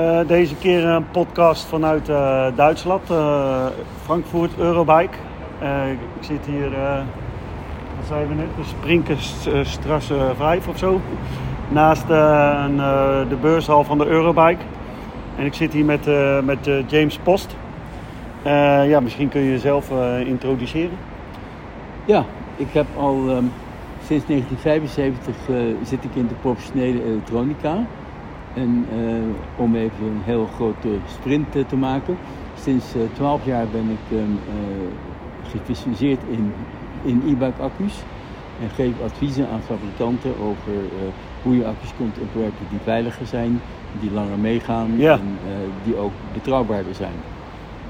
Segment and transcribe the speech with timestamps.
[0.00, 3.66] Uh, deze keer een podcast vanuit uh, Duitsland, uh,
[4.02, 5.16] Frankfurt Eurobike.
[5.90, 6.70] ik zit hier,
[7.96, 11.00] wat zijn we net, de Sprinkerstrasse 5 of zo.
[11.68, 14.62] Naast de beurshal van de Eurobike.
[15.36, 16.06] En ik zit hier met,
[16.44, 17.56] met James Post.
[18.86, 19.90] ja, misschien kun je jezelf
[20.24, 20.98] introduceren.
[22.04, 22.24] Ja,
[22.56, 23.52] ik heb al um,
[24.06, 25.34] sinds 1975
[25.82, 27.76] zit ik in de professionele elektronica.
[28.56, 32.16] En uh, om even een heel grote sprint uh, te maken.
[32.60, 34.38] Sinds eh, 12 jaar ben ik um,
[35.50, 36.52] gespecialiseerd in,
[37.04, 37.94] in e-bike accu's.
[38.62, 40.72] En geef adviezen aan fabrikanten over
[41.42, 43.60] hoe je accu's kunt ontwerpen die veiliger zijn,
[44.00, 45.12] die langer meegaan ja.
[45.12, 45.38] en
[45.84, 47.14] die ook betrouwbaarder zijn.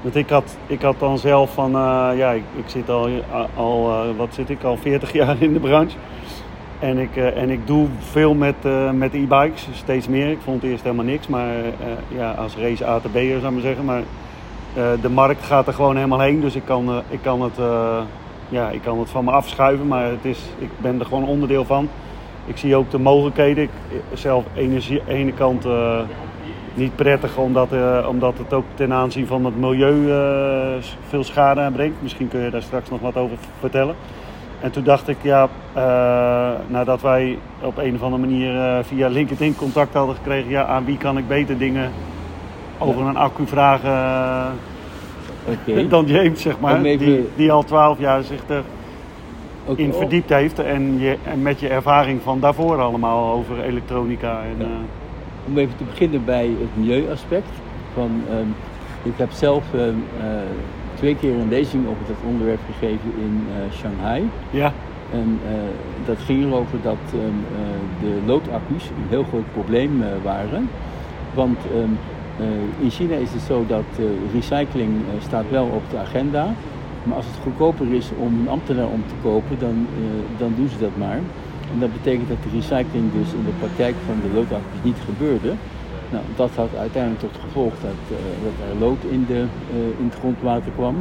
[0.01, 1.71] Want ik had, ik had dan zelf van,
[2.15, 3.09] ja, ik, ik, zit al,
[3.55, 5.97] al wat zit ik, al 40 jaar in de branche.
[6.79, 10.29] En ik, uh, en ik doe veel met, uh, met e-bikes, steeds meer.
[10.31, 11.63] Ik vond eerst helemaal niks, maar uh,
[12.07, 13.85] ja, als race ATB'er zou ik maar zeggen.
[13.85, 14.01] Maar
[15.01, 17.59] de markt gaat er gewoon helemaal heen, dus ik kan, ik kan, het,
[18.49, 19.87] ja, ik kan het van me afschuiven.
[19.87, 21.89] Maar het is, ik ben er gewoon onderdeel van.
[22.45, 23.63] Ik zie ook de mogelijkheden.
[23.63, 23.69] Ik,
[24.13, 25.67] zelf energie, aan de ene kant
[26.73, 27.69] niet prettig, omdat,
[28.07, 30.11] omdat het ook ten aanzien van het milieu
[31.07, 32.01] veel schade aanbrengt.
[32.01, 33.95] Misschien kun je daar straks nog wat over vertellen.
[34.59, 39.07] En toen dacht ik, ja, uh, nadat wij op een of andere manier uh, via
[39.07, 41.91] LinkedIn contact hadden gekregen, ja, aan wie kan ik beter dingen
[42.77, 43.91] over een accu vragen
[45.65, 46.83] uh, dan James, zeg maar.
[46.83, 48.41] Die, die al twaalf jaar zich
[49.67, 54.41] erin verdiept heeft en, je, en met je ervaring van daarvoor allemaal over elektronica.
[54.41, 54.67] En, ja.
[55.47, 57.49] Om even te beginnen bij het milieuaspect.
[57.93, 58.55] Van, um,
[59.03, 60.03] ik heb zelf um,
[60.97, 64.29] twee keer een lezing over dat onderwerp gegeven in uh, Shanghai.
[64.49, 64.73] Ja.
[65.11, 65.51] En uh,
[66.05, 67.59] dat ging erover dat um, uh,
[68.01, 70.69] de loodaccu's een heel groot probleem waren.
[71.33, 71.97] Want um,
[72.79, 73.89] in China is het zo dat
[74.33, 74.91] recycling
[75.21, 76.53] staat wel op de agenda.
[77.03, 79.87] Maar als het goedkoper is om een ambtenaar om te kopen, dan,
[80.37, 81.19] dan doen ze dat maar.
[81.73, 85.53] En dat betekent dat de recycling dus in de praktijk van de loodaccu's niet gebeurde.
[86.11, 90.05] Nou, dat had uiteindelijk tot gevolg dat, uh, dat er lood in, de, uh, in
[90.09, 90.95] het grondwater kwam.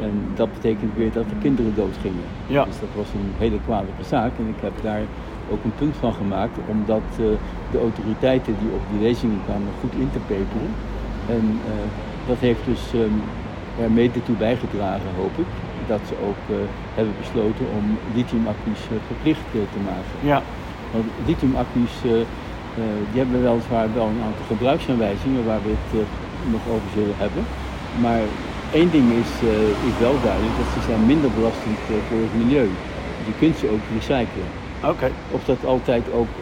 [0.00, 2.26] En dat betekent weer dat er kinderen doodgingen.
[2.46, 2.64] Ja.
[2.64, 4.32] Dus dat was een hele kwalijke zaak.
[4.38, 5.02] En ik heb daar
[5.50, 7.26] ook een punt van gemaakt, omdat uh,
[7.70, 10.72] de autoriteiten die op die lezingen kwamen goed in te peperen.
[11.28, 11.44] En
[12.26, 13.22] dat heeft dus um,
[13.82, 15.50] er mede toe bijgedragen, hoop ik,
[15.86, 16.42] dat ze ook
[16.94, 20.16] hebben besloten om lithiumaccu's verplicht te maken.
[20.32, 20.42] Ja.
[20.92, 21.94] Want lithiumaccu's
[23.10, 26.00] die hebben weliswaar wel een aantal gebruiksaanwijzingen waar we het uh,
[26.54, 27.44] nog over zullen hebben.
[28.04, 28.22] Maar
[28.72, 31.78] één ding is, uh, is wel duidelijk, dat ze zijn minder belastend
[32.08, 32.68] voor het milieu.
[33.28, 34.50] Je kunt ze ook recyclen.
[34.92, 35.10] Oké.
[35.30, 36.32] Of dat altijd ook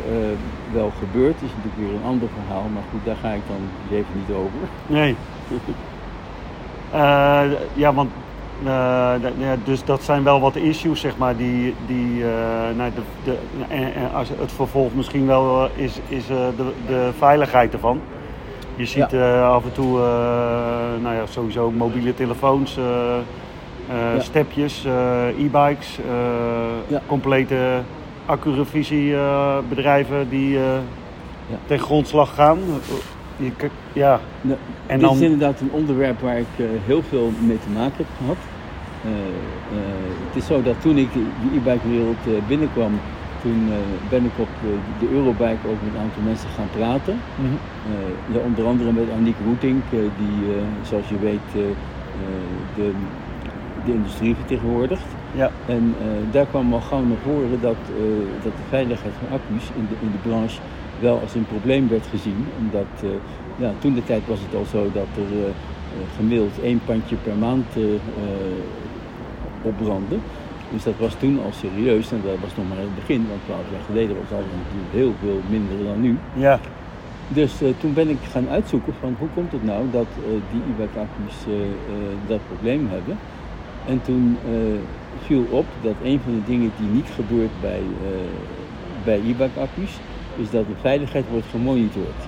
[0.73, 2.67] wel gebeurt, is natuurlijk weer een ander verhaal.
[2.75, 3.63] Maar goed, daar ga ik dan
[3.99, 4.63] even niet over.
[4.87, 5.17] Nee.
[7.83, 8.11] ja, want
[9.65, 12.27] dus dat zijn wel wat issues, zeg maar, die, die uh,
[12.77, 13.37] nou, de, de,
[13.69, 18.01] en, als het vervolg misschien wel uh, is, is de, de veiligheid ervan.
[18.77, 19.49] Je ziet ja.
[19.49, 19.99] af en toe,
[21.03, 22.79] nou ja, sowieso mobiele telefoons,
[23.89, 24.21] ja.
[24.21, 24.87] stepjes,
[25.39, 25.99] e-bikes,
[26.87, 27.01] ja.
[27.07, 27.81] complete
[28.27, 30.59] accurevisiebedrijven die
[31.67, 32.59] ten grondslag gaan.
[33.41, 34.21] Je, ja.
[34.41, 35.17] Nou, en dit dan...
[35.17, 38.37] is inderdaad een onderwerp waar ik uh, heel veel mee te maken heb gehad.
[39.05, 39.19] Uh, uh,
[40.27, 43.01] het is zo dat toen ik de e-bike wereld binnenkwam,
[43.43, 43.69] toen
[44.09, 44.49] ben ik op
[45.01, 47.15] de Eurobike ook met een aantal mensen gaan praten.
[47.15, 47.59] Mm -hmm.
[48.35, 50.39] ja, onder andere met Aniek Roetink, die
[50.83, 51.49] zoals je weet
[52.75, 52.91] de,
[53.85, 55.07] de industrie vertegenwoordigt.
[55.33, 55.51] Ja.
[55.67, 55.95] En
[56.31, 57.77] daar kwam al gauw naar voren dat,
[58.43, 60.61] dat de veiligheid van accu's in de, in de branche
[61.01, 62.47] wel als een probleem werd gezien.
[62.59, 63.11] Omdat uh,
[63.57, 65.45] ja, toen de tijd was het al zo dat er uh,
[66.17, 67.85] gemiddeld één pandje per maand uh,
[69.63, 70.17] opbrandde.
[70.73, 73.71] Dus dat was toen al serieus en dat was nog maar het begin, want twaalf
[73.73, 76.19] jaar geleden was alles natuurlijk heel veel minder dan nu.
[76.37, 76.61] Ja.
[77.29, 80.07] Dus toen ben ik gaan uitzoeken van hoe komt het nou dat
[80.51, 81.07] die e-bike
[82.27, 83.19] dat probleem hebben.
[83.87, 84.37] En toen
[85.25, 87.83] viel op dat een van de dingen die niet gebeurt bij,
[89.05, 89.99] bij accu's,
[90.37, 92.21] is dat de veiligheid wordt gemonitord.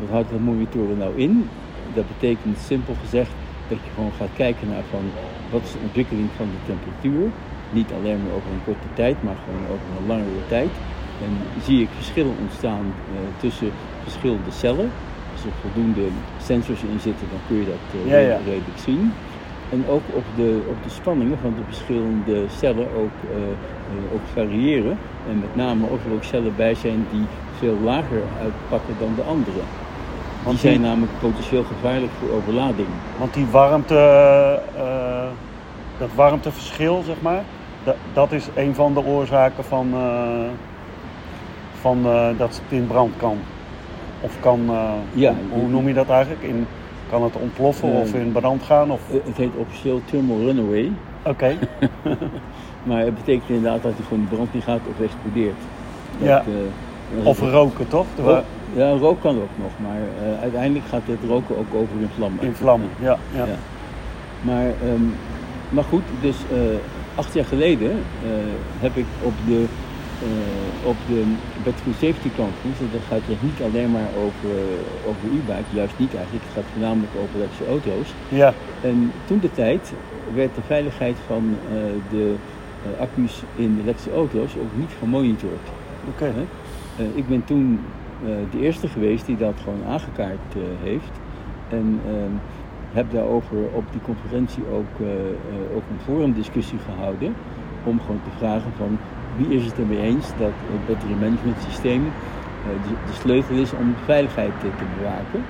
[0.00, 1.48] Wat houdt dat monitoren nou in?
[1.94, 3.30] Dat betekent simpel gezegd
[3.68, 5.04] dat je gewoon gaat kijken naar van
[5.50, 7.30] wat is de ontwikkeling van de temperatuur.
[7.70, 10.72] Niet alleen maar over een korte tijd, maar gewoon over een langere tijd.
[11.24, 11.32] En
[11.62, 13.70] zie ik verschillen ontstaan uh, tussen
[14.02, 14.90] verschillende cellen.
[15.32, 16.06] Als er voldoende
[16.42, 18.36] sensors in zitten, dan kun je dat ja, ja.
[18.36, 19.12] redelijk zien.
[19.70, 23.36] En ook op de, op de spanningen van de verschillende cellen ook, uh,
[24.14, 24.98] ook variëren.
[25.30, 27.24] En met name of er ook cellen bij zijn die
[27.58, 29.60] veel lager uitpakken dan de andere.
[30.44, 32.88] Want zijn die- namelijk potentieel gevaarlijk voor overlading.
[33.18, 33.98] Want die warmte,
[34.76, 35.26] eh,
[35.98, 37.42] dat warmteverschil, zeg maar,
[37.84, 40.48] dat, dat is een van de oorzaken van, eh,
[41.80, 43.38] van eh, dat het in brand kan.
[44.20, 46.42] Of kan, eh, Ja, hoe, hoe noem je dat eigenlijk?
[46.42, 46.66] In,
[47.10, 48.90] kan het ontploffen Eh, of in brand gaan?
[48.90, 49.00] Of...
[49.10, 50.92] Eh, Het heet officieel thermal runaway.
[51.22, 51.54] Oké,
[52.86, 55.60] Maar het betekent inderdaad dat hij gewoon de brand niet gaat of explodeert.
[56.18, 56.44] Dat, Ja.
[57.18, 58.06] eh, of roken toch?
[58.24, 58.44] Rook-
[58.76, 60.00] ja, rook kan ook nog, maar
[60.32, 62.44] eh, uiteindelijk gaat het roken ook over in vlammen.
[62.44, 63.18] In vlammen, ja.
[63.34, 63.44] ja.
[63.46, 63.54] Ja.
[64.42, 65.02] Maar, ehm,
[65.68, 66.58] maar goed, dus eh,
[67.14, 67.90] acht jaar geleden
[68.80, 69.64] heb ik op de,
[70.84, 71.22] op de
[71.64, 74.54] Battery Safety Conference, en dat gaat dus niet alleen maar over,
[75.08, 78.08] over e-bike, juist niet eigenlijk, het gaat voornamelijk over elektrische auto's.
[78.28, 78.52] Ja,
[78.82, 79.92] En toen de tijd
[80.34, 81.56] werd de veiligheid van
[82.10, 82.34] de
[83.00, 85.66] accu's in elektrische auto's ook niet gemonitord.
[86.08, 86.32] oké.
[86.96, 87.80] Eh, ik ben toen
[88.24, 91.10] eh, de eerste geweest die dat gewoon aangekaart eh, heeft.
[91.68, 92.32] En ehm,
[92.92, 97.34] heb daarover op die conferentie ook, eh, eh, ook een forumdiscussie gehouden.
[97.84, 98.98] Om gewoon te vragen van
[99.36, 103.94] wie is het ermee eens dat het battery management systeem eh, de, sleutel is om
[104.04, 105.40] veiligheid eh, te bewaken.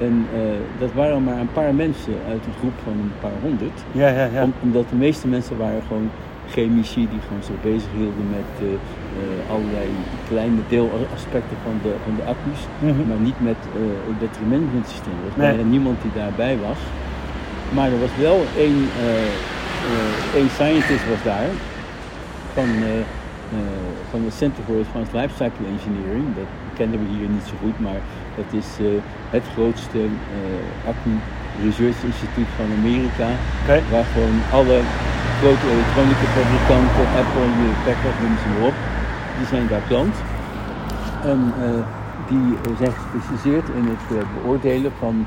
[0.00, 0.40] En eh,
[0.78, 3.84] dat waren maar een paar mensen uit een groep van een paar honderd.
[3.92, 4.42] Ja, ja, ja.
[4.42, 6.10] Om- omdat de meeste mensen waren gewoon
[6.54, 9.88] chemici die gewoon zich bezig hielden met eh, eh, allerlei
[10.30, 13.02] kleine deelaspecten van de, van de accu's, Mhm.
[13.08, 15.16] maar niet met eh, het battery management systeem.
[15.20, 15.48] Er was Nee.
[15.50, 16.80] bijna niemand die daarbij was.
[17.76, 18.78] Maar er was wel één,
[20.38, 21.48] één scientist was daar
[22.54, 22.68] van,
[24.10, 26.24] van het Center for Advanced Lifecycle Engineering.
[26.40, 28.00] Dat kennen we hier niet zo goed, maar
[28.38, 28.68] dat is
[29.36, 30.00] het grootste
[30.90, 31.12] accu
[31.64, 33.28] research instituut van Amerika.
[33.92, 34.78] Waar gewoon alle
[35.42, 37.48] grote elektronica fabrikanten, Apple,
[37.84, 38.74] Packard, noem ze maar op,
[39.36, 40.16] die zijn daar klant.
[41.32, 41.82] En eh,
[42.30, 45.26] die eh, zijn gespecialiseerd in het eh, beoordelen van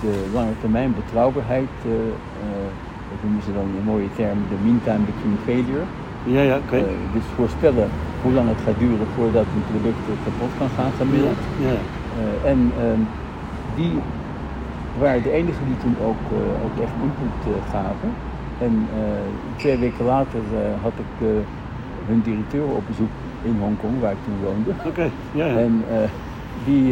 [0.00, 1.72] de lange termijn betrouwbaarheid,
[3.10, 5.84] dat noemen ze dan in een mooie term de mean time between failure.
[6.34, 6.80] Ja, ja, oké.
[7.16, 7.88] Dus voorspellen
[8.22, 11.42] hoe lang het gaat duren voordat een product kapot kan gaan gemiddeld.
[11.66, 11.76] Ja,
[12.20, 13.02] Eh, en ehm,
[13.78, 13.92] die
[15.02, 16.22] waren de enigen die toen ook,
[16.64, 17.38] ook echt input
[17.74, 18.10] gaven.
[18.62, 21.26] En eh, twee weken later eh, had ik eh,
[22.06, 23.10] hun directeur op bezoek
[23.42, 24.70] in Hongkong, waar ik toen woonde.
[24.86, 25.10] oké.
[25.32, 25.56] Ja, ja.
[25.56, 25.84] En
[26.64, 26.82] die,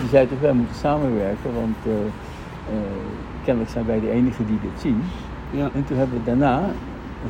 [0.00, 1.76] die zei toch, wij moeten samenwerken, want
[3.44, 5.02] kennelijk zijn wij de enigen die dit zien.
[5.50, 5.68] ja.
[5.74, 6.60] En toen hebben we daarna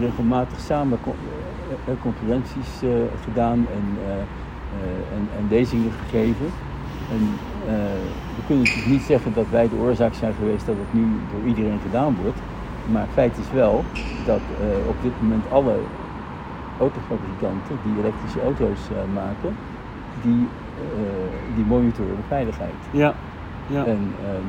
[0.01, 1.15] regelmatig samen co-
[2.03, 2.71] conferenties
[3.25, 6.47] gedaan en, eh, en, en lezingen gegeven.
[7.11, 7.23] En
[8.37, 11.49] we kunnen natuurlijk niet zeggen dat wij de oorzaak zijn geweest dat het nu door
[11.49, 12.39] iedereen gedaan wordt.
[12.93, 13.85] Maar feit is wel
[14.27, 15.75] dat eh, op dit moment alle
[16.81, 19.57] autofabrikanten die elektrische auto's eh, maken,
[20.23, 20.47] die,
[20.95, 22.81] eh, die monitoren de veiligheid.
[22.91, 23.15] ja.
[23.67, 23.85] ja.
[23.85, 24.49] En ehm,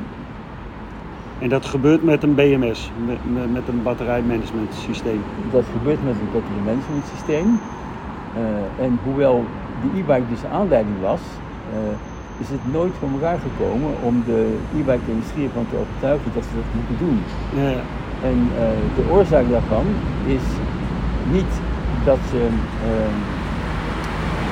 [1.39, 5.21] En dat gebeurt met een BMS, met, met, een batterijmanagement systeem.
[5.51, 7.59] Dat gebeurt met het battery management systeem.
[8.80, 9.45] En hoewel
[9.81, 11.21] de e-bike dus de aanleiding was,
[12.38, 16.50] is het nooit voor elkaar gekomen om de e-bike industrie ervan te overtuigen dat ze
[16.56, 17.18] dat moeten doen.
[17.62, 17.83] Ja, ja.
[18.24, 18.62] En eh,
[18.95, 19.86] de oorzaak daarvan
[20.25, 20.45] is
[21.31, 21.51] niet
[22.06, 22.38] dat ze,
[22.89, 23.18] ehm,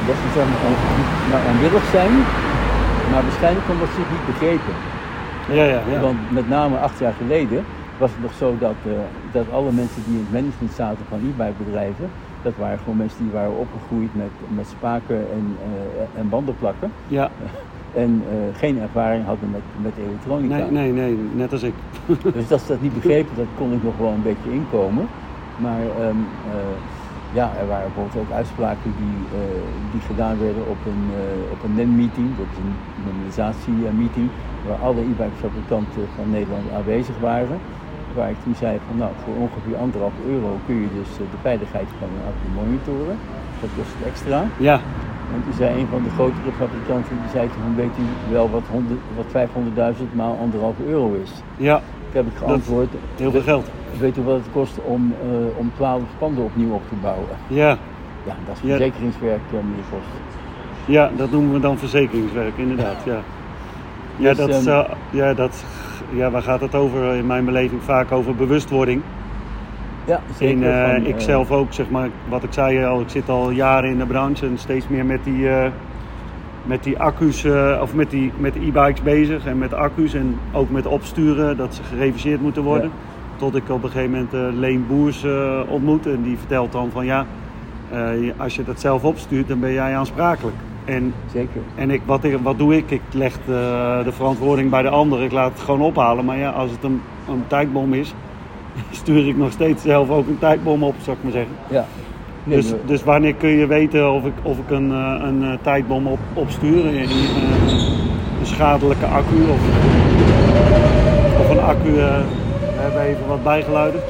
[0.07, 2.11] dat ze zeg maar, on- maar onwillig zijn,
[3.11, 4.73] maar waarschijnlijk omdat ze het niet begrepen.
[5.57, 5.99] ja, ja, ja.
[5.99, 7.65] Want met name acht jaar geleden
[7.97, 8.91] was het nog zo dat, eh,
[9.31, 12.09] dat alle mensen die in het management zaten van e-bike bedrijven,
[12.41, 16.91] dat waren gewoon mensen die waren opgegroeid met, met spaken en, eh, en bandenplakken.
[17.07, 17.29] ja.
[18.03, 20.55] En eh, geen ervaring hadden met, met elektronica.
[20.55, 21.73] Nee, nee, nee, net als ik.
[22.37, 25.07] Dus dat ze dat niet begrepen, dat kon ik nog wel een beetje inkomen.
[25.65, 26.21] Maar ehm,
[26.53, 26.75] eh,
[27.39, 29.61] ja, er waren bijvoorbeeld ook uitspraken die, eh,
[29.91, 31.03] die gedaan werden op een,
[31.53, 32.75] op een NEN-meeting, dat is een
[33.07, 34.27] normalisatie-meeting,
[34.67, 37.57] waar alle e-bike fabrikanten van Nederland aanwezig waren.
[38.15, 41.89] Waar ik toen zei van nou, voor ongeveer anderhalf euro kun je dus de veiligheid
[41.99, 43.17] van een accu monitoren.
[43.61, 44.39] Dat kost extra.
[44.69, 44.79] Ja,
[45.33, 48.61] En toen zei een van de grotere fabrikanten, die zei toen, weet u wel wat,
[48.71, 49.47] 100 wat
[49.97, 51.31] 500.000 maal anderhalf euro is?
[51.57, 53.69] ja, Toen heb ik geantwoord, heel veel geld.
[53.99, 57.27] weet u wat het kost om, eh, om 12 panden opnieuw op te bouwen?
[57.47, 57.77] Ja,
[58.25, 58.75] Ja, dat is Ja.
[58.75, 59.99] verzekeringswerk eh, meneer Vos.
[60.85, 63.03] ja, dat noemen we dan verzekeringswerk, inderdaad.
[63.05, 63.19] Ja,
[64.15, 65.63] ja, Dus, dat, ehm, eh, ja, dat,
[66.13, 67.15] ja, waar gaat het over?
[67.15, 69.01] In mijn beleving vaak over bewustwording.
[70.07, 70.55] Ja, zeker.
[70.55, 73.49] In, eh, ik eh, zelf ook, zeg maar, wat ik zei al, ik zit al
[73.49, 75.69] jaren in de branche en steeds meer met die, eh,
[76.67, 80.37] met die accu's, eh, of met die met de e-bikes bezig en met accu's en
[80.53, 82.91] ook met opsturen, dat ze gereviseerd moeten worden.
[83.35, 86.89] Tot ik op een gegeven moment eh, Leen Boers eh, ontmoet en die vertelt dan
[86.91, 87.25] van ja,
[87.91, 87.99] eh,
[88.37, 90.55] als je dat zelf opstuurt, dan ben jij aansprakelijk.
[90.85, 91.61] En, Zeker.
[91.75, 92.91] en ik, wat, ik, wat doe ik?
[92.91, 95.23] Ik leg de, de verantwoording bij de ander.
[95.23, 96.25] Ik laat het gewoon ophalen.
[96.25, 98.13] Maar ja, als het een, een tijdbom is,
[98.91, 101.51] stuur ik nog steeds zelf ook een tijdbom op, zou ik maar zeggen.
[101.69, 101.85] Ja.
[102.43, 105.57] Nee, Dus, dus wanneer kun je weten of ik, of ik een, eh, een eh,
[105.61, 106.85] tijdbom op, opstuur?
[106.85, 107.09] Een, een,
[108.39, 109.59] een schadelijke accu of,
[111.39, 111.89] of een accu.
[111.99, 112.19] eh,
[112.75, 114.01] we hebben even wat bijgeluiden.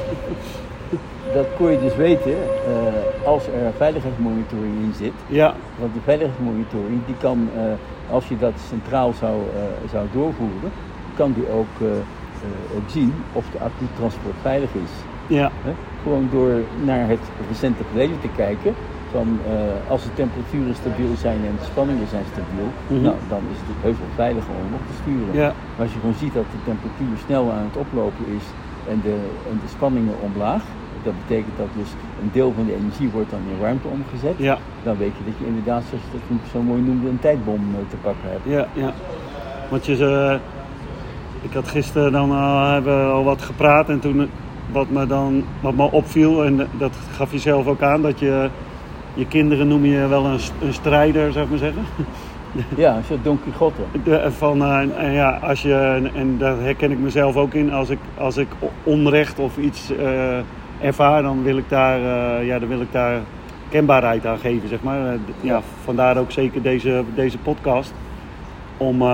[1.34, 5.12] dat kon je dus weten eh, als er veiligheidsmonitoring in zit.
[5.26, 7.62] Ja, Want die veiligheidsmonitoring, die kan, eh,
[8.14, 10.70] als je dat centraal zou, eh, zou doorvoeren,
[11.16, 12.17] kan die ook, eh, eh, ook
[12.86, 14.90] zien of de accu-transport veilig is.
[15.26, 15.72] ja, Hè?
[16.02, 16.52] Gewoon door
[16.84, 18.74] naar het recente verleden te kijken.
[19.10, 23.02] Van eh, als de temperaturen stabiel zijn en de spanningen zijn stabiel, Mhm.
[23.02, 25.32] nou, dan is het heus wel veiliger om op te sturen.
[25.42, 28.46] ja, Maar als je gewoon ziet dat de temperatuur snel aan het oplopen is
[28.92, 29.16] en de,
[29.50, 30.62] en de spanningen omlaag,
[31.06, 31.90] dat betekent dat dus
[32.22, 35.36] een deel van de energie wordt dan in warmte omgezet, ja, dan weet je dat
[35.40, 38.44] je inderdaad, zoals je dat zo mooi noemde, een tijdbom eh, te pakken hebt.
[38.56, 38.90] ja, ja.
[39.70, 40.34] Want je, eh,
[41.42, 44.26] ik had gisteren dan al, hebben we al wat gepraat en toen eh,
[44.72, 48.48] wat me dan wat me opviel en dat gaf je zelf ook aan dat je
[49.14, 51.82] je kinderen noem je wel een, st- een strijder, zou ik maar zeggen.
[52.76, 53.80] Ja, zo Don Quixote.
[54.04, 57.54] De- van, eh, en- en ja, als je, en, en daar herken ik mezelf ook
[57.54, 58.48] in, als ik, als ik
[58.82, 60.38] onrecht of iets eh,
[60.80, 63.20] ervaar, dan wil ik daar, eh, ja, dan wil ik daar
[63.68, 65.06] kenbaarheid aan geven, zeg maar.
[65.12, 67.92] Eh, ja, vandaar ook zeker deze, deze podcast.
[68.78, 69.08] Om eh,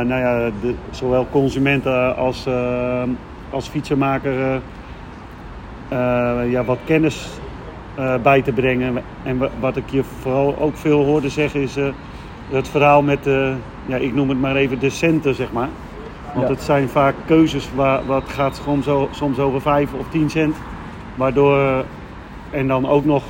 [0.00, 3.02] nou ja, de, zowel consumenten als, eh,
[3.50, 4.60] als fietsenmaker
[5.88, 7.28] eh, ja, wat kennis
[8.22, 9.02] bij te brengen.
[9.22, 11.76] En wa- wat ik je vooral ook veel hoorde zeggen is...
[12.50, 13.54] het verhaal met de,
[13.86, 15.68] ja, ik noem het maar even de centen, zeg maar.
[16.34, 16.52] Want Ja.
[16.54, 20.56] het zijn vaak keuzes waar wat gaat soms, zo, soms over 5 of 10 cent.
[21.14, 21.84] Waardoor,
[22.50, 23.22] en dan ook nog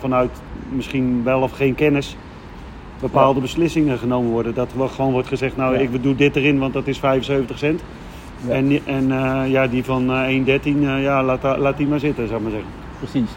[0.00, 0.30] vanuit
[0.68, 2.16] misschien wel of geen kennis,
[3.10, 4.54] bepaalde beslissingen genomen worden.
[4.54, 7.82] Dat er gewoon wordt gezegd, nou ik doe dit erin, want dat is 75 cent.
[8.48, 12.26] En, en eh, ja, die van eh, 1,13, eh, ja, laat, laat die maar zitten,
[12.28, 12.70] zou ik maar zeggen.
[12.98, 13.30] Precies.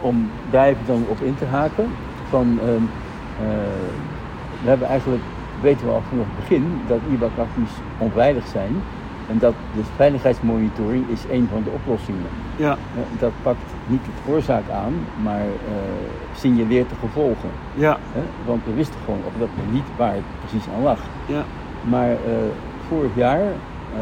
[0.00, 1.86] Om daar even dan op in te haken.
[2.28, 2.82] Van, ehm,
[3.40, 3.48] eh,
[4.62, 5.22] we hebben eigenlijk,
[5.60, 8.72] weten we al vanaf het begin, dat IBAC-accu's onveilig zijn.
[9.28, 12.30] En dat dus veiligheidsmonitoring is een van de oplossingen.
[12.56, 15.74] Ja, Eh, dat pakt niet de oorzaak aan, maar eh,
[16.36, 17.50] signaleert de gevolgen.
[17.74, 18.20] ja, Hè?
[18.44, 21.00] Want we wisten gewoon op dat moment niet waar het precies aan lag.
[21.26, 21.44] ja,
[21.80, 22.16] Maar eh,
[22.88, 24.00] vorig jaar, eh,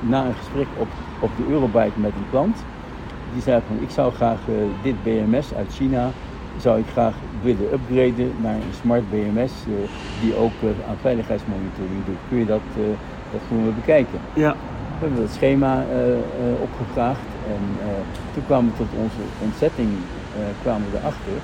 [0.00, 0.88] na een gesprek op,
[1.18, 2.56] op de Eurobike met een klant,
[3.32, 4.40] die zei van ik zou graag
[4.82, 6.10] dit BMS uit China,
[6.56, 9.52] zou ik graag willen upgraden naar een smart BMS
[10.20, 10.52] die ook
[10.88, 12.16] aan veiligheidsmonitoring doet.
[12.28, 12.82] Kun je dat, eh,
[13.32, 14.18] dat gewoon weer bekijken?
[14.32, 14.50] ja,
[14.98, 15.84] We hebben dat schema
[16.62, 18.00] opgevraagd en eh,
[18.32, 21.38] toen kwamen we tot onze ontzetting eh, kwamen we erachter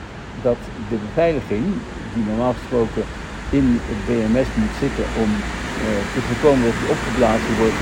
[0.48, 1.64] dat de beveiliging,
[2.14, 3.04] die normaal gesproken
[3.58, 5.30] in het BMS moet zitten om
[5.86, 7.80] eh, te voorkomen dat die opgeblazen wordt,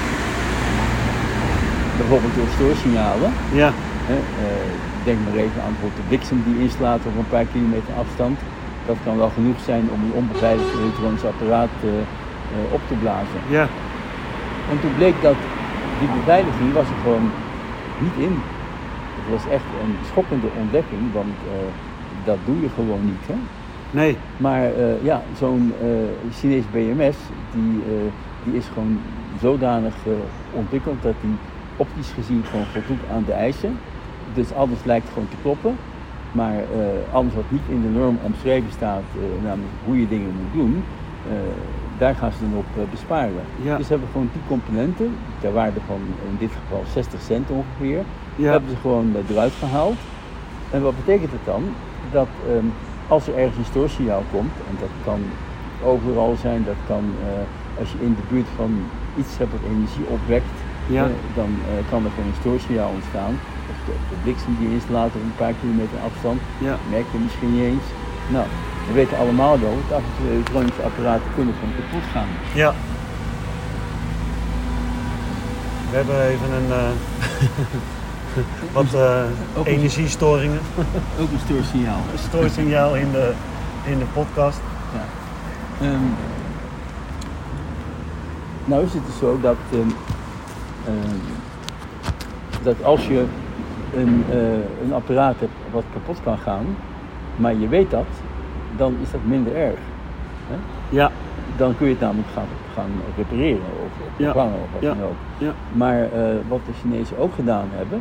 [2.00, 3.30] bijvoorbeeld door stoorsignalen.
[3.62, 3.70] ja,
[5.08, 8.36] denk maar even aan bijvoorbeeld de bliksem die inslaat op een paar kilometer afstand.
[8.88, 11.76] Dat kan wel genoeg zijn om een onbeveiligd elektronisch apparaat
[12.76, 13.40] op te blazen.
[13.48, 13.66] ja,
[14.70, 15.38] En toen bleek dat
[16.00, 17.26] die beveiliging was er gewoon
[18.02, 18.34] niet in.
[19.18, 21.70] Het was echt een schokkende ontdekking, want eh,
[22.24, 23.26] dat doe je gewoon niet.
[23.26, 23.34] Hè?
[23.90, 27.16] nee, Maar eh, ja, zo'n eh Chinees BMS,
[27.54, 27.82] die,
[28.44, 28.98] die is gewoon
[29.40, 29.94] zodanig
[30.52, 31.36] ontwikkeld dat die
[31.76, 33.78] optisch gezien gewoon voldoet aan de eisen.
[34.34, 35.76] Dus alles lijkt gewoon te kloppen.
[36.32, 36.54] Maar
[37.12, 39.02] alles wat niet in de norm omschreven staat,
[39.42, 40.82] namelijk hoe je dingen moet doen,
[42.02, 43.44] daar gaan ze dan op eh, besparen.
[43.62, 43.76] Ja.
[43.76, 45.08] Dus ze hebben gewoon die componenten,
[45.40, 48.02] ter waarde van in dit geval 60 cent ongeveer,
[48.36, 49.98] ja, hebben ze gewoon eh, eruit gehaald.
[50.70, 51.62] En wat betekent het dan?
[52.10, 52.68] Dat ehm,
[53.08, 55.20] als er ergens een stoorsignaal komt, en dat kan
[55.92, 58.70] overal zijn, dat kan eh, als je in de buurt van
[59.20, 60.56] iets hebt wat energie opwekt,
[60.96, 61.50] ja, dan
[61.90, 63.34] kan er gewoon een stoorsignaal ontstaan.
[63.70, 67.52] Of de, de bliksem die inslaat op een paar kilometer afstand, ja, merk je misschien
[67.54, 67.86] niet eens.
[68.34, 68.46] Nou,
[68.86, 70.00] we weten allemaal wel dat
[70.84, 72.26] apparaten kunnen van kapot gaan.
[72.54, 72.74] ja.
[75.90, 76.88] We hebben even een eh,
[78.76, 79.22] wat eh,
[79.56, 80.58] Ook een- energiestoringen.
[81.20, 81.98] Ook een stoorsignaal.
[82.12, 83.32] Een stoorsignaal in de,
[83.84, 84.60] in de podcast.
[84.94, 85.04] Ja.
[85.86, 86.02] Ehm,
[88.64, 89.80] nou is het dus zo dat, ehm,
[90.86, 91.16] ehm,
[92.62, 93.24] dat als je
[93.94, 96.66] een, eh, een apparaat hebt wat kapot kan gaan,
[97.36, 98.06] maar je weet dat,
[98.76, 99.78] dan is dat minder erg.
[100.48, 100.54] Hè?
[100.88, 101.10] Ja,
[101.56, 104.24] Dan kun je het namelijk gaan, gaan repareren of, Ja.
[104.24, 104.94] vervangen of wat Ja.
[104.94, 105.16] dan ook.
[105.38, 108.00] ja, Maar eh, wat de Chinezen ook gedaan hebben,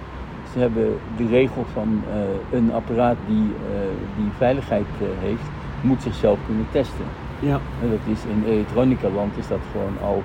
[0.54, 3.80] ze hebben de regel van eh, een apparaat die, eh,
[4.18, 4.86] die veiligheid
[5.20, 5.42] heeft,
[5.82, 7.06] moet zichzelf kunnen testen.
[7.40, 7.60] Ja.
[7.82, 10.24] En dat is in elektronica land is dat gewoon al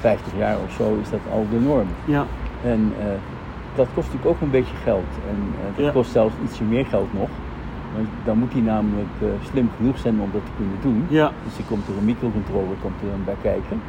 [0.00, 1.86] 50 jaar of zo is dat al de norm.
[2.04, 2.24] Ja.
[2.64, 2.92] En
[3.74, 5.10] dat kost natuurlijk ook een beetje geld.
[5.28, 5.54] En
[5.84, 7.28] dat kost zelfs ietsje meer geld nog.
[8.24, 11.04] Dan moet hij namelijk eh, slim genoeg zijn om dat te kunnen doen.
[11.08, 11.30] Ja.
[11.44, 13.80] Dus er komt er een microcontroller komt er dan bij kijken.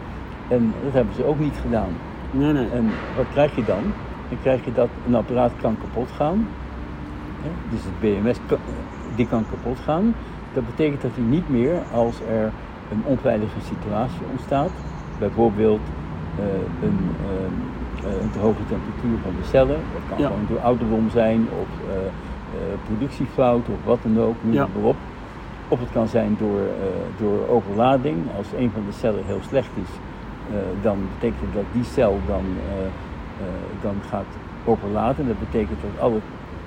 [0.47, 1.89] En dat hebben ze ook niet gedaan.
[2.31, 2.67] Nee, nee.
[2.69, 2.85] En
[3.17, 3.83] wat krijg je dan?
[4.29, 6.47] Dan krijg je dat een apparaat kan kapot gaan.
[7.41, 7.49] Hè?
[7.69, 8.57] Dus het BMS kan,
[9.15, 10.15] die kan kapot gaan.
[10.53, 12.51] Dat betekent dat hij niet meer als er
[12.91, 14.71] een onveilige situatie ontstaat,
[15.19, 15.81] bijvoorbeeld
[16.39, 16.45] eh,
[16.87, 16.99] een,
[18.05, 20.27] eh, een te hoge temperatuur van de cellen, dat kan Ja.
[20.27, 21.67] gewoon door ouderdom zijn of
[22.85, 24.67] productiefout of wat dan ook, noem Ja.
[24.75, 24.95] maar op.
[25.67, 28.17] Of het kan zijn door, eh, door overlading.
[28.37, 29.89] Als een van de cellen heel slecht is,
[30.49, 34.31] eh, dan betekent dat die cel dan, eh, eh, dan gaat
[34.65, 35.27] overladen.
[35.27, 36.19] Dat betekent dat alle,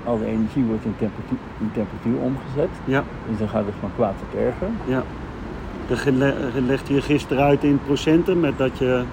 [0.05, 2.69] alle energie wordt in temperatuur, in temperatuur omgezet.
[2.85, 3.03] Ja.
[3.29, 4.67] Dus dan gaat het van kwaad tot erger.
[4.85, 5.03] Ja.
[5.87, 6.05] Dat
[6.65, 9.03] legde je gisteren uit in procenten met dat je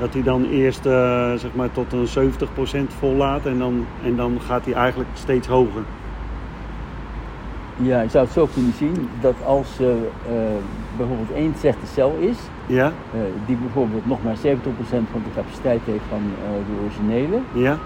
[0.00, 2.32] dat hij dan eerst eh, zeg maar tot een
[2.88, 5.82] 70% vollaat en dan, en dan gaat hij eigenlijk steeds hoger.
[7.76, 9.86] Ja, je zou het zo kunnen zien dat als eh,
[10.96, 12.92] bijvoorbeeld één slechte cel is, Ja,
[13.46, 14.38] die bijvoorbeeld nog maar 70%
[14.88, 16.22] van de capaciteit heeft van
[16.66, 17.78] de originele, ja,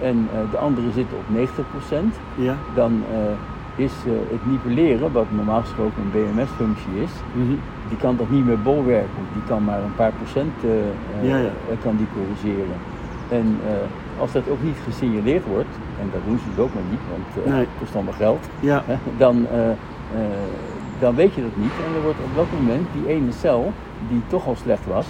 [0.00, 1.94] en de andere zitten op 90%,
[2.34, 2.56] ja.
[2.74, 3.02] dan
[3.76, 3.92] is
[4.30, 7.54] het nivelleren, wat normaal gesproken een BMS-functie is, Mhm.
[7.94, 9.22] Die kan dat niet meer bolwerken.
[9.32, 11.44] Die kan maar een paar procent eh, eh, Ja, ja.
[11.70, 12.76] eh, kan die corrigeren.
[13.28, 13.60] En
[14.18, 17.46] als dat ook niet gesignaleerd wordt, en dat doen ze dus ook maar niet, want
[17.46, 17.58] Nee.
[17.60, 18.84] het kost allemaal geld, Ja,
[19.16, 19.46] dan,
[20.98, 21.78] dan weet je dat niet.
[21.86, 23.72] En er wordt op dat moment die ene cel,
[24.08, 25.06] die toch al slecht was,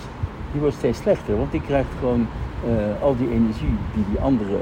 [0.53, 1.37] die wordt steeds slechter.
[1.37, 2.27] Want die krijgt gewoon
[3.01, 4.57] al die energie die die andere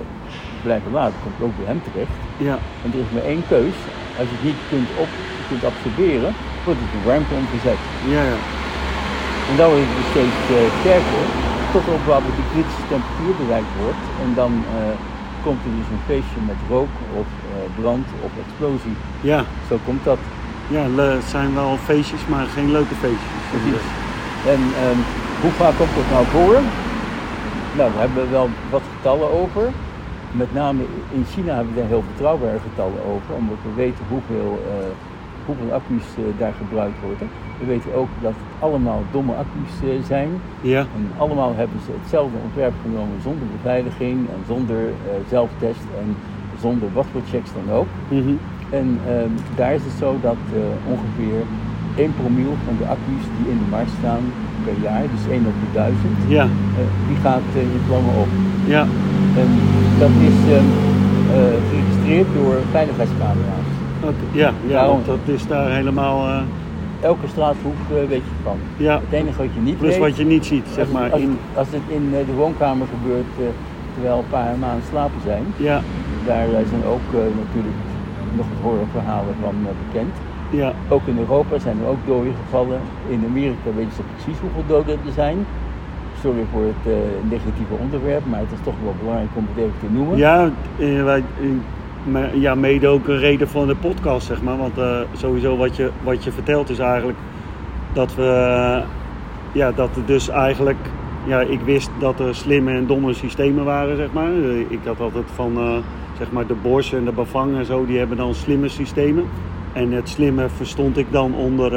[0.62, 2.16] blijven laten, komt ook bij hem terecht.
[2.36, 3.76] ja, En er is maar één keus.
[4.18, 5.08] Als je het niet kunt, op,
[5.50, 6.32] kunt absorberen,
[6.64, 7.80] wordt het in warmte omgezet.
[8.14, 8.38] ja, ja.
[9.50, 11.24] En dan wordt het steeds eh, sterker,
[11.74, 14.02] tot op waar de kritische temperatuur bereikt wordt.
[14.24, 14.94] En dan eh,
[15.44, 18.96] komt er dus een feestje met rook of eh, brand of explosie.
[19.32, 20.20] Ja, Zo komt dat.
[20.76, 23.42] ja het zijn wel feestjes, maar geen leuke feestjes.
[23.52, 23.86] Precies.
[24.54, 25.00] En ehm,
[25.42, 26.58] hoe vaak komt dat nou voor?
[27.78, 29.64] Nou, we hebben wel wat getallen over.
[30.42, 30.82] Met name
[31.18, 34.50] in China hebben we daar heel betrouwbare getallen over, omdat we weten hoeveel,
[35.46, 37.26] hoeveel accu's eh, daar gebruikt worden.
[37.60, 40.28] We weten ook dat het allemaal domme accu's eh, zijn.
[40.60, 46.08] Ja, En allemaal hebben ze hetzelfde ontwerp genomen zonder beveiliging en zonder eh, zelftest en
[46.64, 47.90] zonder wat voor checks dan ook.
[48.08, 48.34] mhm.
[48.80, 50.40] En ehm, daar is het zo dat
[50.92, 51.40] ongeveer
[51.96, 54.24] 1 promiel van de accu's die in de markt staan
[54.64, 55.96] per jaar, dus 1 op de 1000,
[56.38, 56.46] ja,
[57.08, 58.30] die gaat in vlammen op.
[58.74, 58.82] ja,
[59.42, 59.48] En
[60.02, 60.68] dat is ehm,
[61.36, 63.61] eh, geregistreerd door veiligheidscamera's.
[64.02, 66.42] Oké, ja, ja want dat is daar helemaal, eh,
[67.00, 68.58] Elke straathoek eh, weet je van.
[68.76, 71.10] ja, Het enige wat je niet plus weet, wat je niet ziet, zeg als, maar.
[71.10, 73.54] als, In, als het in eh, de woonkamer gebeurt
[73.94, 75.82] terwijl een paar maanden slapen zijn, ja,
[76.24, 77.76] daar zijn ook natuurlijk
[78.36, 79.54] nog wat horrorverhalen van
[79.86, 80.14] bekend.
[80.50, 82.80] ja, Ook in Europa zijn er ook doden gevallen.
[83.08, 85.46] In Amerika weten ze precies hoeveel doden er zijn.
[86.22, 86.94] Sorry voor het
[87.30, 90.16] negatieve onderwerp, maar het is toch wel belangrijk om het even te noemen.
[90.16, 90.50] Ja,
[91.04, 91.22] wij,
[92.32, 94.56] ja, mede ook een reden van de podcast, zeg maar.
[94.56, 97.18] Want eh, sowieso wat je, wat je vertelt is eigenlijk
[97.92, 98.82] dat we, eh,
[99.52, 100.78] ja, dat er dus eigenlijk,
[101.26, 104.32] ja, ik wist dat er slimme en domme systemen waren, zeg maar.
[104.32, 105.82] Eh, Ik had altijd van,
[106.18, 109.24] zeg maar, de Bosch en de Bavang en zo, die hebben dan slimme systemen.
[109.72, 111.72] En het slimme verstond ik dan onder,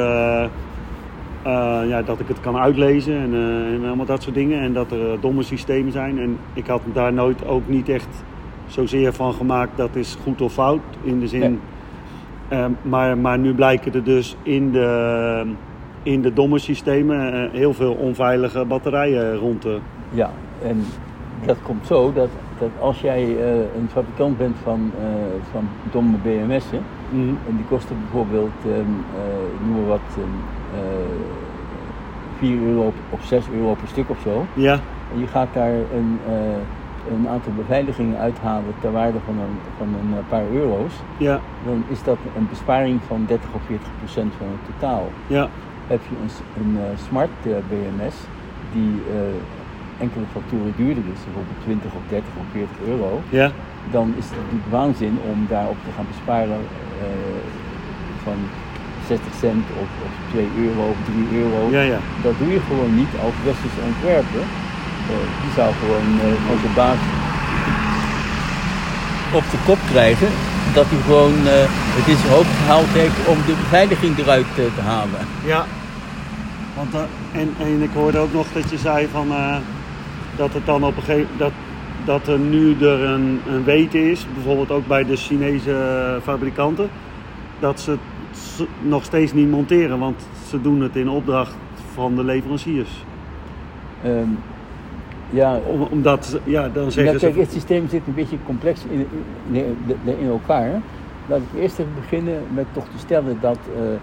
[1.88, 3.34] ja, dat ik het kan uitlezen en,
[3.74, 4.60] en allemaal dat soort dingen.
[4.60, 6.18] En dat er domme systemen zijn.
[6.18, 8.24] En ik had daar nooit ook niet echt
[8.66, 10.80] zozeer van gemaakt dat is goed of fout.
[11.02, 11.40] In de zin.
[11.40, 11.58] Nee.
[12.48, 15.52] Eh, maar, maar nu blijken er dus in de,
[16.02, 19.78] in de domme systemen eh, heel veel onveilige batterijen rond te.
[20.10, 20.30] Ja,
[20.62, 20.84] en
[21.44, 25.04] dat komt zo dat, dat als jij eh, een fabrikant bent van, eh,
[25.52, 27.28] van domme BMS'en, Mhm.
[27.28, 31.06] en die kosten bijvoorbeeld, ehm eh, noem maar wat, ehm, eh
[32.38, 34.72] 4 euro of 6 euro per stuk of zo, Ja,
[35.14, 36.18] en je gaat daar een,
[37.10, 41.84] een aantal beveiligingen uithalen ter waarde van een, van een eh, paar euro's, ja, dan
[41.88, 45.08] is dat een besparing van 30 of 40 procent van het totaal.
[45.26, 45.48] ja,
[45.86, 46.30] heb je een,
[46.62, 48.14] een eh, smart eh, BMS
[48.72, 53.50] die eh, enkele factoren duurder is, bijvoorbeeld 20 of 30 of 40 euro, ja,
[53.90, 56.60] dan is het natuurlijk waanzin om daarop te gaan besparen
[57.04, 57.42] eh,
[58.24, 58.38] van
[59.06, 60.98] 60 cent of, of 2 euro of
[61.30, 61.60] 3 euro.
[61.76, 61.98] ja, ja.
[62.22, 64.44] Dat doe je gewoon niet als westerse ontwerper.
[65.10, 66.98] Eh, die zou gewoon eh, onze baas
[69.32, 70.28] op de kop krijgen
[70.74, 71.52] dat hij gewoon eh,
[71.96, 75.20] het in zijn hoofd gehaald heeft om de beveiliging eruit te halen.
[75.44, 75.64] Ja.
[76.76, 76.94] Want,
[77.32, 79.56] en, en ik hoorde ook nog dat je zei van, eh,
[80.36, 81.52] dat het dan op een gegeven dat,
[82.04, 86.90] dat er nu er een, een weten is, bijvoorbeeld ook bij de Chinese fabrikanten,
[87.58, 91.56] dat ze het nog steeds niet monteren, want ze doen het in opdracht
[91.94, 92.90] van de leveranciers.
[94.02, 94.28] Ehm,
[95.28, 97.40] ja, Om, omdat, ja, dan Ja, zeggen kijk, ze...
[97.40, 99.10] het systeem zit een beetje complex in,
[100.06, 100.82] in, elkaar.
[101.26, 104.00] Laat ik eerst even beginnen met toch te stellen dat eh, eh,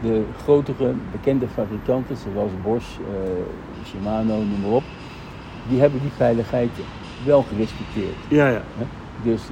[0.00, 3.06] de grotere bekende fabrikanten, zoals Bosch, eh,
[3.84, 4.84] Shimano, noem maar op,
[5.62, 6.84] die hebben die veiligheid
[7.16, 8.16] wel gerespecteerd.
[8.28, 8.64] Ja, ja.
[9.14, 9.50] Dus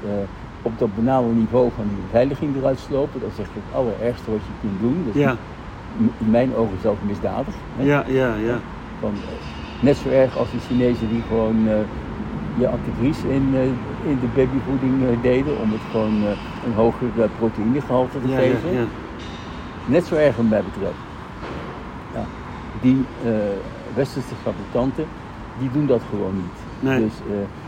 [0.63, 4.47] op dat banale niveau van die beveiliging eruit slopen, dat is echt het allerergste wat
[4.47, 5.11] je kunt doen.
[5.13, 5.39] Ja,
[5.99, 7.55] in- mijn ogen zelfs misdadig.
[7.77, 7.83] hè?
[7.85, 8.63] ja, ja, ja.
[8.99, 9.15] Van,
[9.83, 11.75] net zo erg als die Chinezen die gewoon eh,
[12.59, 16.23] je antivries in, eh, in de babyvoeding eh, deden om het gewoon
[16.67, 18.73] een hoger eh, proteïnegehalte te ja, geven.
[18.73, 18.85] ja.
[19.87, 21.01] Net zo erg wat mij betreft.
[22.15, 22.25] Ja.
[22.81, 23.05] Die
[23.95, 25.05] westerse fabrikanten,
[25.59, 26.91] die doen dat gewoon niet.
[26.91, 26.99] Nee.
[26.99, 27.13] Dus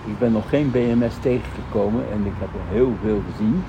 [0.04, 3.62] ik ben nog geen BMS tegengekomen en ik heb er heel veel gezien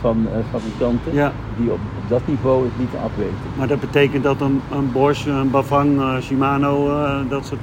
[0.00, 1.32] van fabrikanten Ja.
[1.56, 3.34] die op, dat niveau het niet afweten.
[3.56, 6.88] Maar dat betekent dat een, een Bosch, een Bavang, Shimano,
[7.28, 7.60] dat soort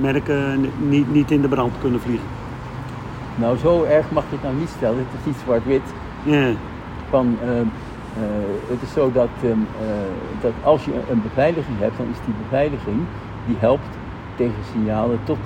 [0.00, 2.26] merken niet, niet in de brand kunnen vliegen.
[3.34, 4.98] Nou, zo erg mag je het nou niet stellen.
[4.98, 5.82] Het is niet zwart-wit.
[6.22, 6.50] Ja,
[7.10, 8.22] van, ehm, eh,
[8.68, 9.86] het is zo dat, ehm, eh,
[10.40, 13.00] dat als je een beveiliging hebt, dan is die beveiliging
[13.46, 13.88] die helpt
[14.36, 15.38] tegen signalen tot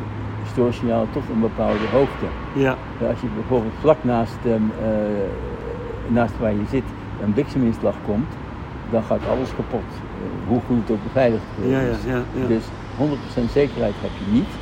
[0.53, 2.27] stoorsignalen tot een bepaalde hoogte.
[2.53, 5.29] ja, Ja, Als je bijvoorbeeld vlak naast, ehm, eh,
[6.09, 6.85] naast waar je zit
[7.23, 8.31] een blikseminslag komt,
[8.91, 9.81] dan gaat alles kapot.
[9.81, 11.97] Eh, hoe goed het ook beveiligd eh, ja, ja, is.
[12.07, 12.47] ja, ja.
[12.47, 12.65] Dus
[12.99, 14.53] 100% zekerheid heb je niet.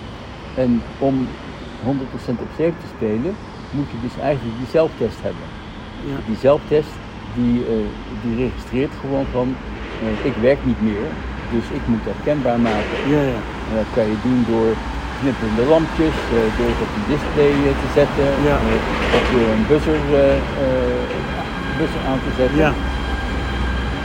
[0.54, 1.28] En om
[1.86, 3.34] 100% op safe te spelen,
[3.70, 5.48] moet je dus eigenlijk die zelftest hebben.
[6.10, 6.16] ja.
[6.26, 6.92] Die zelftest
[7.38, 7.86] die, eh,
[8.22, 9.48] die registreert gewoon van
[10.02, 11.08] eh, ik werk niet meer,
[11.54, 12.96] dus ik moet dat kenbaar maken.
[13.14, 13.40] ja, ja.
[13.68, 14.70] En dat kan je doen door
[15.20, 18.56] knipperende lampjes, eh, door het op een display te zetten, Ja.
[19.16, 20.00] of door een buzzer,
[21.78, 22.58] buzzer aan te zetten.
[22.66, 22.72] Ja,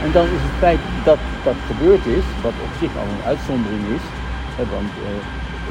[0.04, 3.84] En dan is het feit dat dat gebeurd is, wat op zich al een uitzondering
[3.98, 4.04] is,
[4.76, 5.16] want eh,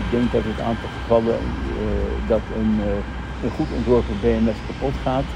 [0.01, 1.37] ik denk dat het aantal gevallen
[1.83, 5.27] eh, dat een, eh, een goed ontworpen BMS kapot gaat,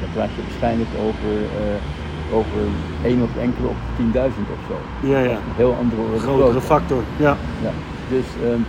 [0.00, 1.32] dan praat je waarschijnlijk over,
[2.38, 2.60] over
[3.04, 5.06] één of enkele op 10.000 of zo.
[5.08, 5.30] ja, ja.
[5.30, 7.36] Een heel andere orde Grotere factor, ja.
[7.62, 7.72] Ja.
[8.08, 8.60] Dus, ehm,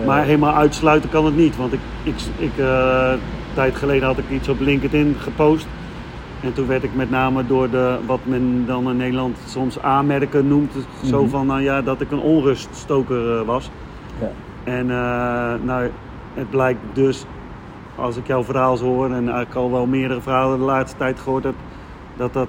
[0.00, 3.18] eh, Maar helemaal uitsluiten kan het niet, want ik, ik, ik een
[3.54, 5.66] tijd geleden had ik iets op LinkedIn gepost.
[6.40, 10.48] En toen werd ik met name door de, wat men dan in Nederland soms aanmerken
[10.48, 10.72] noemt,
[11.04, 11.30] zo Mhm.
[11.30, 13.70] van nou ja, dat ik een onruststoker was.
[14.64, 15.90] En eh, nou,
[16.34, 17.24] het blijkt dus,
[17.96, 21.20] als ik jouw verhaal zo hoor, en eigenlijk al wel meerdere verhalen de laatste tijd
[21.20, 21.54] gehoord heb,
[22.16, 22.48] dat, dat,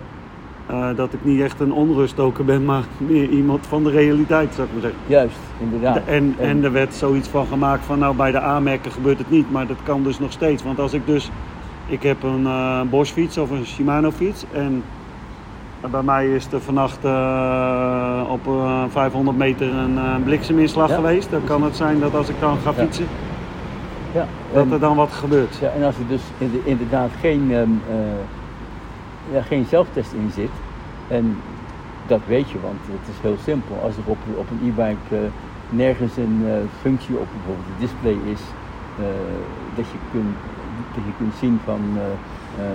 [0.67, 4.67] eh, dat ik niet echt een onruststoker ben, maar meer iemand van de realiteit, zou
[4.67, 4.99] ik maar zeggen.
[5.07, 6.01] Juist, inderdaad.
[6.05, 9.51] En, en er werd zoiets van gemaakt van nou bij de aanmerken gebeurt het niet,
[9.51, 10.63] maar dat kan dus nog steeds.
[10.63, 11.31] Want als ik dus,
[11.87, 14.83] ik heb een eh Bosch fiets of een Shimano fiets en
[15.89, 21.31] bij mij is er vannacht eh, op eh, 500 meter een eh, blikseminslag Ja, geweest.
[21.31, 23.07] Dan kan het zijn dat als ik dan ga fietsen,
[24.13, 24.25] ja.
[24.53, 25.55] dat er dan wat gebeurt.
[25.61, 30.51] Ja, en als er dus inde- inderdaad geen, ehm, eh, ja, geen zelftest in zit,
[31.07, 31.37] en
[32.07, 33.79] dat weet je, want het is heel simpel.
[33.83, 35.21] Als er op, op een e-bike eh,
[35.69, 38.41] nergens een eh, functie op bijvoorbeeld het display is,
[38.99, 39.05] eh,
[39.75, 40.35] dat, je kunt,
[40.95, 42.01] dat je kunt zien van eh,
[42.65, 42.71] eh,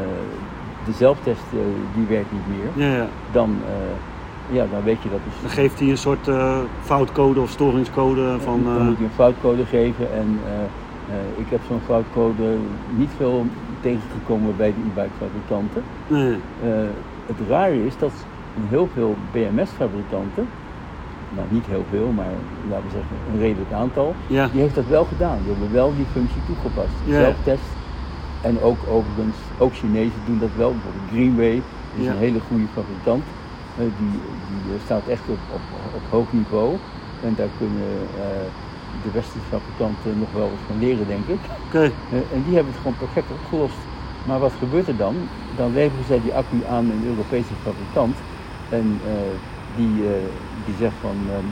[0.87, 1.59] de zelftest eh,
[1.94, 3.07] die werkt niet meer, Ja, ja.
[3.33, 5.40] dan, eh, ja, dan weet je dat dus.
[5.40, 8.64] Dan geeft hij een soort eh, foutcode of storingscode van...
[8.64, 10.38] dan moet je een foutcode geven en
[11.37, 12.57] ik heb zo'n foutcode
[12.96, 13.46] niet veel
[13.81, 15.83] tegengekomen bij de e-bike fabrikanten.
[16.07, 16.37] nee.
[17.27, 18.12] Het rare is dat
[18.68, 20.49] heel veel BMS-fabrikanten,
[21.35, 22.33] nou niet heel veel, maar
[22.70, 25.38] laten we zeggen een redelijk aantal, Ja, die heeft dat wel gedaan.
[25.44, 26.94] Die hebben wel die functie toegepast.
[27.05, 27.20] Ja.
[27.20, 27.68] Zelftest.
[28.46, 30.72] En ook overigens, ook Chinezen doen dat wel.
[30.72, 32.11] Bijvoorbeeld Greenway is Ja.
[32.12, 33.35] een hele goede fabrikant.
[33.74, 36.80] Eh, die die eh, staat echt op, op, op hoog niveau.
[37.18, 38.46] En daar kunnen eh,
[38.88, 41.48] de westerse fabrikanten nog wel wat van leren, denk ik.
[41.64, 41.92] oké.
[42.09, 43.88] Eh, en die hebben het gewoon perfect opgelost.
[44.22, 45.30] Maar wat gebeurt er dan?
[45.32, 48.24] Dan leveren zij die accu aan een Europese fabrikant.
[48.68, 49.00] En
[49.64, 50.04] die,
[50.50, 51.46] die zegt van ehm,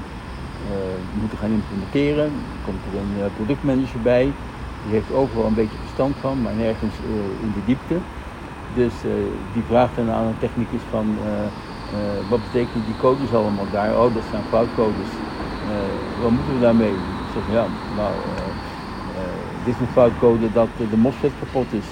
[0.57, 0.68] eh,
[1.11, 2.50] we moeten gaan implementeren.
[2.52, 4.37] Er komt er een productmanager bij.
[4.85, 7.99] Die heeft overal een beetje verstand van, maar nergens eh, in de diepte.
[8.75, 9.11] Dus eh,
[9.55, 13.92] die vraagt dan aan een technicus van eh, wat betekenen die codes allemaal daar?
[14.01, 15.11] Oh, dat zijn foutcodes.
[16.23, 16.92] Wat moeten we daarmee?
[17.25, 17.66] Ik zeg ja,
[17.97, 18.12] nou,
[19.64, 21.87] dit is een foutcode dat de MOSFET kapot is.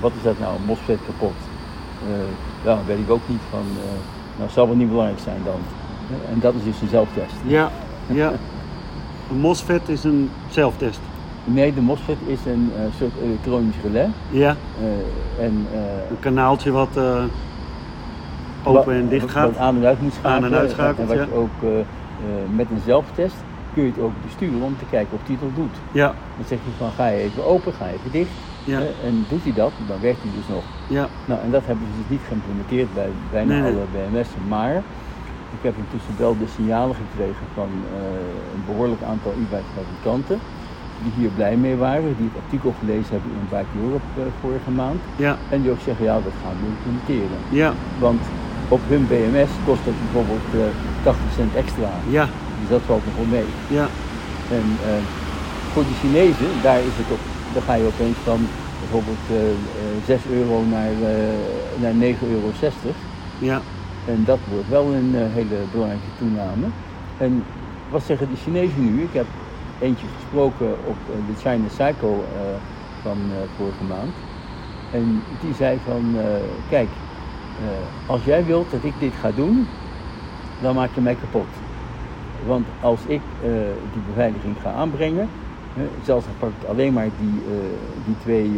[0.00, 1.36] Wat is dat nou, een MOSFET kapot?
[2.64, 3.64] ja, weet ik ook niet van,
[4.36, 5.60] nou zal wel niet belangrijk zijn dan.
[6.32, 7.36] En dat is dus een zelftest.
[7.46, 7.70] Ja,
[8.22, 8.32] ja.
[9.30, 11.00] Een MOSFET is een zelftest.
[11.52, 14.08] Nee, de MOSFET is een eh, soort elektronisch relais.
[14.28, 17.00] Ja, eh, en, eh, een kanaaltje wat
[18.64, 19.46] open en dicht gaat.
[19.46, 20.36] Wat aan en uit moet schakelen.
[20.36, 21.22] Aan en uitschakelt, En wat ja.
[21.22, 21.86] je ook
[22.54, 23.36] met een zelftest
[23.72, 25.76] kun je het ook besturen om te kijken of hij het al doet.
[25.92, 26.06] Ja,
[26.36, 28.30] Dan zeg je van ga je even open, ga je even dicht.
[28.64, 30.64] ja, en doet hij dat, dan werkt hij dus nog.
[30.86, 33.72] ja, Nou, en dat hebben ze dus niet geïmplementeerd bij bijna Nee, nee.
[33.72, 34.48] alle BMS'en.
[34.48, 34.74] Maar
[35.56, 37.68] ik heb intussen wel de signalen gekregen van
[38.54, 40.38] een behoorlijk aantal e-bike fabrikanten.
[41.02, 44.70] Die hier blij mee waren, die het artikel gelezen hebben in Bike Europe eh, vorige
[44.70, 45.00] maand.
[45.16, 47.38] ja, En die ook zeggen, ja, dat gaan we implementeren.
[47.62, 48.20] ja, Want
[48.68, 51.90] op hun BMS kost dat bijvoorbeeld eh 80 cent extra.
[52.18, 52.24] ja,
[52.60, 53.48] Dus dat valt nog wel mee.
[53.78, 53.86] ja,
[54.58, 55.02] En eh,
[55.72, 57.22] voor de Chinezen, daar is het op,
[57.54, 58.40] daar ga je opeens van
[58.80, 61.38] bijvoorbeeld eh, eh, 6 euro naar, eh
[61.82, 62.48] naar 9,60 euro.
[63.50, 63.60] ja,
[64.12, 66.66] En dat wordt wel een eh, hele belangrijke toename.
[67.18, 67.32] En
[67.90, 69.02] wat zeggen de Chinezen nu?
[69.02, 69.26] Ik heb
[69.80, 72.56] eentje gesproken op eh, de China Cycle eh,
[73.02, 74.14] van eh, vorige maand.
[74.92, 76.16] En die zei van,
[76.68, 76.88] kijk,
[78.06, 79.66] als jij wilt dat ik dit ga doen,
[80.62, 81.46] dan maak je mij kapot.
[82.46, 83.20] Want als ik
[83.92, 85.28] die beveiliging ga aanbrengen,
[85.74, 87.42] hè, zelfs al pak ik alleen maar die,
[88.04, 88.50] die, twee,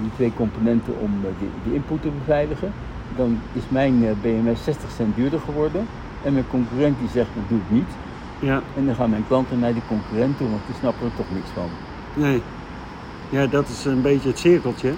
[0.00, 2.72] die twee componenten om die, die input te beveiligen,
[3.16, 5.86] dan is mijn BMS 60 cent duurder geworden.
[6.24, 7.90] En mijn concurrent die zegt, dat doe ik niet.
[8.38, 11.26] Ja, En dan gaan mijn klanten naar die concurrent toe, want die snappen er toch
[11.34, 11.68] niks van.
[12.14, 12.42] nee.
[13.28, 14.92] Ja, dat is een beetje het cirkeltje.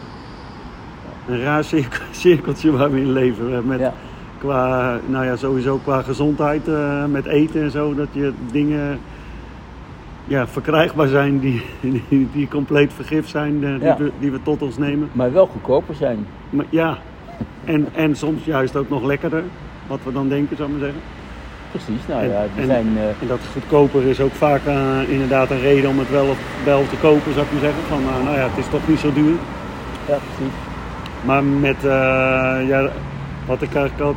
[1.28, 3.66] Een raar cirkel- cirkeltje waar we in leven.
[3.66, 3.92] Met, Ja,
[4.38, 8.98] Qua, nou ja, sowieso qua gezondheid, eh, met eten en zo, dat je dingen
[10.24, 11.62] ja, verkrijgbaar zijn die,
[12.08, 13.96] die, die compleet vergif zijn, eh, die, Ja.
[13.96, 15.08] we, die we tot ons nemen.
[15.12, 16.26] maar wel goedkoper zijn.
[16.50, 16.98] Maar, ja,
[17.64, 19.42] en, en soms juist ook nog lekkerder,
[19.86, 21.02] wat we dan denken, zou ik maar zeggen.
[21.70, 22.86] Precies, nou En- ja, die en- zijn...
[22.98, 24.76] eh, En dat goedkoper is ook vaak eh,
[25.08, 26.26] inderdaad een reden om het wel,
[26.64, 27.82] wel te kopen, zou ik maar zeggen.
[27.88, 29.34] Van, eh, nou ja, het is toch niet zo duur.
[30.08, 30.54] ja, precies.
[31.24, 31.76] Maar met,
[32.68, 32.88] ja,
[33.46, 34.14] wat ik eigenlijk had,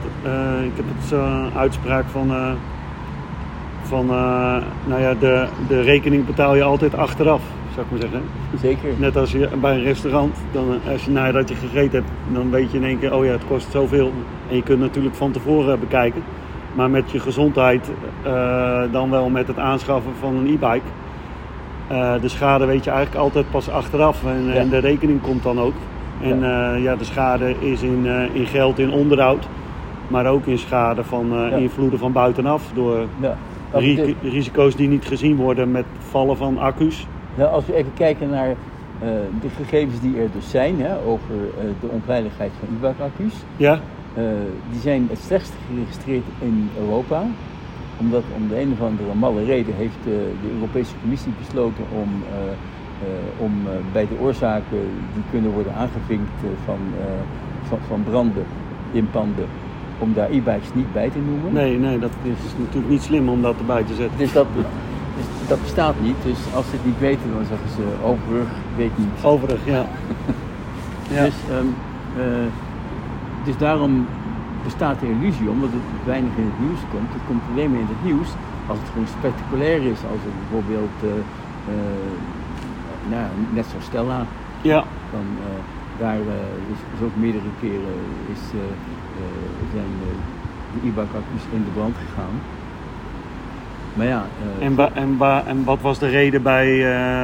[0.64, 2.32] ik heb het zo'n uitspraak van,
[3.84, 4.06] van
[4.86, 7.42] nou ja, de, de rekening betaal je altijd achteraf,
[7.74, 8.22] zou ik maar zeggen.
[8.62, 8.90] Zeker.
[8.98, 12.72] Net als je bij een restaurant, dan, als je nadat je gegeten hebt, dan weet
[12.72, 14.12] je in één keer, oh ja, het kost zoveel.
[14.50, 16.24] En je kunt natuurlijk van tevoren bekijken.
[16.74, 17.92] Maar met je gezondheid,
[18.24, 20.86] eh, dan wel met het aanschaffen van een e-bike.
[21.88, 24.54] eh, de schade weet je eigenlijk altijd pas achteraf en, Ja.
[24.54, 25.74] en de rekening komt dan ook.
[26.22, 29.48] En ja, ja de schade is in, eh, in geld, in onderhoud,
[30.08, 31.56] maar ook in schade van eh, Ja.
[31.56, 32.64] invloeden van buitenaf.
[32.74, 32.98] Door
[33.72, 37.08] ri- risico's die niet gezien worden met vallen van accu's.
[37.36, 39.08] Nou, als we even kijken naar eh,
[39.42, 43.34] de gegevens die er dus zijn hè, over eh, de onveiligheid van e-bike-accu's.
[43.58, 43.80] Ja,
[44.14, 44.24] Eh,
[44.72, 47.24] die zijn het slechtst geregistreerd in Europa.
[47.98, 52.10] Omdat om de een of andere malle reden heeft eh, de Europese Commissie besloten om,
[52.30, 53.52] eh, om
[53.92, 54.80] bij de oorzaken
[55.14, 56.32] die kunnen worden aangevinkt
[56.66, 56.80] van,
[57.68, 58.46] van, van branden
[58.92, 59.46] in panden,
[60.00, 61.54] om daar e-bikes niet bij te noemen.
[61.54, 64.18] nee, nee, dat is natuurlijk niet slim om dat erbij te zetten.
[64.18, 66.16] Dus dat, dus dat bestaat niet.
[66.24, 69.24] Dus als ze het niet weten, dan zeggen ze overig, weet niet.
[69.24, 69.86] Overig, ja.
[71.16, 71.24] ja.
[71.24, 71.68] Dus, ehm,
[72.18, 72.48] eh,
[73.44, 74.08] dus daarom
[74.64, 77.10] bestaat de illusie, omdat het weinig in het nieuws komt.
[77.14, 78.30] Het komt alleen maar in het nieuws
[78.68, 80.00] als het gewoon spectaculair is.
[80.14, 82.02] Als het bijvoorbeeld, eh,
[83.10, 84.26] nou, net zoals Stella,
[84.62, 84.84] ja.
[85.12, 85.62] dan, eh,
[86.00, 86.20] daar
[86.74, 87.98] is, is ook meerdere keren
[88.34, 88.44] is,
[89.74, 90.12] zijn de
[90.88, 92.36] e-bike-accu's in de brand gegaan.
[93.94, 94.26] Maar ja,
[94.60, 96.68] En, en, en wat was de reden bij,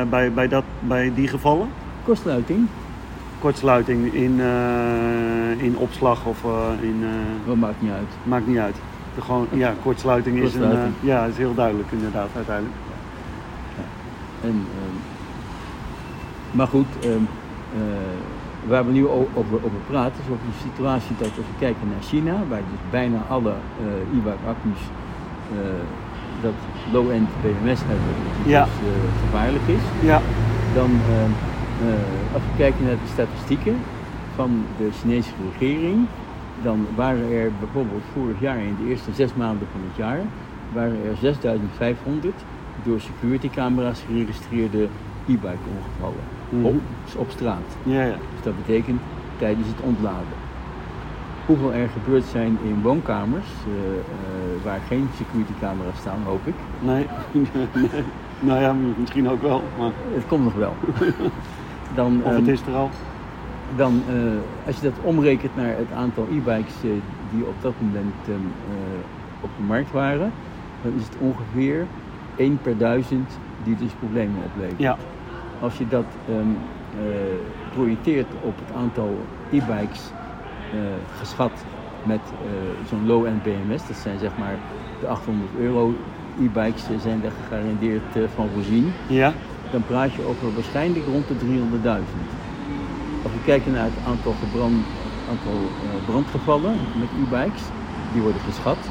[0.09, 1.67] bij, bij, dat, bij die gevallen?
[2.07, 2.67] kortsluiting,
[3.39, 6.49] Kortsluiting in, eh, in opslag of eh,
[6.81, 6.99] in.
[7.03, 7.09] eh,
[7.47, 8.07] dat maakt niet uit.
[8.23, 8.75] maakt niet uit.
[9.15, 12.75] De gewoon, ja, kortsluiting is, een, ja, is heel duidelijk inderdaad uiteindelijk.
[14.43, 14.95] En, ehm,
[16.51, 17.79] maar goed, ehm, eh,
[18.67, 22.01] waar we nu over, over praten is over de situatie dat als we kijken naar
[22.03, 24.81] China, waar dus bijna alle eh e-bike accu's
[25.51, 25.57] eh,
[26.41, 26.53] dat
[26.91, 28.63] low-end BMS hebben, die Ja.
[28.63, 28.71] dus
[29.25, 30.07] gevaarlijk is.
[30.07, 30.21] Ja,
[30.73, 31.56] Dan, ehm, eh,
[32.33, 33.85] als we kijken naar de statistieken
[34.29, 36.07] van de Chinese regering,
[36.53, 40.21] dan waren er bijvoorbeeld vorig jaar in de eerste zes maanden van het jaar,
[40.67, 44.89] waren er 6500 door security camera's geregistreerde
[45.25, 46.65] e-bike ongevallen Mhm.
[46.65, 46.81] op,
[47.17, 47.77] op straat.
[47.83, 48.15] ja, ja.
[48.31, 49.01] Dus dat betekent
[49.35, 50.37] tijdens het ontladen.
[51.45, 56.53] Hoeveel er gebeurd zijn in woonkamers eh, eh, waar geen security camera's staan, hoop ik.
[56.79, 57.05] Nee.
[57.73, 58.03] nee.
[58.39, 59.63] Nou ja, misschien ook wel.
[59.77, 60.73] Maar, Het komt nog wel.
[61.95, 62.89] Dan, of het ehm, is er al.
[63.75, 64.15] dan, eh,
[64.65, 66.89] als je dat omrekent naar het aantal e-bikes eh,
[67.31, 70.31] die op dat moment ehm, eh, op de markt waren,
[70.81, 71.85] dan is het ongeveer
[72.35, 74.79] 1 per duizend die dus problemen oplevert.
[74.79, 74.97] Ja,
[75.59, 76.35] Als je dat eh,
[77.73, 79.17] projecteert op het aantal
[79.51, 80.11] e-bikes
[81.19, 81.51] geschat
[82.03, 82.19] met
[82.89, 84.55] zo'n low-end BMS, dat zijn zeg maar
[84.99, 85.93] de 800 euro
[86.41, 89.33] e-bikes zijn daar gegarandeerd van voorzien, ja,
[89.71, 92.17] dan praat je over waarschijnlijk rond de 300.000.
[93.23, 94.81] Als we kijken naar het aantal, gebrand,
[95.33, 97.63] aantal eh, brandgevallen met e-bikes,
[98.13, 98.81] die worden geschat.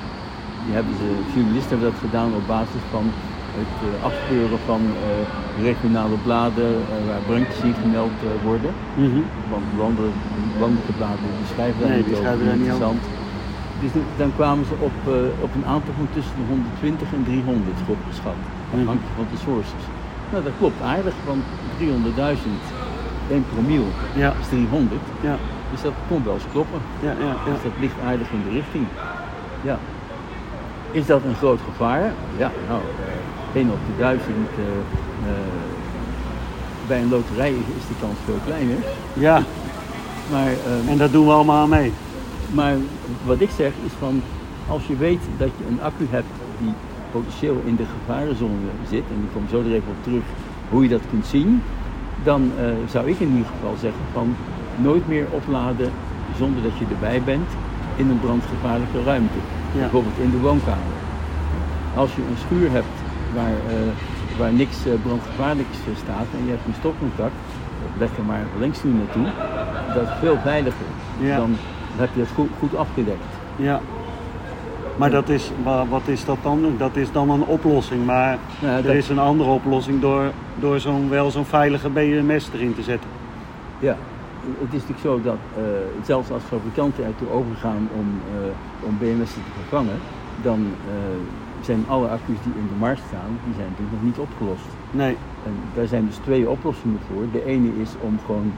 [0.64, 3.04] Die hebben ze, journalisten hebben dat gedaan op basis van
[3.60, 4.98] het eh, afspeuren van eh,
[5.68, 6.70] regionale bladen
[7.08, 8.16] waar brandjes in gemeld
[8.50, 8.72] worden.
[9.06, 9.20] mhm.
[9.52, 10.10] Want landen,
[10.62, 13.02] landelijke bladen die schrijven daar Nee, niet die over, schrijven interessant.
[13.82, 14.98] Dus dan- kwamen ze op,
[15.46, 18.40] op een aantal van tussen de 120 en 300 geschat,
[18.74, 19.84] afhankelijk van de sources.
[20.30, 21.42] Nou, dat klopt aardig, want
[21.78, 21.84] 300.000,
[23.30, 23.84] 1 promiel
[24.14, 25.36] ja, is 300, ja,
[25.70, 26.80] dus dat kon wel eens kloppen.
[27.00, 27.52] ja, ja, ja.
[27.52, 28.86] Dus dat ligt aardig in de richting.
[29.62, 29.78] Ja.
[30.90, 32.12] Is dat een groot gevaar?
[32.36, 34.64] Ja, nou, eh 1 op de 1000 eh,
[35.30, 35.36] eh,
[36.86, 38.76] bij een loterij is de kans veel kleiner.
[39.12, 39.42] ja.
[40.30, 41.92] Maar, ehm, En dat doen we allemaal aan mee.
[42.52, 42.74] maar
[43.24, 44.22] wat ik zeg is van,
[44.68, 46.26] als je weet dat je een accu hebt
[46.58, 46.72] die
[47.10, 50.22] potentieel in de gevarenzone zit, en ik kom zo er even op terug
[50.70, 51.62] hoe je dat kunt zien,
[52.22, 54.36] dan eh, zou ik in ieder geval zeggen van
[54.76, 55.90] nooit meer opladen
[56.38, 57.48] zonder dat je erbij bent
[57.96, 59.38] in een brandgevaarlijke ruimte.
[59.72, 59.80] Ja.
[59.80, 60.96] Bijvoorbeeld in de woonkamer.
[61.96, 62.96] Als je een schuur hebt
[63.34, 67.34] waar, eh, waar niks eh, brandgevaarlijks staat en je hebt een stopcontact,
[67.98, 69.26] leg er maar links toe naartoe,
[69.94, 70.86] dat is veel veiliger.
[71.18, 71.36] Ja.
[71.36, 71.56] Dan
[71.96, 73.30] heb je het goed, goed afgedekt.
[73.56, 73.80] Ja.
[74.98, 76.74] Maar dat is, wa- wat is dat dan?
[76.78, 78.04] Dat is dan een oplossing.
[78.04, 82.50] Maar Nou er dat- is een andere oplossing door, door zo'n, wel zo'n veilige BMS
[82.52, 83.10] erin te zetten.
[83.80, 83.96] Ja,
[84.60, 85.62] het is natuurlijk zo dat eh,
[86.02, 89.98] zelfs als fabrikanten ertoe overgaan om, eh, om BMS te vervangen,
[90.42, 90.94] dan eh,
[91.60, 94.66] zijn alle accu's die in de markt staan, die zijn natuurlijk nog niet opgelost.
[94.90, 97.24] Nee, En daar zijn dus twee oplossingen voor.
[97.32, 98.52] De ene is om gewoon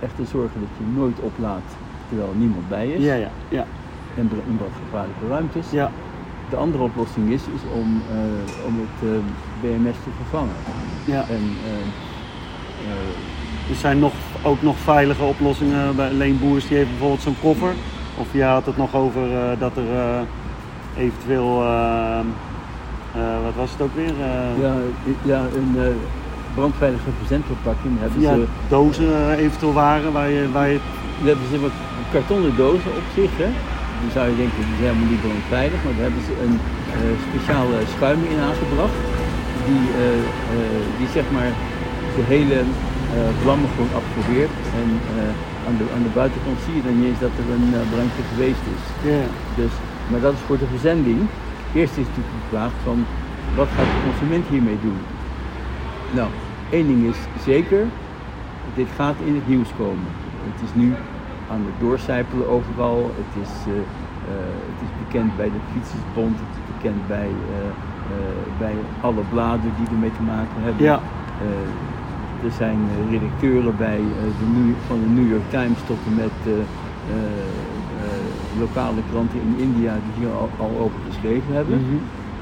[0.00, 1.76] echt te zorgen dat je nooit oplaadt
[2.08, 3.04] terwijl er niemand bij is.
[3.04, 3.66] ja, ja, ja,
[4.16, 5.66] En br- in wat gevaarlijke ruimtes.
[5.70, 5.90] ja,
[6.50, 9.16] De andere oplossing is, is om, eh, om het eh,
[9.60, 10.54] BMS te vervangen.
[11.04, 11.24] ja.
[11.28, 15.96] En, eh, Er zijn nog, ook nog veilige oplossingen.
[15.96, 17.72] Bij Leen Boers die heeft bijvoorbeeld zo'n koffer.
[18.18, 19.22] Of je had het nog over
[19.58, 19.84] dat er
[20.96, 21.56] eventueel,
[23.44, 24.12] wat was het ook weer?
[24.60, 24.74] Ja,
[25.22, 25.76] ja een
[26.54, 28.44] brandveilige verzendverpakking hebben ja, ze.
[28.68, 30.78] dozen eventueel waren waar je, waar je
[31.18, 31.70] Daar hebben ze wat
[32.12, 33.30] kartonnen dozen op zich.
[33.36, 33.48] Hè.
[34.00, 36.56] Dan zou je denken, die zijn helemaal niet brandveilig, maar daar hebben ze een
[36.98, 38.98] eh, speciale schuim in aangebracht.
[39.68, 40.20] Die, eh,
[40.54, 41.50] eh, die zeg maar
[42.18, 42.58] de hele
[43.42, 44.56] vlammen gewoon absorbeert.
[44.80, 44.88] En
[45.66, 48.64] aan, de, aan de buitenkant zie je dan niet eens dat er een brandje geweest
[48.76, 48.82] is.
[49.10, 49.24] ja,
[49.60, 49.74] Dus,
[50.10, 51.20] maar dat is voor de verzending.
[51.78, 52.98] Eerst is natuurlijk de vraag van
[53.58, 54.98] wat gaat de consument hiermee doen?
[56.18, 56.28] Nou,
[56.70, 57.82] één ding is zeker,
[58.74, 60.08] dit gaat in het nieuws komen.
[60.50, 60.94] Het is nu
[61.50, 63.10] aan het doorcijpelen overal.
[63.22, 67.70] Het is, eh, eh, het is bekend bij de Fietsersbond, het is bekend bij, eh,
[68.58, 70.84] bij alle bladen die ermee te maken hebben.
[70.84, 71.00] Ja.
[72.44, 72.78] Er zijn
[73.10, 74.00] redacteuren bij
[74.40, 76.38] de New, van de New York Times tot en met
[78.58, 81.78] lokale kranten in India die hier al, al over geschreven hebben.
[81.78, 81.98] Mhm.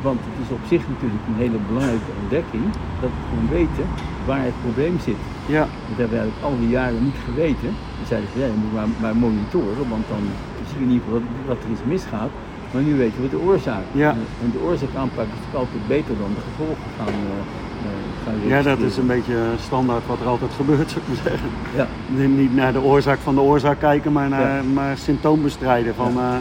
[0.07, 2.65] Want het is op zich natuurlijk een hele belangrijke ontdekking
[3.01, 3.87] dat we gewoon weten
[4.27, 5.21] waar het probleem zit.
[5.57, 7.71] ja, Dat hebben we eigenlijk al die jaren niet geweten.
[8.21, 10.23] We zeiden van ja, je moet maar, maar monitoren, want dan
[10.69, 12.31] zie je in ieder geval dat, dat er iets misgaat.
[12.73, 13.85] Maar nu weten we de oorzaak.
[13.93, 14.11] Ja.
[14.43, 17.43] En de oorzaak aanpakken is natuurlijk altijd beter dan de gevolgen gaan, eh,
[17.87, 21.25] eh, gaan ja, dat is een beetje standaard wat er altijd gebeurt, zou ik maar
[21.31, 21.49] zeggen.
[21.77, 21.87] Ja,
[22.27, 25.95] Niet naar de oorzaak van de oorzaak kijken, maar naar maar symptoom bestrijden.
[25.95, 26.33] Van, Ja.
[26.33, 26.41] ja.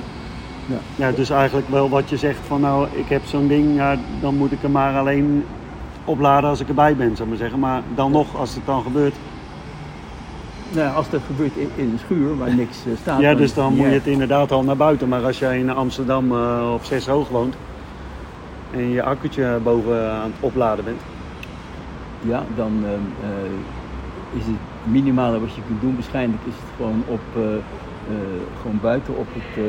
[0.66, 1.08] ja.
[1.08, 4.36] ja, dus eigenlijk wel wat je zegt van nou, ik heb zo'n ding, ja, dan
[4.36, 5.46] moet ik er maar alleen
[6.06, 7.60] opladen als ik erbij ben, zou ik maar zeggen.
[7.60, 9.16] Maar dan nog, als het dan gebeurt,
[10.74, 13.20] Nou, als dat gebeurt in, in een schuur waar niks eh, staat.
[13.20, 15.10] ja, dus dan moet je het inderdaad al naar buiten.
[15.10, 17.56] Maar als jij in Amsterdam eh, op 6 hoog woont
[18.72, 21.02] en je accu'tje boven aan het opladen bent,
[22.22, 25.94] Ja, dan eh, is het minimale wat je kunt doen.
[25.94, 27.22] Waarschijnlijk is het gewoon op,
[28.62, 29.66] gewoon buiten op het,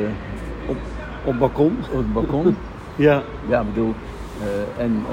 [0.67, 0.77] op,
[1.23, 1.77] op balkon.
[1.91, 2.55] op het balkon.
[2.97, 3.93] Ja, ja, bedoel,
[4.77, 5.03] en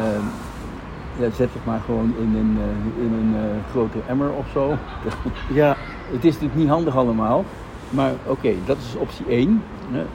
[1.18, 4.76] ja, zet het maar gewoon in een, eh, in een eh, grote emmer of zo.
[5.60, 5.76] ja,
[6.10, 7.44] Het is natuurlijk niet handig allemaal,
[7.90, 9.62] maar oké, dat is optie 1.
[9.90, 10.06] Hè, eh,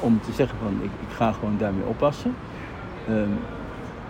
[0.00, 2.34] om te zeggen van ik, ik ga gewoon daarmee oppassen.
[3.08, 3.30] Ehm,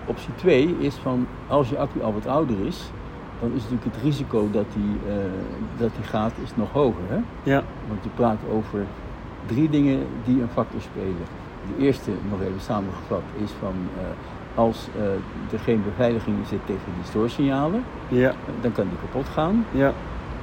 [0.06, 2.90] optie 2 is van als je accu al wat ouder is,
[3.40, 5.14] dan is natuurlijk het risico dat die,
[5.76, 7.02] dat die gaat is nog hoger.
[7.08, 7.18] Hè?
[7.42, 8.84] Ja, Want je praat over
[9.46, 11.26] drie dingen die een factor spelen.
[11.76, 13.74] De eerste, nog even samengevat, is van
[14.55, 15.03] als eh,
[15.53, 19.66] er geen beveiliging in zit tegen die stoorsignalen, ja, eh, dan kan die kapot gaan.
[19.70, 19.88] ja,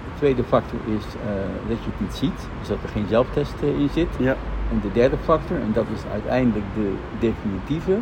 [0.06, 1.32] De tweede factor is eh,
[1.68, 4.08] dat je het niet ziet, dus dat er geen zelftest eh, in zit.
[4.18, 4.36] ja,
[4.72, 7.98] En de derde factor, en dat is uiteindelijk de definitieve,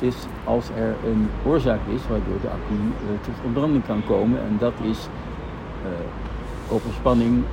[0.00, 4.38] is als er een oorzaak is waardoor de accu eh, tot ontbranding kan komen.
[4.38, 5.08] En dat is
[5.84, 7.44] eh overspanning,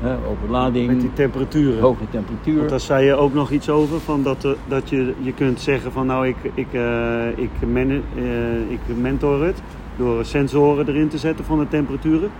[0.00, 1.80] hè, overlading, met die temperaturen.
[1.80, 2.56] hoge temperatuur.
[2.56, 5.60] Want daar zei je ook nog iets over, van dat, eh, dat je, je kunt
[5.60, 9.62] zeggen van nou ik, ik, eh, ik, eh, ik mentor het
[9.96, 12.30] door sensoren erin te zetten van de temperaturen.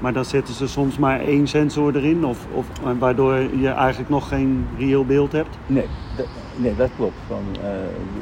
[0.00, 2.66] Maar dan zetten ze soms maar één sensor erin, of, of,
[2.98, 5.56] waardoor je eigenlijk nog geen reëel beeld hebt.
[5.66, 5.86] Nee,
[6.16, 6.26] dat,
[6.56, 7.16] nee, dat klopt.
[7.28, 7.42] Van,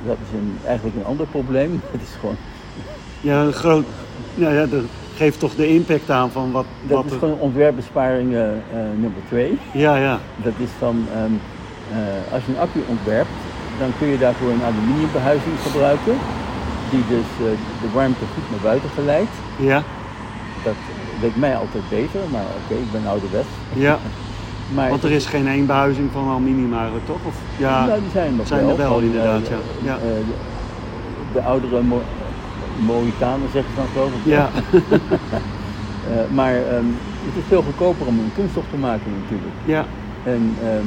[0.07, 1.81] dat is een, eigenlijk een ander probleem.
[1.93, 2.37] Het is gewoon,
[3.21, 3.85] Ja, een groot,
[4.35, 4.83] nou ja, dat
[5.23, 8.57] geeft toch de impact aan van wat, dat wat is er- gewoon ontwerpbesparing eh, eh,
[9.05, 9.59] nummer twee.
[9.73, 11.35] Ja, ja, Dat is van, ehm,
[11.99, 13.37] eh, als je een accu ontwerpt,
[13.79, 16.17] dan kun je daarvoor een aluminiumbehuizing gebruiken.
[16.91, 17.29] Die dus
[17.83, 19.35] de warmte goed naar buiten geleidt.
[19.57, 19.83] ja,
[20.65, 20.75] Dat
[21.21, 23.53] leek mij altijd beter, maar oké, ik ben ouderwets.
[23.73, 23.99] ja.
[24.75, 27.19] Maar Want er is geen één behuizing van aluminium eigenlijk, toch?
[27.27, 29.57] Of, ja, nou, die zijn er nog zijn er wel, Van, eh, inderdaad, ja.
[29.85, 29.95] Ja.
[29.97, 30.21] de,
[31.33, 31.81] de oudere
[32.75, 34.25] Mohikanen zeggen ze dan geloof ik.
[34.25, 34.53] ja,
[36.03, 36.95] Eh, maar ehm,
[37.25, 39.57] het is veel goedkoper om een kunststof te maken natuurlijk.
[39.65, 39.89] ja,
[40.23, 40.87] En ehm,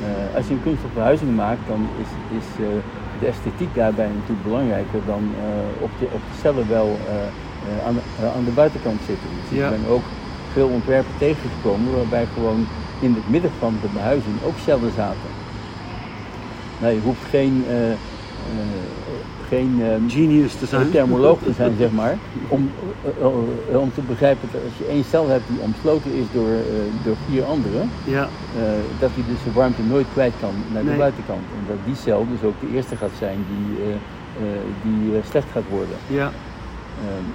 [0.00, 2.66] eh, als je een kunststof verhuizing maakt, dan is, is eh,
[3.12, 5.34] de esthetiek daarbij natuurlijk belangrijker dan
[5.78, 7.08] op, de, op de cellen wel
[7.82, 9.34] aan, de, aan de buitenkant zitten.
[9.34, 9.64] Dus Ja.
[9.64, 10.12] ik ben ook
[10.46, 12.68] veel ontwerpen tegengekomen waarbij gewoon
[12.98, 15.30] in het midden van de behuizing ook cellen zaten.
[16.76, 17.66] Nou, je hoeft geen,
[19.48, 20.90] geen ehm, genius te zijn.
[20.90, 22.16] thermoloog te zijn, zeg maar,
[22.48, 22.70] om,
[23.04, 23.10] eh,
[23.72, 27.04] eh, om te begrijpen dat als je één cel hebt die omsloten is door, eh,
[27.04, 28.22] door vier andere, Ja,
[28.56, 28.62] eh,
[28.98, 30.98] dat hij dus de warmte nooit kwijt kan naar de Nee.
[30.98, 31.44] buitenkant.
[31.58, 35.24] En dat die cel dus ook de eerste gaat zijn die, eh, eh, die eh,
[35.30, 35.96] slecht gaat worden.
[36.06, 36.30] ja,
[37.06, 37.26] Ehm,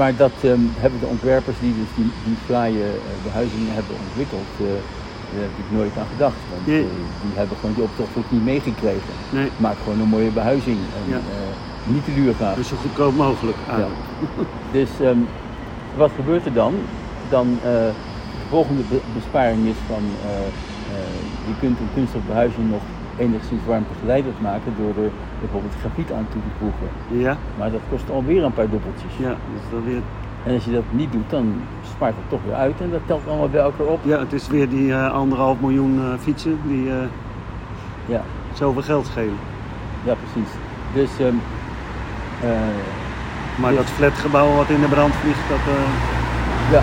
[0.00, 4.50] maar dat ehm, hebben de ontwerpers die dus die, die fraaie eh, behuizingen hebben ontwikkeld,
[4.60, 4.66] eh,
[5.32, 6.40] daar heb ik nooit aan gedacht.
[6.52, 6.82] Want Nee.
[6.82, 6.88] eh,
[7.22, 9.12] die hebben gewoon die opdracht ook niet meegekregen.
[9.30, 9.48] nee.
[9.56, 11.16] Maak gewoon een mooie behuizing en Ja.
[11.16, 12.54] eh, niet te duur gaan.
[12.54, 14.00] Dus zo goedkoop mogelijk eigenlijk.
[14.72, 15.18] Dus ehm,
[15.96, 16.74] wat gebeurt er dan?
[17.28, 17.70] Dan eh,
[18.42, 20.02] de volgende be- besparing is van
[21.50, 22.82] je kunt een kunststofbehuizing nog
[23.16, 25.10] enigszins warmtegeleidend maken door er
[25.40, 26.88] bijvoorbeeld grafiet aan toe te voegen.
[27.26, 29.12] Ja, Maar dat kost alweer een paar dubbeltjes.
[29.18, 30.02] ja, dus dat weer,
[30.48, 33.26] En als je dat niet doet, dan spaart het toch weer uit en dat telt
[33.26, 34.00] allemaal bij elkaar op.
[34.04, 36.96] ja, het is weer die eh, anderhalf miljoen eh, fietsen die eh,
[38.06, 38.22] Ja,
[38.52, 39.38] zoveel geld schelen.
[40.02, 40.52] ja precies.
[40.94, 41.34] Dus ehm,
[42.42, 42.50] eh,
[43.60, 45.74] Maar Dus- dat flatgebouw wat in de brand vliegt, dat...
[46.72, 46.82] Ja.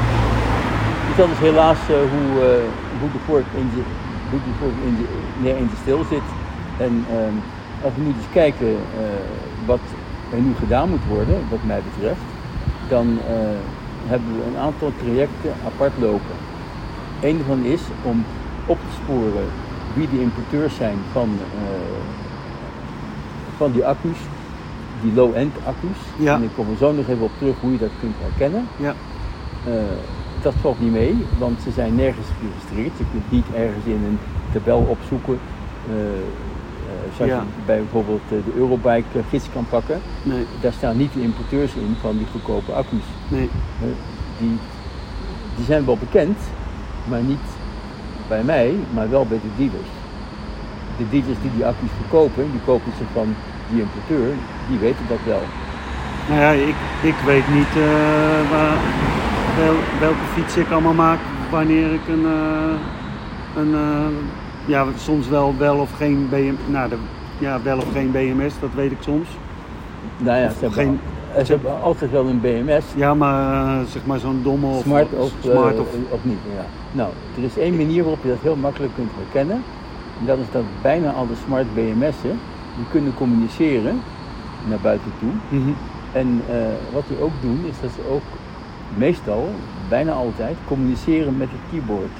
[1.08, 2.62] Dus dat is helaas hoe,
[3.00, 3.82] hoe de vork in de,
[4.30, 5.06] hoe de, vork in de,
[5.44, 6.28] nee, in de stil zit.
[6.78, 7.36] En ehm,
[7.84, 8.76] als we nu eens kijken
[9.66, 9.80] wat
[10.34, 12.35] er nu gedaan moet worden, wat mij betreft,
[12.88, 13.34] dan eh,
[14.08, 16.36] hebben we een aantal trajecten apart lopen.
[17.22, 18.24] Eén daarvan is om
[18.66, 19.46] op te sporen
[19.94, 21.70] wie de importeurs zijn van, eh,
[23.58, 24.18] van die accu's,
[25.02, 26.00] die low-end accu's.
[26.18, 26.36] Ja.
[26.36, 28.68] En ik kom er zo nog even op terug hoe je dat kunt herkennen.
[28.78, 28.94] ja,
[29.66, 29.74] Eh,
[30.42, 32.98] dat valt niet mee, want ze zijn nergens geregistreerd.
[32.98, 34.20] Je kunt niet ergens in een
[34.54, 35.40] tabel opzoeken,
[37.16, 37.38] zoals Ja.
[37.38, 40.02] je bij bijvoorbeeld eh, de Eurobike eh, gids kan pakken.
[40.24, 43.08] nee, Daar staan niet de importeurs in van die goedkope accu's.
[43.28, 43.50] nee,
[43.82, 43.88] Eh,
[44.40, 44.58] die,
[45.56, 46.38] die zijn wel bekend,
[47.10, 47.46] maar niet
[48.28, 49.92] bij mij, maar wel bij de dealers.
[50.98, 53.36] De dealers die die accu's verkopen, die kopen ze van
[53.70, 54.34] die importeur,
[54.70, 55.42] die weten dat wel.
[56.30, 57.74] Nou ja, ik, ik weet niet
[58.52, 58.78] waar,
[59.58, 61.20] wel, welke fiets ik allemaal maak
[61.52, 62.26] wanneer ik een,
[63.62, 63.76] een
[64.66, 66.96] ja, soms wel wel of geen BM, nou, de,
[67.40, 69.28] ja, wel of geen BMS, dat weet ik soms.
[70.18, 71.00] Nou ja, Of ze hebben, geen-
[71.46, 75.14] ze hebben altijd wel een BMS, Ja, maar eh, zeg maar zo'n domme of smart
[75.14, 76.38] of, smart eh, of of niet.
[76.56, 76.66] Ja.
[76.92, 79.64] Nou, er is één manier waarop je dat heel makkelijk kunt herkennen.
[80.20, 82.40] En dat is dat bijna alle smart BMS'en
[82.76, 84.02] die kunnen communiceren
[84.70, 85.60] naar buiten toe.
[85.60, 85.70] Mhm.
[86.12, 86.56] En eh,
[86.94, 88.22] wat die ook doen, is dat ze ook
[88.98, 89.50] meestal,
[89.90, 92.12] bijna altijd, communiceren met het keyboard.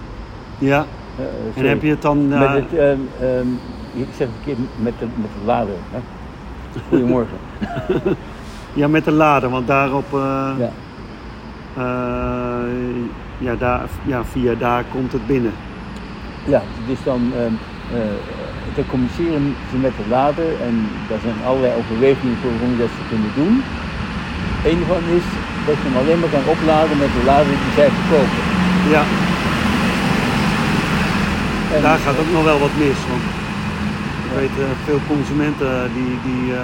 [0.58, 0.86] Ja,
[1.18, 2.28] Eh, en heb je het dan...
[2.28, 3.48] Met eh, het, ehm, ehm,
[3.94, 5.76] ik zeg het verkeerd, met de, met de lader.
[5.92, 6.00] Hè?
[6.90, 7.38] Goedemorgen.
[8.82, 10.14] ja, met de lader, want daarop...
[10.14, 10.70] eh, Ja.
[13.38, 15.54] ja, daar, ja, via daar komt het binnen.
[16.46, 17.56] Ja, dus dan, ehm,
[17.98, 18.18] eh,
[18.76, 20.76] dan communiceren ze met de lader en
[21.10, 23.54] daar zijn allerlei overwegingen voor hoe dat ze kunnen doen.
[24.72, 25.28] Een van is
[25.68, 28.44] dat je hem alleen maar kan opladen met de lader die zij verkopen.
[28.96, 29.04] Ja,
[31.74, 33.00] En, daar gaat ook nog wel wat mis.
[33.10, 33.22] Want
[34.26, 36.60] ik weet eh, veel consumenten die, die eh,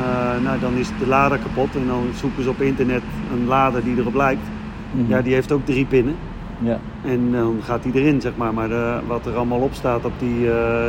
[0.00, 3.84] eh, nou dan is de lader kapot en dan zoeken ze op internet een lader
[3.84, 4.42] die erop lijkt.
[4.90, 5.10] Mhm.
[5.10, 6.14] Ja, die heeft ook drie pinnen.
[6.58, 6.78] ja.
[7.04, 8.54] En dan gaat die erin, zeg maar.
[8.54, 10.40] Maar de- wat er allemaal op staat op die...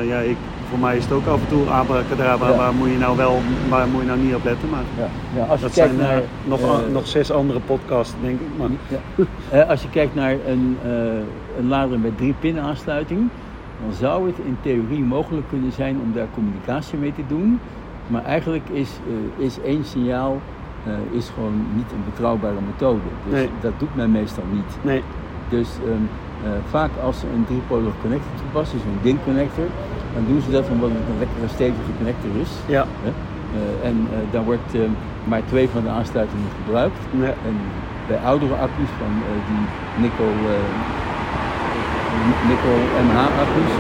[0.08, 0.38] ja, ik,
[0.70, 2.50] voor mij is het ook af en toe abracadabra.
[2.50, 2.56] Ja.
[2.56, 4.70] Waar moet je nou wel, waar moet je nou niet op letten.
[4.70, 5.08] Maar Ja.
[5.40, 6.60] Ja, als je dat kijkt zijn naar, nog,
[6.92, 8.48] nog zes andere podcasts, denk ik.
[8.58, 8.70] Maar,
[9.52, 9.62] Ja.
[9.62, 10.78] Als je kijkt naar een,
[11.58, 13.30] een lader met drie pinaansluiting,
[13.86, 17.60] dan zou het in theorie mogelijk kunnen zijn om daar communicatie mee te doen.
[18.08, 18.90] Maar eigenlijk is,
[19.38, 20.42] eh, is één signaal
[20.86, 23.00] eh, is gewoon niet een betrouwbare methode.
[23.30, 23.50] Dus Nee.
[23.62, 24.78] dat doet men meestal niet.
[24.82, 25.04] nee,
[25.50, 26.04] Dus ehm,
[26.46, 29.66] eh, vaak als ze een driepolige connector toepassen, dus een DIN connector,
[30.14, 32.52] dan doen ze dat omdat het een lekkere stevige connector is.
[32.68, 32.86] ja.
[33.84, 34.90] En daar wordt ehm,
[35.24, 37.00] maar twee van de aansluitingen gebruikt.
[37.50, 37.56] En
[38.08, 39.14] bij oudere accu's van
[39.48, 39.64] die
[40.04, 40.32] Nikkel,
[42.50, 43.74] Nikkel MH accu's,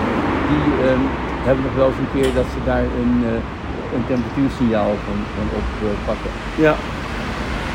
[0.49, 1.03] die ehm,
[1.47, 5.47] hebben nog wel eens een keer dat ze daar een, eh, een temperatuursignaal van, van
[5.59, 6.31] op eh, pakken.
[6.65, 6.73] Ja,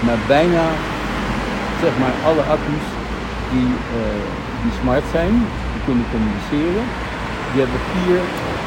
[0.07, 0.65] Maar bijna,
[1.85, 2.87] zeg maar, alle accu's
[3.53, 4.23] die, eh,
[4.63, 5.35] die smart zijn,
[5.73, 6.85] die kunnen communiceren,
[7.51, 8.21] die hebben vier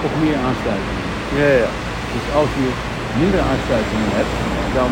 [0.05, 1.05] of meer aansluitingen.
[1.41, 1.71] ja, ja.
[2.13, 2.67] Dus als je
[3.21, 4.35] minder aansluitingen hebt,
[4.77, 4.91] dan,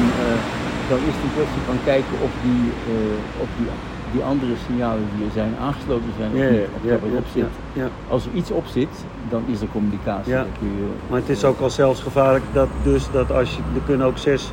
[0.89, 3.67] dan is het een kwestie van kijken of die, eh, of die,
[4.11, 7.17] die andere signalen die er zijn aangesloten zijn of Ja, niet, of ja, dat ja,
[7.17, 7.45] op zit.
[7.73, 7.87] ja.
[8.07, 10.31] Als er iets op zit, dan is er communicatie.
[10.31, 10.43] Je,
[11.09, 14.17] Maar het is ook al zelfs gevaarlijk dat, dus dat als je, er kunnen ook
[14.17, 14.51] zes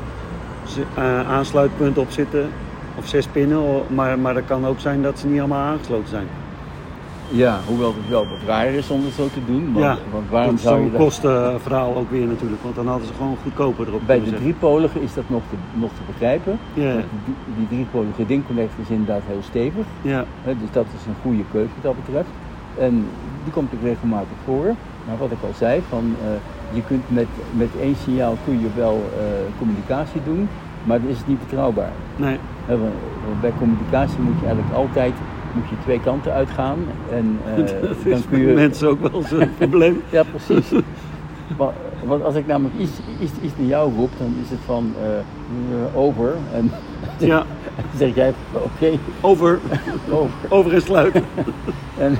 [0.95, 2.49] eh, aansluitpunten op zitten,
[2.95, 6.27] of zes pinnen, maar, maar het kan ook zijn dat ze niet allemaal aangesloten zijn.
[7.29, 9.73] Ja, hoewel het wel wat raar is om het zo te doen.
[9.73, 11.01] Want, ja, want waarom zou je zo'n dat...
[11.01, 15.13] kostenverhaal ook weer natuurlijk, want dan hadden ze gewoon goedkoper erop Bij de driepolige is
[15.13, 16.59] dat nog te, nog te begrijpen.
[16.73, 19.85] Ja, Die, die driepolige DIN-connector is inderdaad heel stevig.
[20.01, 22.29] ja, dus dat is een goede keuze wat dat betreft.
[22.79, 23.05] En
[23.43, 24.75] die komt ook regelmatig voor.
[25.07, 28.69] Maar wat ik al zei, van, eh, je kunt met, met één signaal kun je
[28.75, 29.23] wel eh,
[29.57, 30.49] communicatie doen,
[30.83, 31.91] maar dan is het niet betrouwbaar.
[32.15, 32.37] nee,
[33.41, 35.13] bij communicatie moet je eigenlijk altijd
[35.53, 36.77] moet je twee kanten uitgaan.
[37.11, 37.55] En eh,
[38.03, 38.53] dan is kun je.
[38.53, 40.01] mensen ook wel zo'n probleem.
[40.09, 40.71] Ja, precies.
[41.57, 41.71] Want,
[42.05, 42.91] want als ik namelijk iets,
[43.21, 46.33] iets, iets naar jou roep, dan is het van eh, over.
[46.53, 46.71] En
[47.17, 47.45] Ja, dan
[47.97, 49.59] zeg jij, oké, over,
[50.11, 50.29] over.
[50.49, 51.23] over en sluiten.
[51.97, 52.17] En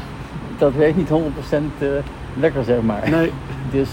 [0.58, 1.14] dat werkt niet 100%
[1.78, 1.88] eh,
[2.40, 3.10] lekker, zeg maar.
[3.10, 3.32] Nee,
[3.72, 3.90] Dus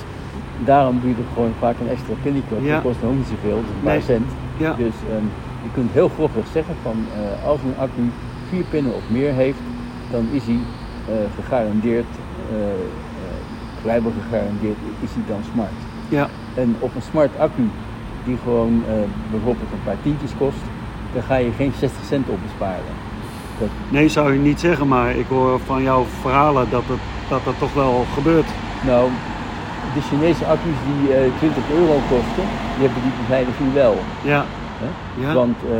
[0.65, 2.65] daarom doe je er gewoon vaak een extra pinnetje op.
[2.65, 2.73] Ja.
[2.75, 4.03] Dat kost nog niet zoveel, dat is een paar Nee.
[4.03, 4.27] cent.
[4.57, 5.25] ja, Dus ehm,
[5.63, 6.97] je kunt heel grofweg zeggen van
[7.47, 8.03] als een accu
[8.51, 9.59] vier pinnen of meer heeft,
[10.11, 10.59] dan is hij
[11.09, 12.07] eh, gegarandeerd,
[12.53, 12.75] eh, eh,
[13.83, 15.77] vrijwel gegarandeerd, is hij dan smart.
[16.09, 17.69] ja, En op een smart accu
[18.25, 18.95] die gewoon eh,
[19.31, 20.63] bijvoorbeeld een paar tientjes kost,
[21.13, 22.95] dan ga je geen 60 cent op besparen.
[23.59, 27.45] Dat, nee zou je niet zeggen, maar ik hoor van jouw verhalen dat het, dat,
[27.45, 28.47] dat toch wel gebeurt.
[28.87, 29.11] Nou,
[29.95, 32.45] de Chinese accu's die eh, 20 euro kosten,
[32.77, 33.97] die hebben die beveiliging wel.
[34.23, 34.45] Ja,
[35.21, 35.77] ja, Want eh,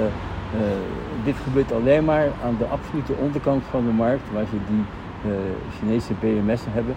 [0.61, 0.77] eh,
[1.25, 4.85] dit gebeurt alleen maar aan de absolute onderkant van de markt, waar ze die
[5.31, 5.37] eh,
[5.79, 6.95] Chinese BMS'en hebben.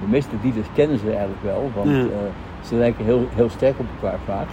[0.00, 2.00] De meeste dealers kennen ze eigenlijk wel, want Ja.
[2.00, 2.06] eh,
[2.60, 4.46] ze lijken heel, heel sterk op elkaar vaak.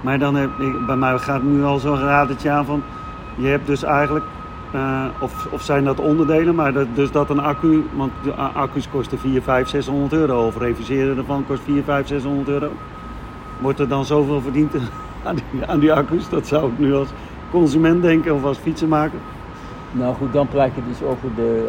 [0.00, 2.82] Maar dan heb ik, bij mij gaat nu al zo'n radertje aan van,
[3.36, 4.24] je hebt dus eigenlijk,
[4.72, 8.88] eh, of, of zijn dat onderdelen, maar dat, dus dat een accu, want de accu's
[8.90, 12.68] kosten 4, 5, 600 euro, of reviseren ervan kost 4, 5, 600 euro.
[13.60, 14.74] Wordt er dan zoveel verdiend
[15.26, 16.28] aan die, aan die accu's?
[16.28, 17.08] Dat zou ik nu als
[17.58, 19.18] consument denken of als fietsenmaker.
[19.92, 21.68] Nou goed, dan praat je dus over de...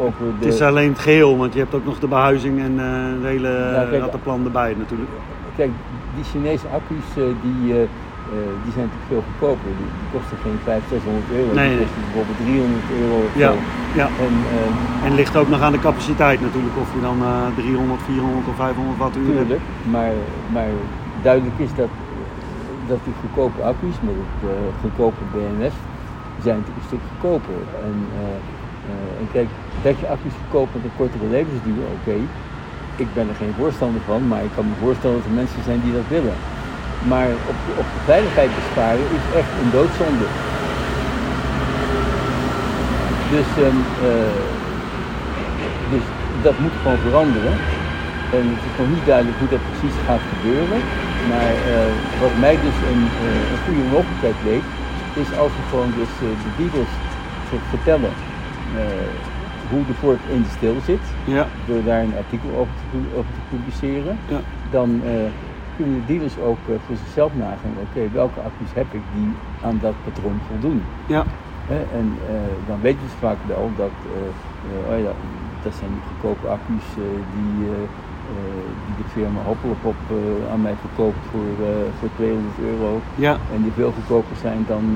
[0.00, 2.74] Over de Het is alleen het geheel, want je hebt ook nog de behuizing en
[2.78, 5.10] eh het hele Ja, kijk, rattenplan erbij natuurlijk.
[5.56, 5.70] Kijk,
[6.14, 9.70] die Chinese accu's eh, die, eh, eh, die zijn natuurlijk veel goedkoper.
[9.80, 11.50] Die, die kosten geen 500, 600 euro.
[11.58, 11.84] Nee, die nee.
[11.84, 13.58] kosten bijvoorbeeld 300 euro of Ja, zo.
[14.00, 14.06] ja.
[14.26, 18.00] En eh, En ligt ook nog aan de capaciteit natuurlijk, of je dan eh 300,
[18.10, 19.38] 400 of 500 wattuur hebt.
[19.38, 19.64] Tuurlijk,
[19.94, 20.12] maar,
[20.56, 20.70] maar
[21.28, 21.92] duidelijk is dat,
[22.92, 25.74] dat die goedkope accu's met het eh, goedkope BMS
[26.36, 27.74] zijn natuurlijk een stuk goedkoper.
[27.74, 28.36] En, eh,
[28.80, 32.28] eh, en kijk, dat je accu's verkoopt met een kortere levensduur, oké.
[32.94, 35.80] Ik ben er geen voorstander van, maar ik kan me voorstellen dat er mensen zijn
[35.80, 36.34] die dat willen.
[36.98, 40.24] Maar op, de- op de veiligheid besparen is echt een doodzonde.
[43.22, 44.54] Dus, ehm, eh,
[45.90, 47.52] dus dat moet gewoon veranderen.
[48.28, 50.88] En het is nog niet duidelijk hoe dat precies gaat gebeuren.
[51.22, 54.64] Maar eh, wat mij dus een, eh, een goede mogelijkheid leek,
[55.12, 57.00] is als we gewoon dus eh, de dealers
[57.40, 58.14] ver- vertellen
[59.68, 63.32] hoe de vork in de stil zit, Ja, door daar een artikel over te, over
[63.32, 65.02] te publiceren, ja, dan,
[65.74, 70.02] kunnen de dealers ook voor zichzelf nagaan, oké, welke accu's heb ik die aan dat
[70.02, 70.84] patroon voldoen.
[71.06, 71.26] Ja,
[71.66, 72.18] en
[72.64, 73.92] dan weten ze vaak wel dat,
[74.62, 75.14] oh ja,
[75.60, 76.98] dat zijn die goedkope accu's
[77.30, 77.68] die,
[78.86, 81.66] die de firma Hoppelop op eh, aan mij verkoopt voor, eh,
[81.98, 83.00] voor 200 euro.
[83.14, 84.92] ja, En die veel goedkoper zijn dan eh,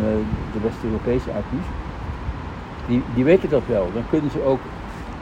[0.52, 1.66] de West-Europese accu's.
[2.86, 3.92] Die, die weten dat wel.
[3.92, 4.60] Dan kunnen ze ook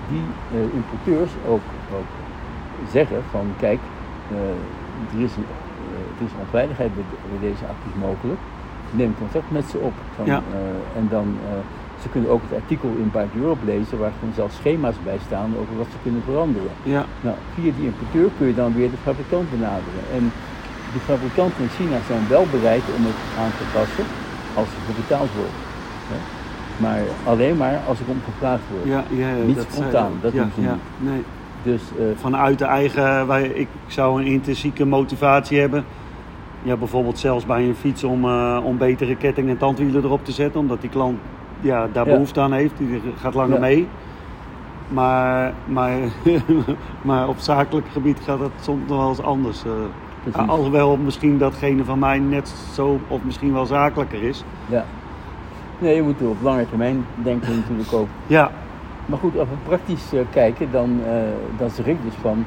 [0.09, 2.07] die eh, importeurs ook, ook
[2.93, 3.81] zeggen van kijk,
[4.31, 4.37] eh,
[5.13, 8.39] er, is een, eh, er is onveiligheid bij, de- bij deze accu's mogelijk.
[8.91, 9.93] Neem contact met ze op.
[10.15, 10.43] Van, Ja.
[10.53, 11.59] eh, en dan, eh,
[12.05, 15.51] ze kunnen ook het artikel in Bike Europe lezen waar gewoon zelfs schema's bij staan
[15.61, 16.73] over wat ze kunnen veranderen.
[16.95, 20.03] ja, Nou, via die importeur kun je dan weer de fabrikant benaderen.
[20.17, 20.25] En
[20.95, 24.05] de fabrikanten in China zijn wel bereid om het aan te passen
[24.61, 25.59] als er betaald wordt.
[26.13, 26.19] Hè?
[26.85, 27.01] Maar
[27.33, 28.87] alleen maar als er om gevraagd wordt.
[28.95, 31.11] ja, ja, Niet dat, spontaan, dat ja, doen ze ja, niet.
[31.11, 31.23] nee.
[31.63, 35.85] Dus eh, Vanuit de eigen, wij, ik zou een intrinsieke motivatie hebben.
[36.63, 40.33] Ja, bijvoorbeeld zelfs bij een fiets om, eh, om betere ketting en tandwielen erop te
[40.33, 40.61] zetten.
[40.61, 41.19] Omdat die klant
[41.61, 42.79] ja, daar behoefte aan heeft.
[42.79, 43.89] Die gaat langer mee.
[44.89, 45.93] Maar, maar,
[47.03, 49.63] maar op zakelijk gebied gaat het soms nog wel eens anders.
[50.23, 50.49] precies.
[50.49, 54.45] alhoewel misschien datgene van mij net zo of misschien wel zakelijker is.
[54.67, 54.85] ja.
[55.79, 58.09] Nee, je moet op lange termijn denken natuurlijk ook.
[58.27, 58.51] Ja,
[59.07, 61.01] Maar goed, als we praktisch eh, kijken, dan,
[61.57, 62.45] dan zeg ik dus van,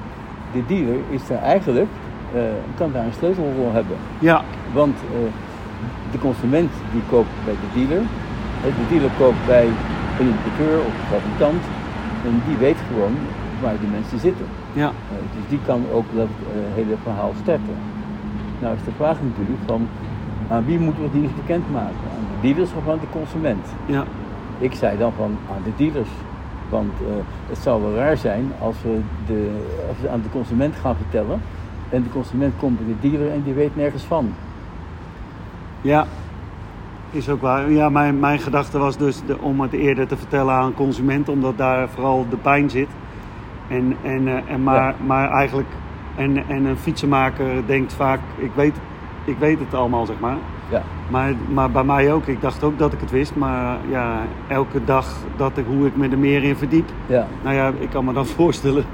[0.54, 1.88] de dealer is daar eigenlijk,
[2.34, 2.42] eh,
[2.78, 3.98] kan daar een sleutelrol hebben.
[4.20, 4.42] ja,
[4.74, 4.98] Want
[6.12, 8.04] de consument die koopt bij de dealer,
[8.62, 9.66] de dealer koopt bij
[10.20, 11.64] een importeur of een fabrikant
[12.26, 13.16] en die weet gewoon
[13.62, 14.46] waar die mensen zitten.
[14.74, 17.76] ja, Eh, dus die kan ook dat eh, hele verhaal starten.
[18.60, 19.88] Nou is de vraag natuurlijk van
[20.50, 22.06] aan wie moeten we die bekendmaken?
[22.16, 23.66] Aan de dealers of aan de consument?
[23.86, 24.04] ja,
[24.60, 26.10] Ik zei dan van aan de dealers.
[26.70, 27.08] Want eh,
[27.50, 29.52] het zou wel raar zijn als we, de,
[29.88, 31.42] als we aan de consument gaan vertellen
[31.90, 34.34] en de consument komt bij de dealer en die weet nergens van.
[35.82, 36.06] ja.
[37.12, 37.72] Is ook waar.
[37.72, 41.58] Ja, mijn, mijn gedachte was dus de, om het eerder te vertellen aan consumenten, omdat
[41.58, 42.88] daar vooral de pijn zit.
[43.68, 44.96] En, en, eh, en maar, Ja.
[45.06, 45.68] maar eigenlijk,
[46.16, 48.76] en, en een fietsenmaker denkt vaak, ik weet,
[49.26, 50.36] ik weet het allemaal, zeg maar.
[50.70, 52.26] Ja, Maar, maar bij mij ook.
[52.28, 55.96] Ik dacht ook dat ik het wist, maar ja, elke dag dat ik, hoe ik
[55.96, 56.90] me er meer in verdiep.
[57.06, 58.86] ja, Nou ja, ik kan me dan voorstellen,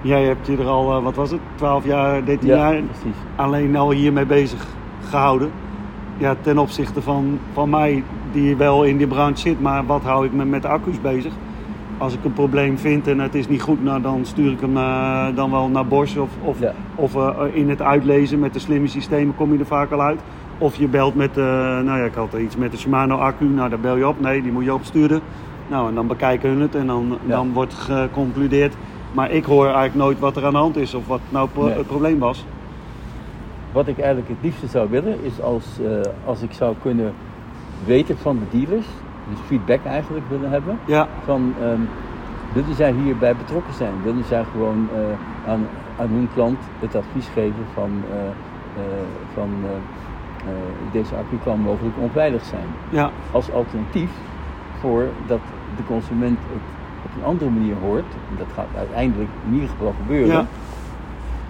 [0.00, 3.18] jij hebt je er al, eh, wat was het, 12 jaar, 13 ja jaar precies.
[3.36, 4.66] alleen al hiermee bezig
[5.08, 5.50] gehouden.
[6.18, 8.02] Ja, ten opzichte van, van mij,
[8.32, 11.32] die wel in die branche zit, maar wat hou ik me met accu's bezig?
[11.98, 14.76] Als ik een probleem vind en het is niet goed, nou, dan stuur ik hem
[14.76, 16.16] eh, dan wel naar Bosch.
[16.16, 16.72] Of, of, Ja.
[16.94, 20.20] of eh, in het uitlezen met de slimme systemen kom je er vaak al uit.
[20.58, 23.68] Of je belt met, eh, nou ja, ik had iets met de Shimano accu, nou
[23.68, 24.20] daar bel je op.
[24.20, 25.20] Nee, die moet je opsturen.
[25.68, 27.34] Nou, en dan bekijken hun het en dan, Ja.
[27.34, 28.74] dan wordt geconcludeerd.
[29.12, 31.64] Maar ik hoor eigenlijk nooit wat er aan de hand is of wat nou pro-
[31.64, 31.76] Nee.
[31.76, 32.44] het probleem was.
[33.72, 37.12] Wat ik eigenlijk het liefste zou willen is als, eh, als ik zou kunnen
[37.86, 38.86] weten van de dealers,
[39.30, 41.80] dus feedback eigenlijk willen hebben, Ja, van ehm
[42.52, 43.92] willen zij hierbij betrokken zijn?
[44.02, 45.66] Willen zij gewoon eh, aan,
[45.96, 48.80] aan hun klant het advies geven van, eh,
[49.34, 49.48] van
[50.92, 52.66] deze accu kan mogelijk onveilig zijn?
[52.90, 54.10] ja, Als alternatief
[54.80, 55.40] voor dat
[55.76, 56.62] de consument het
[57.04, 60.34] op een andere manier hoort, en dat gaat uiteindelijk in ieder geval gebeuren.
[60.34, 60.46] Ja.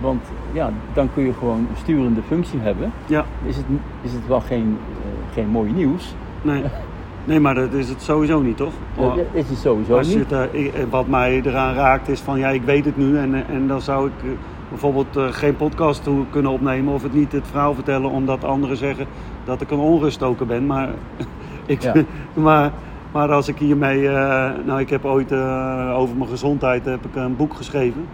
[0.01, 0.23] Want
[0.53, 2.93] ja, dan kun je gewoon een sturende functie hebben.
[3.07, 3.25] ja.
[3.45, 3.65] Is het,
[4.03, 6.15] is het wel geen, eh, geen mooi nieuws?
[6.43, 6.63] Nee.
[7.25, 8.73] nee, maar dat is het sowieso niet, toch?
[8.97, 10.31] Dat is het sowieso Als niet.
[10.31, 13.47] het, eh, eh, wat mij eraan raakt is van ja, ik weet het nu en,
[13.49, 14.37] en dan zou ik
[14.69, 19.07] bijvoorbeeld geen podcast toe kunnen opnemen of het niet het verhaal vertellen omdat anderen zeggen
[19.45, 20.67] dat ik een onruststoker ben.
[20.67, 20.89] Maar,
[21.67, 21.95] ik, Ja.
[22.35, 22.73] maar,
[23.13, 24.09] maar als ik hiermee,
[24.65, 25.33] nou ik heb ooit
[25.93, 28.07] over mijn gezondheid heb ik een boek geschreven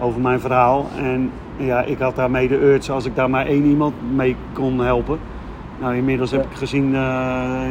[0.00, 3.64] over mijn verhaal en ja, ik had daarmee de urge als ik daar maar één
[3.64, 5.18] iemand mee kon helpen.
[5.80, 6.48] Nou, inmiddels heb Ja.
[6.50, 7.00] ik gezien, eh,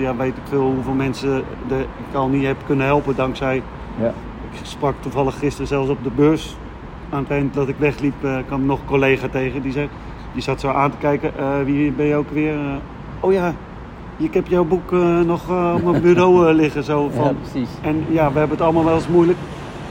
[0.01, 3.61] ja, weet ik veel hoeveel mensen de, ik al niet heb kunnen helpen dankzij
[4.01, 4.07] Ja.
[4.51, 6.57] ik sprak toevallig gisteren zelfs op de beurs.
[7.09, 9.61] Aan het eind dat ik wegliep, eh, kwam nog een collega tegen.
[9.61, 9.89] Die, zei,
[10.33, 11.31] die zat zo aan te kijken.
[11.37, 12.55] eh, wie ben je ook weer?
[13.19, 13.53] Oh ja,
[14.17, 14.91] ik heb jouw boek
[15.25, 15.41] nog
[15.75, 16.83] op mijn bureau liggen.
[16.83, 17.35] Zo ja, van.
[17.41, 17.69] precies.
[17.81, 19.37] En ja, we hebben het allemaal wel eens moeilijk.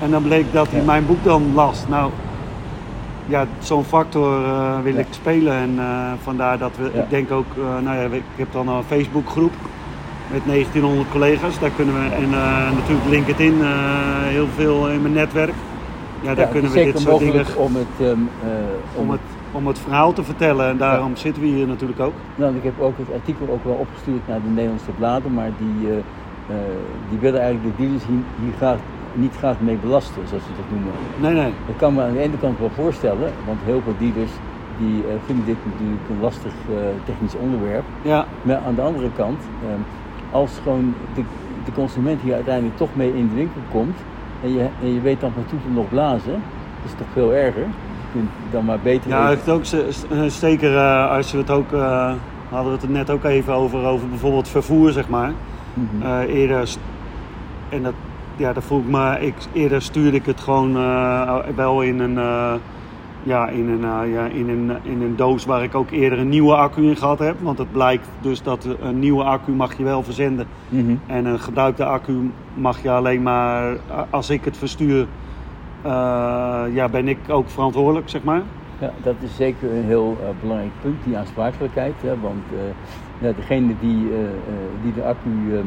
[0.03, 0.85] En dan bleek dat hij Ja.
[0.87, 1.85] mijn boek dan las.
[1.89, 2.11] Nou,
[3.27, 4.99] ja, zo'n factor eh, wil Ja.
[4.99, 5.53] ik spelen.
[5.53, 7.03] En eh, vandaar dat we, Ja.
[7.03, 9.53] ik denk ook, eh, nou ja, ik heb dan een Facebookgroep
[10.33, 11.59] met 1900 collega's.
[11.59, 12.31] Daar kunnen we, en
[12.75, 13.55] natuurlijk LinkedIn,
[14.25, 15.55] heel veel in mijn netwerk.
[16.21, 19.21] Ja, daar kunnen we dit soort dingen, om het, eh, om het,
[19.53, 20.69] om het verhaal te vertellen.
[20.69, 22.13] En daarom zitten we hier natuurlijk ook.
[22.35, 25.89] Nou, ik heb ook het artikel ook wel opgestuurd naar de Nederlandse bladen, maar die,
[27.11, 28.79] die willen eigenlijk de dealers hier, hier graag,
[29.17, 30.93] niet graag mee belasten, zoals ze dat noemen.
[31.21, 31.53] Nee, nee.
[31.67, 34.31] Dat kan me aan de ene kant wel voorstellen, want heel veel dealers
[34.79, 37.85] die eh, vinden dit natuurlijk een lastig eh, technisch onderwerp.
[38.03, 39.81] Ja, Maar aan de andere kant, ehm,
[40.31, 41.23] als gewoon de,
[41.65, 43.97] de consument hier uiteindelijk toch mee in de winkel komt
[44.43, 47.63] en je, en je weet dan van toeten nog blazen, dat is toch veel erger.
[47.63, 51.51] Je kunt dan maar beter ja het ook ze- s- eh, zeker als we het
[51.51, 51.71] ook,
[52.49, 55.33] hadden we het net ook even over, over bijvoorbeeld vervoer, zeg maar.
[55.75, 56.21] Mhm.
[56.29, 56.69] Eerder,
[57.69, 57.93] en dat,
[58.37, 62.19] ja, dat voel ik me, ik, eerder stuurde ik het gewoon eh, wel in een,
[62.19, 62.55] eh,
[63.23, 66.29] ja, in, een, eh, ja, in, een, in een doos waar ik ook eerder een
[66.29, 67.37] nieuwe accu in gehad heb.
[67.41, 70.47] Want het blijkt dus dat een nieuwe accu mag je wel verzenden.
[70.69, 70.95] Mhm.
[71.07, 73.77] En een gebruikte accu mag je alleen maar,
[74.11, 75.07] als ik het verstuur,
[76.73, 78.43] ja, ben ik ook verantwoordelijk, zeg maar.
[78.79, 81.95] Ja, dat is zeker een heel belangrijk punt, die aansprakelijkheid.
[82.01, 82.45] Hè, want
[83.19, 84.31] ja, degene die, eh, eh,
[84.83, 85.61] die de accu eh,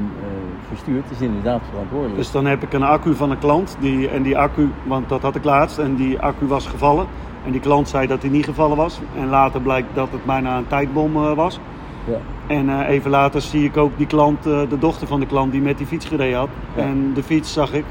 [0.68, 2.18] verstuurt, is inderdaad verantwoordelijk.
[2.18, 3.78] Dus dan heb ik een accu van een klant.
[3.80, 5.78] Die, en die accu, want dat had ik laatst.
[5.78, 7.06] En die accu was gevallen.
[7.45, 9.00] En die klant zei dat hij niet gevallen was.
[9.20, 11.60] En later blijkt dat het bijna een tijdbom was.
[12.04, 12.18] ja.
[12.47, 15.78] En even later zie ik ook die klant, de dochter van de klant, die met
[15.78, 16.50] die fiets gereden had.
[16.76, 16.82] Ja.
[16.82, 17.86] En de fiets zag ik.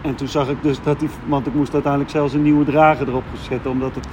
[0.00, 3.08] En toen zag ik dus dat die, want ik moest uiteindelijk zelfs een nieuwe drager
[3.08, 3.70] erop zetten.
[3.70, 4.08] Omdat het,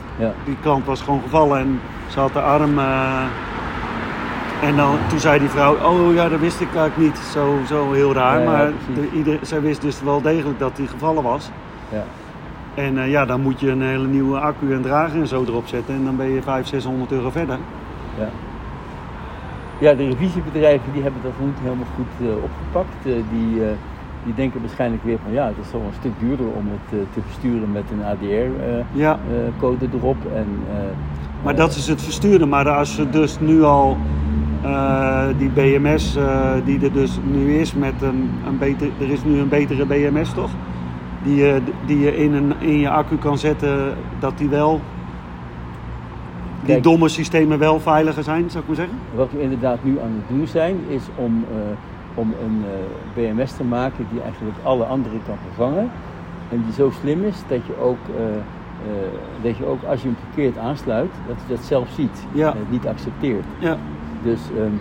[0.46, 2.80] die klant was gewoon gevallen en ze had de arm.
[4.62, 7.18] En dan, toen zei die vrouw, oh ja, dat wist ik eigenlijk niet.
[7.18, 8.40] Zo, zo heel raar.
[8.40, 11.50] Ja, ja, maar de, ieder, zij wist dus wel degelijk dat hij gevallen was.
[11.90, 12.04] Ja.
[12.74, 15.68] En eh, ja, dan moet je een hele nieuwe accu en drager en zo erop
[15.68, 15.96] zetten.
[15.96, 17.58] En dan ben je 500, 600 euro verder.
[18.18, 18.30] Ja.
[19.80, 23.06] ja, de revisiebedrijven die hebben dat nog niet helemaal goed eh, opgepakt.
[23.06, 23.62] Eh, die,
[24.24, 27.20] die denken waarschijnlijk weer van ja, het is wel een stuk duurder om het te
[27.28, 30.18] versturen met een ADR-code erop.
[30.36, 30.48] En,
[31.44, 32.50] maar dat is het versturen.
[32.50, 33.98] Maar als je dus nu al
[34.64, 39.24] eh, die BMS, eh, die er dus nu is met een, een beter, er is
[39.24, 40.50] nu een betere BMS toch?
[41.24, 44.82] Die je, die je in, een, in je accu kan zetten, dat die wel,
[46.60, 46.84] die Kijk.
[46.84, 48.96] domme systemen wel veiliger zijn, zou ik maar zeggen.
[49.16, 51.58] Wat we inderdaad nu aan het doen zijn, is om, eh,
[52.14, 55.92] om een eh, BMS te maken die eigenlijk alle andere kan vervangen.
[56.52, 58.42] En die zo slim is dat je ook, eh, eh,
[59.42, 62.52] dat je ook als je hem verkeerd aansluit, dat je dat zelf ziet Ja.
[62.52, 63.46] en het niet accepteert.
[63.60, 63.78] Ja,
[64.24, 64.76] Dus, ehm,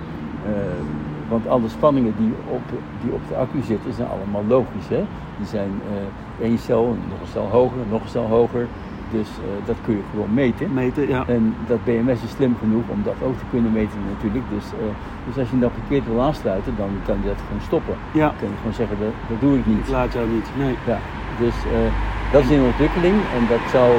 [0.47, 0.80] eh,
[1.28, 2.62] want alle spanningen die op,
[3.03, 4.88] die op de accu zitten, zijn allemaal logisch.
[4.88, 5.03] Hè?
[5.38, 8.66] Die zijn eh één cel, nog een cel hoger, nog een cel hoger.
[9.11, 10.74] Dus eh, dat kun je gewoon meten.
[10.74, 11.24] meten, ja.
[11.26, 14.45] En dat BMS is slim genoeg om dat ook te kunnen meten natuurlijk.
[14.57, 14.66] Dus,
[15.26, 17.95] dus als je dan verkeerd wil aansluiten, dan kan je dat gewoon stoppen.
[18.12, 19.86] Ja, Dan kun je gewoon zeggen, dat, dat doe ik niet.
[19.86, 20.49] ik laat jou niet.
[20.62, 20.74] Nee.
[20.86, 20.99] Ja,
[21.43, 21.57] dus
[22.32, 23.91] dat is in ontwikkeling en dat zal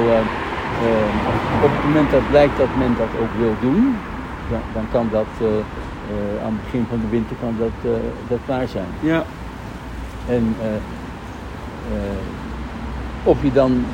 [1.66, 3.96] op het moment dat blijkt dat men dat ook wil doen,
[4.52, 7.98] dan, dan kan dat eh, eh, aan het begin van de winter kan dat, eh,
[8.28, 8.90] dat klaar zijn.
[9.00, 9.24] Ja,
[10.28, 10.54] En
[13.24, 13.84] of je dan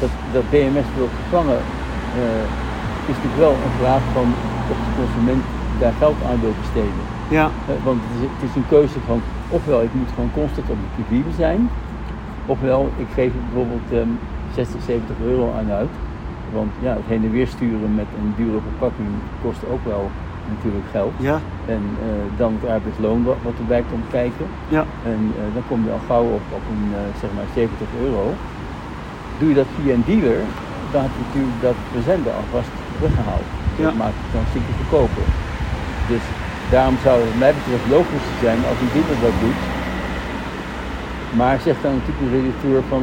[0.00, 1.60] dat, dat BMS wil vervangen,
[3.06, 4.34] is natuurlijk wel een vraag van
[4.68, 5.44] of de consument
[5.78, 7.04] daar geld aan wil besteden.
[7.28, 7.50] ja,
[7.84, 10.90] want het is, het is een keuze van ofwel ik moet gewoon constant op de
[10.96, 11.68] kivive zijn,
[12.46, 14.14] ofwel ik geef er bijvoorbeeld ehm
[14.54, 15.94] 60, 70 euro aan uit.
[16.52, 19.08] Want ja, het heen en weer sturen met een dure verpakking
[19.42, 20.10] kost ook wel
[20.52, 21.14] natuurlijk geld.
[21.30, 24.46] ja, En eh, dan het arbeidsloon wat, wat erbij komt kijken.
[24.76, 27.88] ja, En eh, dan kom je al gauw op, op een eh, zeg maar 70
[28.06, 28.24] euro.
[29.38, 30.40] Doe je dat via een dealer,
[30.92, 32.72] dan heb je natuurlijk dat verzenden alvast
[33.04, 33.48] weggehaald.
[33.78, 33.84] Ja.
[33.88, 35.26] Dat maakt het dan stukje goedkoper.
[36.12, 36.24] Dus
[36.74, 39.60] daarom zou het mij betreft logisch zijn als een dealer dat doet.
[41.40, 43.02] Maar zegt dan natuurlijk de redacteur van,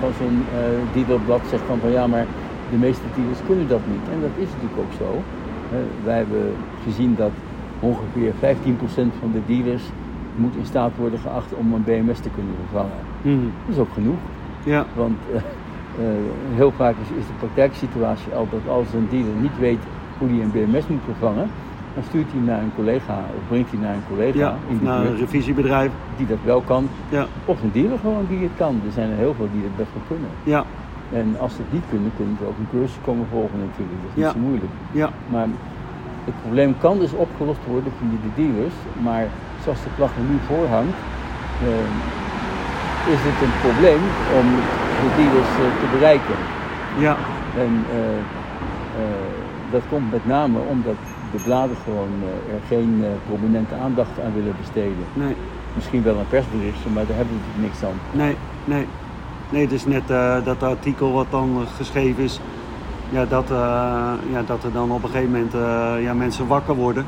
[0.00, 0.38] van zo'n
[0.94, 2.26] dealerblad zegt dan van ja, maar
[2.70, 4.04] de meeste dealers kunnen dat niet.
[4.12, 5.22] En dat is natuurlijk ook zo.
[6.04, 6.52] Wij hebben
[6.84, 7.30] gezien dat
[7.80, 8.34] ongeveer 15%
[9.20, 9.82] van de dealers
[10.36, 13.00] moet in staat worden geacht om een BMS te kunnen vervangen.
[13.22, 14.18] mhm, Dat is ook genoeg,
[14.64, 16.14] ja, want eh, eh,
[16.54, 19.82] heel vaak is, is de praktijksituatie al dat als een dealer niet weet
[20.18, 21.48] hoe hij een BMS moet vervangen,
[21.94, 24.56] dan stuurt hij naar een collega of brengt hij naar een collega ja.
[24.68, 25.90] in de naar een revisiebedrijf.
[26.16, 28.80] die dat wel kan, Ja, of een dealer gewoon die het kan.
[28.86, 30.30] Er zijn er heel veel die het best wel kunnen.
[30.42, 30.64] ja,
[31.12, 33.98] En als ze het niet kunnen, kunnen ze ook een cursus komen volgen natuurlijk.
[34.02, 34.72] Dat is niet zo moeilijk.
[35.02, 35.48] ja, Maar
[36.24, 39.26] het probleem kan dus opgelost worden via de dealers, maar
[39.62, 40.98] zoals de vlag er nu voor hangt,
[41.68, 44.02] eh, is het een probleem
[44.38, 44.46] om
[45.02, 46.36] de dealers eh, te bereiken.
[46.98, 47.16] ja,
[47.64, 48.18] En eh,
[49.02, 49.30] eh,
[49.70, 50.98] dat komt met name omdat
[51.32, 55.04] de bladen gewoon eh, er geen eh, prominente aandacht aan willen besteden.
[55.14, 55.34] nee.
[55.74, 57.98] Misschien wel een persberichtje, maar daar hebben we natuurlijk niks aan.
[58.22, 58.86] Nee, nee.
[59.50, 62.40] Nee, het is net eh, dat artikel wat dan eh, geschreven is.
[63.10, 65.52] Ja dat, eh, ja, dat er dan op een gegeven moment
[66.02, 67.06] ja, mensen wakker worden.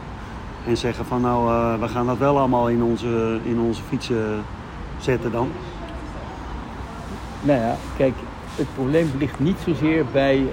[0.66, 1.46] En zeggen van nou,
[1.80, 4.42] we gaan dat wel allemaal in onze, in onze fietsen
[4.98, 5.48] zetten dan.
[7.40, 8.14] Nou ja, kijk,
[8.56, 10.46] het probleem ligt niet zozeer bij,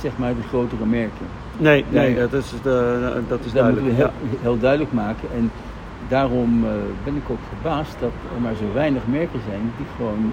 [0.00, 1.26] zeg maar de grotere merken.
[1.56, 4.38] Nee, nee, dat is, de, dat is dat moeten we heel, Ja.
[4.40, 5.28] heel duidelijk maken.
[5.34, 5.50] En
[6.08, 6.64] daarom
[7.04, 10.32] ben ik ook verbaasd dat er maar zo weinig merken zijn die gewoon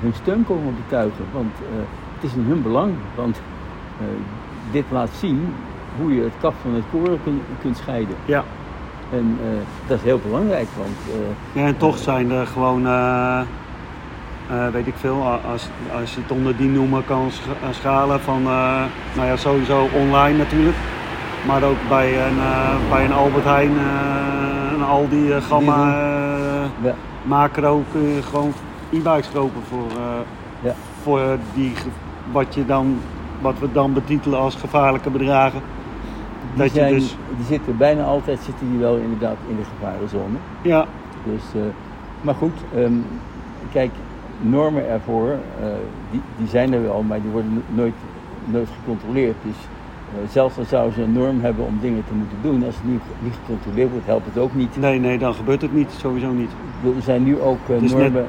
[0.00, 1.24] hun steun komen betuigen.
[1.32, 1.78] Want eh,
[2.14, 2.92] het is in hun belang.
[3.14, 3.40] Want
[4.00, 4.06] eh,
[4.70, 5.54] dit laat zien
[6.00, 8.14] hoe je het kaf van het koren kun- kunt scheiden.
[8.24, 8.44] Ja.
[9.12, 9.48] En eh,
[9.86, 13.40] dat is heel belangrijk, want eh, Ja, en toch zijn er gewoon, eh,
[14.50, 15.22] eh, weet ik veel,
[15.52, 15.68] als,
[16.00, 18.82] als je het onder die noemen kan sch- eh, schalen van, eh,
[19.16, 20.76] nou ja, sowieso online natuurlijk.
[21.46, 26.64] Maar ook bij een, eh, bij een Albert Heijn, eh, een Aldi, eh, Gamma, eh,
[26.82, 28.52] ja, Macro kun je gewoon
[28.92, 30.18] e-bikes kopen voor, eh,
[30.62, 30.74] Ja.
[31.02, 31.20] voor
[31.54, 31.72] die,
[32.32, 32.96] wat, je dan,
[33.40, 35.60] wat we dan betitelen als gevaarlijke bedragen.
[36.54, 40.36] die, Dat je dus, die zitten bijna altijd zitten die wel inderdaad in de gevarenzone.
[40.62, 40.86] ja,
[41.24, 41.60] Dus, eh,
[42.20, 42.92] maar goed, ehm,
[43.72, 43.90] kijk,
[44.40, 45.66] normen ervoor, eh,
[46.10, 47.94] die, die zijn er wel, maar die worden no- nooit,
[48.44, 49.36] nooit gecontroleerd.
[49.42, 49.54] Dus
[50.32, 53.02] zelfs al zouden ze een norm hebben om dingen te moeten doen, als het niet,
[53.22, 54.76] niet gecontroleerd wordt, helpt het ook niet.
[54.76, 56.50] nee, nee, dan gebeurt het niet, sowieso niet.
[56.96, 58.26] Er zijn nu ook normen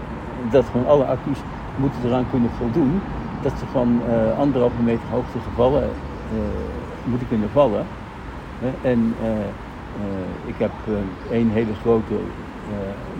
[0.51, 3.03] dat gewoon alle accu's moeten eraan kunnen voldoen.
[3.39, 5.83] Dat ze van eh anderhalve meter hoogte gevallen
[6.29, 6.37] eh,
[7.03, 7.85] moeten kunnen vallen.
[8.81, 9.47] En eh,
[10.41, 10.71] ik heb
[11.29, 12.13] een hele grote,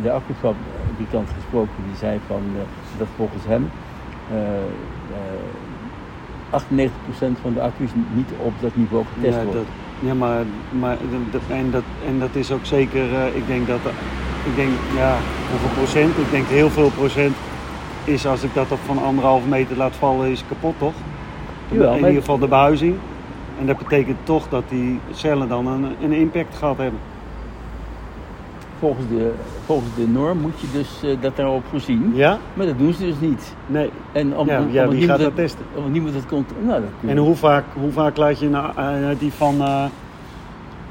[0.01, 2.55] de accufabrikant gesproken, die zei van
[2.89, 3.69] dat volgens hem
[4.23, 4.63] eh,
[5.07, 5.43] eh,
[6.49, 9.59] 98% van de accu's niet op dat niveau getest Ja, wordt.
[9.59, 9.67] dat,
[9.97, 10.97] ja maar, maar
[11.29, 13.93] dat, en, dat, en dat is ook zeker, ik denk dat,
[14.45, 15.15] ik denk, ja,
[15.49, 16.17] hoeveel procent?
[16.17, 17.35] Ik denk heel veel procent
[18.03, 20.93] is als ik dat op van anderhalve meter laat vallen, is kapot toch?
[21.71, 22.95] Jawel, in ieder geval de behuizing.
[23.59, 26.99] En dat betekent toch dat die cellen dan een, een impact gehad hebben.
[28.79, 29.31] Volgens, de,
[29.65, 32.11] volgens de norm moet je dus eh, dat daarop voorzien.
[32.15, 32.37] Ja?
[32.53, 33.53] Maar dat doen ze dus niet.
[33.67, 33.89] Nee.
[34.11, 35.65] En om, Ja, om- wie gaat dat testen?
[35.75, 36.51] Omdat niemand het komt.
[36.65, 36.81] Nou.
[37.07, 39.83] En hoe vaak, hoe vaak laat je nou, eh, die van, eh,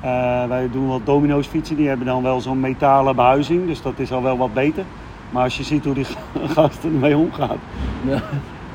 [0.03, 3.98] eh, wij doen wel domino's fietsen, die hebben dan wel zo'n metalen behuizing, dus dat
[3.98, 4.84] is al wel wat beter.
[5.30, 6.07] Maar als je ziet hoe die
[6.57, 7.57] gasten ermee omgaan,
[8.07, 8.20] Ja.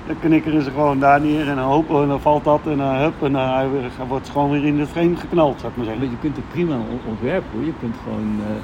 [0.07, 2.95] dan knikkeren ze gewoon daar neer en dan hopen en dan valt dat en dan
[2.95, 3.67] hup en dan hij
[3.97, 6.11] hij wordt gewoon weer in het frame geknald, zou ik maar Maar zeggen.
[6.15, 7.65] je kunt het prima on- ontwerpen hoor.
[7.65, 8.55] Je kunt gewoon eh,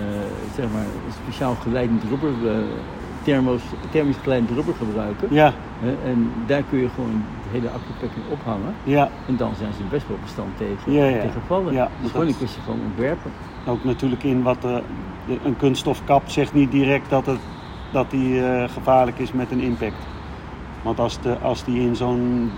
[0.00, 0.20] eh,
[0.54, 2.56] zeg maar een speciaal geleidend rubber, eh,
[3.26, 4.16] thermos, thermisch
[4.54, 5.28] rubber gebruiken.
[5.30, 7.10] Ja, Hè, en daar kun je gewoon
[7.42, 8.74] het hele accupakket ophangen.
[8.82, 11.20] ja, En dan zijn ze best wel bestand tegen, Ja, ja.
[11.20, 11.72] tegen vallen.
[11.72, 13.30] Ja, het is dat gewoon een kwestie van ontwerpen.
[13.66, 14.76] ook natuurlijk in wat eh,
[15.26, 17.38] de- een kunststofkap zegt niet direct dat, het,
[17.92, 20.02] dat die eh, gevaarlijk is met een impact.
[20.82, 22.50] Want als, de, als die in zo'n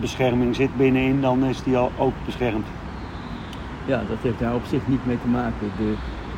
[0.00, 2.66] bescherming zit binnenin, dan is die al ook beschermd.
[3.84, 5.70] Ja, dat heeft daar op zich niet mee te maken.
[5.78, 5.94] De,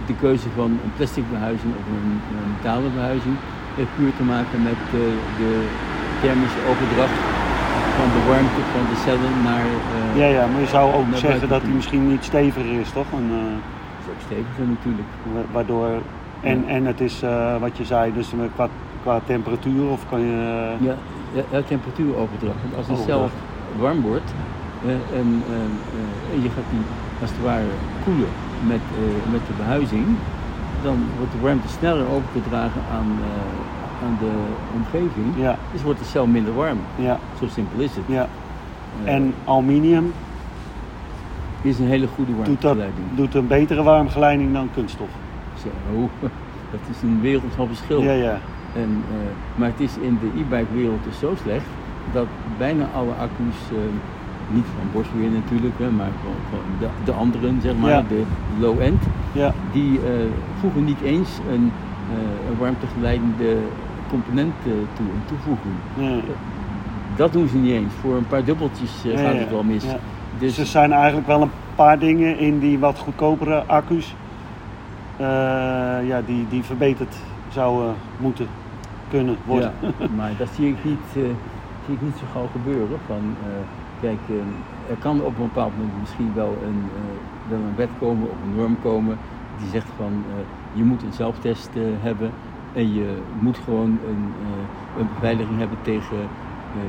[0.07, 3.35] de keuze van een plastic behuizing of een, een metalen behuizing
[3.81, 4.99] heeft puur te maken met eh,
[5.41, 5.51] de
[6.23, 7.19] thermische overdracht
[7.99, 9.67] van de warmte van de cellen naar.
[9.95, 13.09] eh, Ja, ja, maar je zou ook zeggen dat die misschien niet steviger is, toch?
[13.21, 13.55] En, eh,
[13.97, 15.09] Dat is ook steviger natuurlijk.
[15.35, 15.89] wa- waardoor,
[16.41, 18.69] en, en het is eh, wat je zei, dus eh, qua,
[19.03, 20.37] qua temperatuur of kan je...
[20.79, 20.95] eh, Ja,
[21.39, 22.61] ja, ja, temperatuuroverdracht.
[22.63, 23.31] Want als een cel
[23.79, 24.31] warm wordt
[24.85, 25.55] eh, en, eh,
[26.37, 26.85] eh, je gaat die
[27.21, 27.73] als het ware
[28.05, 28.33] koelen
[28.73, 30.07] met, eh, met de behuizing,
[30.83, 34.31] dan wordt de warmte sneller overgedragen aan, eh, aan de
[34.77, 35.27] omgeving.
[35.37, 36.79] ja, Dus wordt de cel minder warm.
[36.97, 38.05] ja, Zo simpel is het.
[38.07, 38.27] ja.
[39.05, 40.13] Eh, En aluminium
[41.63, 43.07] is een hele goede doet, dat, warmtegeleiding.
[43.15, 45.09] doet een betere warmgeleiding dan kunststof.
[45.63, 45.69] Zo,
[46.73, 48.03] dat is een wereld van verschil.
[48.03, 48.39] Ja, ja.
[48.75, 49.17] En, eh,
[49.55, 51.65] maar het is in de e-bike wereld dus zo slecht
[52.13, 52.27] dat
[52.59, 53.57] bijna alle accu's,
[54.53, 58.03] niet van Bosch weer natuurlijk, hè, maar gewoon, gewoon de, de anderen, zeg maar, Ja.
[58.09, 58.23] de
[58.59, 59.53] low-end, ja.
[59.73, 60.13] die eh,
[60.61, 61.73] voegen niet eens een,
[62.11, 63.57] eh, een warmtegeleidende
[64.09, 65.75] component eh, toe, een toevoeging.
[65.97, 66.33] ja.
[67.17, 67.93] Dat doen ze niet eens.
[68.01, 69.85] Voor een paar dubbeltjes gaat het wel mis.
[70.39, 74.15] Dus er zijn eigenlijk wel een paar dingen in die wat goedkopere accu's
[76.07, 77.17] ja, die, die verbeterd
[77.49, 78.47] zouden moeten
[79.11, 79.73] kunnen worden.
[79.81, 82.99] Ja, maar dat zie ik niet, zie ik niet zo gauw gebeuren.
[83.07, 83.37] Van,
[84.01, 87.89] kijk, eh, er kan op een bepaald moment misschien wel een, eh, wel een wet
[87.99, 89.19] komen of een norm komen
[89.59, 92.31] die zegt van eh, je moet een zelftest eh, hebben
[92.73, 94.33] en je moet gewoon een,
[94.99, 96.29] een beveiliging hebben tegen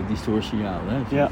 [0.07, 1.03] distorsignalen.
[1.07, 1.29] Ja.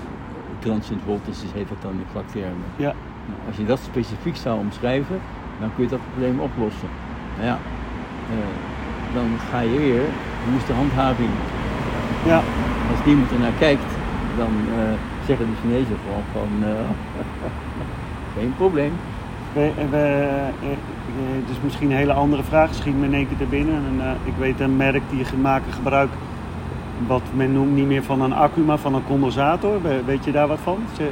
[0.60, 2.70] Transient voltages heet dat dan in vaktermen.
[2.76, 2.94] Ja.
[3.26, 5.20] Nou, als je dat specifiek zou omschrijven,
[5.60, 6.90] dan kun je dat probleem oplossen.
[7.36, 7.58] Nou ja,
[9.14, 10.02] dan ga je weer,
[10.46, 11.30] hoe is de handhaving?
[12.26, 12.42] Ja.
[12.92, 13.92] Als niemand er naar kijkt,
[14.38, 14.52] dan
[15.30, 16.90] zeggen de Chinezen gewoon van, eh,
[18.38, 18.92] geen probleem.
[19.54, 20.78] We, we, eh, eh,
[21.42, 23.76] het is misschien een hele andere vraag, schiet me in één keer te binnen.
[23.76, 26.10] En, eh, ik weet een merk die maken gebruik
[27.08, 29.82] wat men noemt niet meer van een accu, maar van een condensator.
[29.82, 30.78] We- Weet je daar wat van?
[31.00, 31.06] Eh,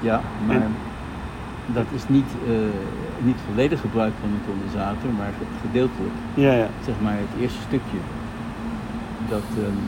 [0.00, 0.74] Ja, maar En-
[1.66, 2.52] dat is niet, eh,
[3.20, 6.14] niet volledig gebruik van een condensator, maar ge- gedeeltelijk.
[6.34, 6.66] ja, ja.
[6.84, 7.98] Zeg maar het eerste stukje.
[9.28, 9.78] Dat, ehm,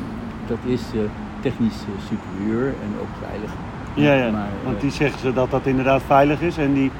[0.46, 1.00] dat is eh,
[1.40, 3.50] technisch eh, superieur en ook veilig.
[3.94, 4.30] Ja, ja.
[4.30, 6.58] Maar, Want eh, die zeggen ze dat dat inderdaad veilig is.
[6.58, 6.90] En die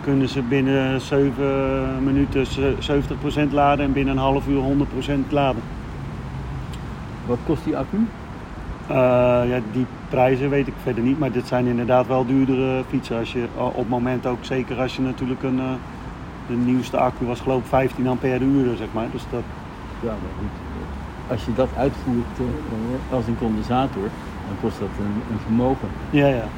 [0.00, 5.62] kunnen ze binnen 7 minuten ze- 70% laden en binnen een half uur 100% laden.
[7.26, 8.06] wat kost die accu?
[8.86, 8.96] Eh,
[9.48, 13.18] ja, die prijzen weet ik verder niet, maar dit zijn inderdaad wel duurdere fietsen.
[13.18, 15.60] Als je op het moment ook, zeker als je natuurlijk een,
[16.46, 19.06] de nieuwste accu was geloof ik 15 ampère uur, zeg maar.
[19.12, 19.42] Dus dat,
[20.00, 20.69] Ja, maar goed.
[21.30, 24.12] Eh, Als je dat uitvoert eh, als een condensator,
[24.42, 25.92] dan kost dat een, een vermogen.
[26.10, 26.52] ja, ja.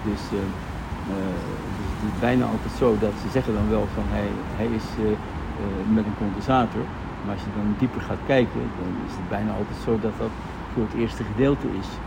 [0.00, 4.08] Dus, eh, eh, dus het is bijna altijd zo dat ze zeggen dan wel van
[4.08, 6.88] hij, hij is eh, eh, met een condensator.
[7.20, 10.38] Maar als je dan dieper gaat kijken, dan is het bijna altijd zo dat dat
[10.66, 12.02] voor het eerste gedeelte is.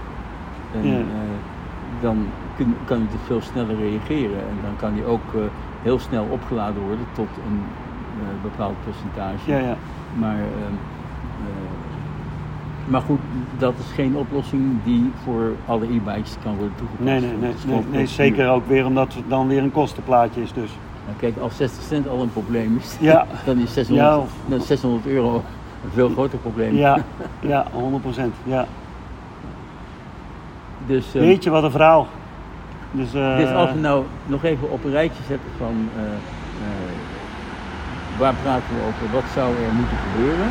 [0.69, 1.33] En Ja.
[1.33, 1.37] eh,
[1.77, 4.47] dan kun- kan hij dus veel sneller reageren.
[4.47, 5.45] En dan kan hij ook eh,
[5.79, 7.77] heel snel opgeladen worden tot een
[8.17, 9.51] eh, bepaald percentage.
[9.51, 9.79] ja, ja.
[10.09, 10.79] Maar, ehm, eh,
[12.89, 13.19] maar goed,
[13.57, 17.03] dat is geen oplossing die voor alle e-bikes kan worden toegepast.
[17.09, 20.53] Nee, nee, nee, nee, nee, zeker ook weer omdat het dan weer een kostenplaatje is
[20.53, 20.69] dus.
[21.05, 23.25] Nou, kijk, als 60 cent al een probleem is, Ja.
[23.45, 24.23] dan is 600, Ja.
[24.47, 25.35] dan is 600 euro
[25.83, 26.75] een veel groter probleem.
[26.75, 26.97] Ja,
[27.39, 28.33] ja, 100%.
[28.43, 28.65] Ja.
[30.85, 32.07] Dus, ehm, Weet je wat een verhaal.
[32.91, 36.09] Dus, eh, dus als we nou nog even op een rijtje zetten van eh, eh,
[38.19, 40.49] waar praten we over, wat zou er moeten gebeuren,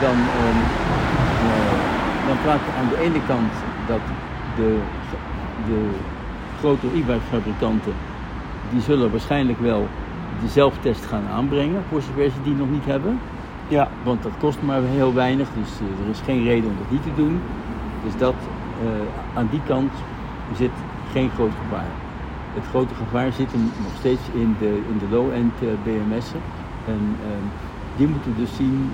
[0.00, 0.58] dan, ehm,
[0.92, 0.95] eh,
[2.26, 3.52] dan praten we aan de ene kant
[3.86, 4.00] dat
[4.56, 4.78] de,
[5.66, 5.90] de
[6.58, 7.92] grote e-bike fabrikanten,
[8.70, 9.88] die zullen waarschijnlijk wel
[10.42, 13.18] de zelftest gaan aanbrengen, voor zover ze die nog niet hebben.
[13.68, 16.90] ja, Want dat kost maar heel weinig, dus eh, er is geen reden om dat
[16.90, 17.40] niet te doen.
[18.04, 18.34] Dus dat,
[18.82, 19.92] eh, aan die kant
[20.56, 20.70] zit
[21.12, 21.90] geen groot gevaar.
[22.54, 26.40] Het grote gevaar zit hem nog steeds in de, in de low-end eh, BMS'en.
[26.86, 27.46] En ehm,
[27.96, 28.90] die moeten dus zien,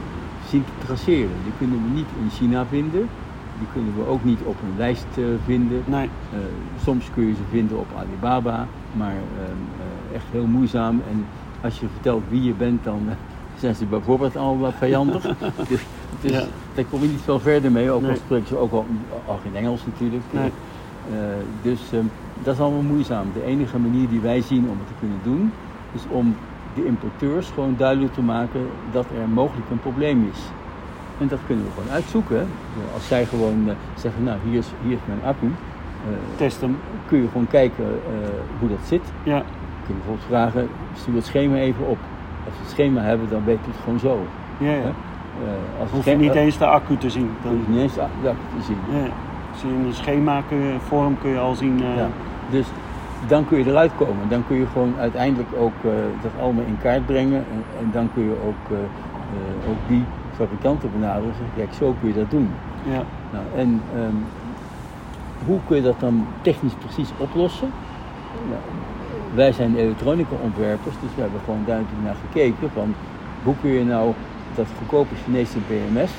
[0.53, 1.37] zien te traceren.
[1.45, 3.09] Die kunnen we niet in China vinden.
[3.59, 5.83] Die kunnen we ook niet op een lijst eh, vinden.
[5.87, 6.39] nee, Eh,
[6.83, 11.03] soms kun je ze vinden op Alibaba, maar eh, echt heel moeizaam.
[11.11, 11.25] En
[11.61, 13.01] als je vertelt wie je bent, dan
[13.63, 15.23] zijn ze bijvoorbeeld al wat vijandig.
[15.69, 15.81] dus
[16.21, 16.45] dus Ja.
[16.75, 18.17] daar kom je niet veel verder mee, ook al Nee.
[18.17, 18.87] spreken ze ook al,
[19.27, 20.23] al geen Engels natuurlijk.
[20.31, 20.51] Nee.
[21.63, 22.05] Dus ehm,
[22.43, 23.27] dat is allemaal moeizaam.
[23.35, 25.53] De enige manier die wij zien om het te kunnen doen,
[25.93, 26.37] is om
[26.75, 30.41] de importeurs gewoon duidelijk te maken dat er mogelijk een probleem is.
[31.21, 32.49] En dat kunnen we gewoon uitzoeken.
[32.95, 36.77] Als zij gewoon eh, zeggen, nou hier is, hier is mijn accu, eh, test hem.
[37.07, 39.03] kun je gewoon kijken eh, hoe dat zit.
[39.23, 39.39] Ja,
[39.87, 41.99] Kun je bijvoorbeeld vragen, stuur het schema even op.
[42.45, 44.21] Als we het schema hebben, dan weet je het gewoon zo.
[44.59, 44.93] ja, ja.
[45.81, 47.31] Als Hoef je niet eens de accu te zien.
[47.43, 48.79] hoef Dan, je niet eens de accu te zien.
[48.93, 49.07] ja.
[49.63, 51.79] Je in een schema kun je, vorm kun je al zien.
[51.79, 52.09] Ja.
[52.51, 52.67] Dus
[53.27, 54.29] dan kun je eruit komen.
[54.29, 55.91] Dan kun je gewoon uiteindelijk ook eh,
[56.23, 57.45] dat allemaal in kaart brengen.
[57.53, 60.05] En, en dan kun je ook, eh, eh, ook die
[60.37, 61.29] fabrikanten benaderen.
[61.29, 62.51] en Zeggen, kijk, zo kun je dat doen.
[62.85, 63.03] ja.
[63.33, 64.17] Nou, en ehm,
[65.47, 67.71] hoe kun je dat dan technisch precies oplossen?
[68.49, 68.61] Nou,
[69.35, 72.95] wij zijn elektronica-ontwerpers, dus we hebben gewoon duidelijk naar gekeken van
[73.43, 74.13] hoe kun je nou
[74.55, 76.11] dat goedkope Chinese BMS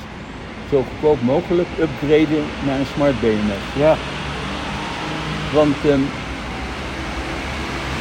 [0.70, 3.64] zo goedkoop mogelijk upgraden naar een smart BMS.
[3.84, 3.94] ja.
[5.52, 6.00] Want ehm,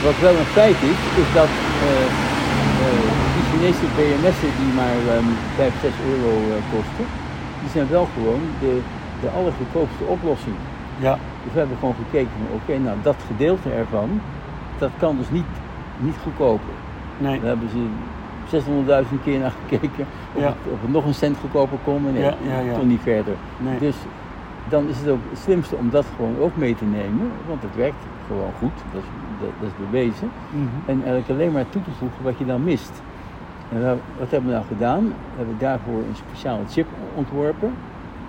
[0.04, 1.52] wat wel een feit is, is dat
[1.88, 2.06] eh,
[2.86, 7.06] eh, die Chinese BMS'en die maar ehm 5, 6 euro eh, kosten,
[7.62, 8.74] die zijn wel gewoon de,
[9.22, 10.56] de allergoedkoopste oplossing.
[11.00, 11.18] ja.
[11.44, 14.22] Dus we hebben gewoon gekeken oké, nou dat gedeelte ervan,
[14.78, 15.52] dat kan dus niet,
[15.98, 16.74] niet goedkoper.
[17.18, 17.40] Nee.
[17.40, 17.82] Daar hebben ze
[19.16, 20.48] 600.000 keer naar gekeken of, Ja.
[20.48, 22.74] het, of het nog een cent goedkoper kon, nee, Ja, ja, ja.
[22.74, 23.34] toch niet verder.
[23.58, 23.78] Nee.
[23.80, 23.96] Dus
[24.70, 27.76] dan is het ook het slimste om dat gewoon ook mee te nemen, want het
[27.76, 30.32] werkt gewoon goed, dat is, dat, dat is bewezen.
[30.50, 30.68] Mhm.
[30.86, 33.04] En eigenlijk alleen maar toe te voegen wat je dan mist.
[33.68, 35.08] En we- wat hebben we nou gedaan?
[35.08, 37.78] We hebben daarvoor een speciale chip ontworpen,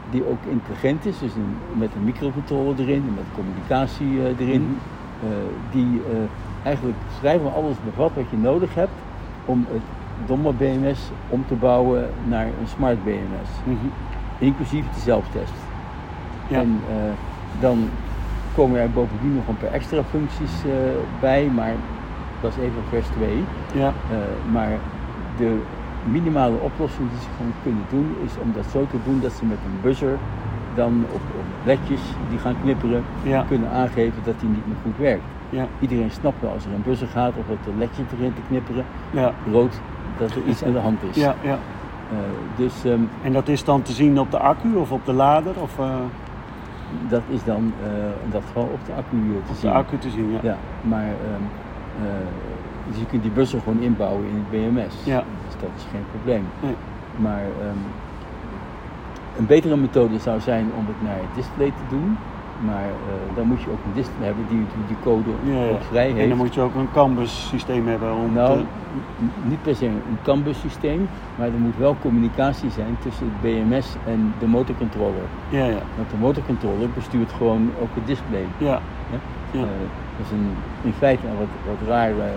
[0.05, 4.63] die ook intelligent is, dus een, met een microcontroller erin, en met communicatie eh, erin,
[4.63, 5.31] Mhm.
[5.33, 5.39] eh,
[5.71, 6.25] die eh,
[6.63, 9.03] eigenlijk vrijwel alles bevat wat je nodig hebt
[9.45, 9.83] om het
[10.15, 13.87] domme BMS om te bouwen naar een smart BMS, Mhm.
[14.39, 15.55] inclusief de zelftest.
[16.47, 16.61] Ja.
[16.61, 16.83] En
[17.51, 17.91] dan
[18.55, 20.71] komen er bovendien nog een paar extra functies eh,
[21.21, 21.73] bij, maar
[22.41, 23.45] dat is even vers 2.
[23.75, 23.87] Ja.
[24.11, 24.79] Eh, maar
[25.37, 25.59] de
[26.05, 29.45] minimale oplossing die ze gewoon kunnen doen, is om dat zo te doen dat ze
[29.45, 30.19] met een buzzer
[30.75, 32.01] dan op, op ledjes
[32.31, 33.45] die gaan knipperen, Ja.
[33.49, 35.23] kunnen aangeven dat die niet meer goed werkt.
[35.51, 35.67] Ja.
[35.81, 38.85] Iedereen snapt wel als er een buzzer gaat of dat er ledje erin te knipperen,
[39.11, 39.33] Ja.
[39.53, 39.81] rood,
[40.19, 41.17] dat er iets aan de hand is.
[41.17, 41.35] Ja.
[41.43, 41.59] Ja.
[42.11, 42.17] Eh,
[42.57, 45.53] dus ehm, En dat is dan te zien op de accu of op de lader
[45.61, 45.79] of
[47.09, 49.71] dat is dan eh, in dat geval op de accu te op de zien.
[49.71, 50.39] accu te zien, ja.
[50.43, 51.45] Ja, maar ehm,
[52.07, 52.27] eh,
[52.89, 54.95] dus je kunt die bussen gewoon inbouwen in het BMS.
[55.05, 55.25] Ja.
[55.47, 56.45] Dus dat is geen probleem.
[56.61, 56.75] Nee.
[57.17, 57.83] Maar ehm,
[59.39, 62.17] een betere methode zou zijn om het naar het display te doen.
[62.65, 65.71] Maar eh, dan moet je ook een display hebben die die code Ja, ja.
[65.71, 66.19] ook vrij heeft.
[66.19, 68.65] En dan moet je ook een canvas systeem hebben om Nou, te...
[69.49, 71.09] niet per se een CAN-bus systeem,
[71.39, 75.27] maar er moet wel communicatie zijn tussen het BMS en de motorcontroller.
[75.49, 75.83] Ja, ja.
[75.97, 78.45] Want de motorcontroller bestuurt gewoon ook het display.
[78.59, 78.81] Ja,
[79.13, 79.19] Ja?
[79.51, 79.61] Ja.
[79.61, 79.69] Eh,
[80.17, 80.49] dat is een,
[80.83, 82.33] in feite een wat, wat rare eh,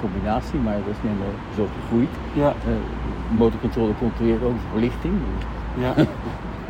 [0.00, 2.10] combinatie, maar dat is helemaal zo gegroeid.
[2.32, 2.76] ja, de
[3.38, 5.14] motorcontroller controleert ook de verlichting.
[5.78, 5.92] ja.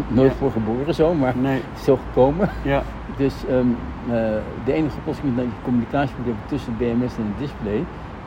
[0.08, 0.36] Nooit Ja.
[0.36, 2.48] voor geboren zo, maar Nee, het is zo gekomen.
[2.62, 2.82] ja,
[3.16, 3.66] Dus ehm,
[4.08, 7.38] eh, de enige oplossing is dat je communicatie moet hebben tussen het BMS en het
[7.38, 7.80] display.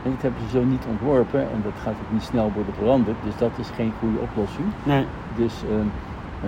[0.03, 3.17] En dat hebben ze zo niet ontworpen en dat gaat ook niet snel worden veranderd.
[3.23, 4.67] Dus dat is geen goede oplossing.
[4.83, 5.05] nee,
[5.35, 5.87] Dus, ehm,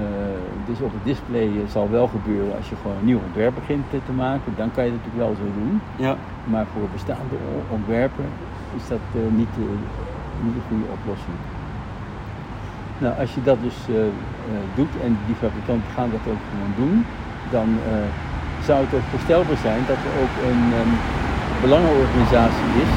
[0.01, 0.39] eh,
[0.70, 3.86] dus op het display eh, zal wel gebeuren als je gewoon een nieuw ontwerp begint
[4.09, 4.49] te maken.
[4.61, 5.82] Dan kan je het natuurlijk wel zo doen.
[6.05, 6.15] ja,
[6.53, 7.38] Maar voor bestaande
[7.78, 8.26] ontwerpen
[8.80, 9.53] is dat eh, niet,
[10.43, 11.38] niet de goede oplossing.
[13.03, 16.73] Nou, als je dat dus eh, eh, doet en die fabrikanten gaan dat ook gewoon
[16.81, 16.95] doen,
[17.55, 18.07] dan eh,
[18.67, 20.91] zou het ook voorstelbaar zijn dat er ook een ehm,
[21.63, 22.93] belangenorganisatie is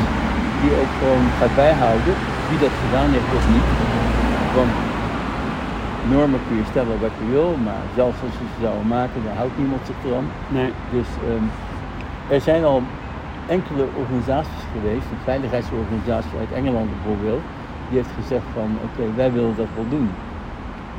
[0.61, 2.15] die ook gewoon gaat bijhouden
[2.49, 3.69] wie dat gedaan heeft of niet.
[4.59, 4.73] Want
[6.15, 9.37] normen kun je stellen wat je wil, maar zelfs als je ze zouden maken, dan
[9.41, 10.29] houdt niemand zich eraan.
[10.57, 11.47] nee, Dus ehm,
[12.35, 12.83] er zijn al
[13.57, 17.45] enkele organisaties geweest, een veiligheidsorganisatie uit Engeland bijvoorbeeld,
[17.91, 20.09] die heeft gezegd van oké, wij willen dat wel doen.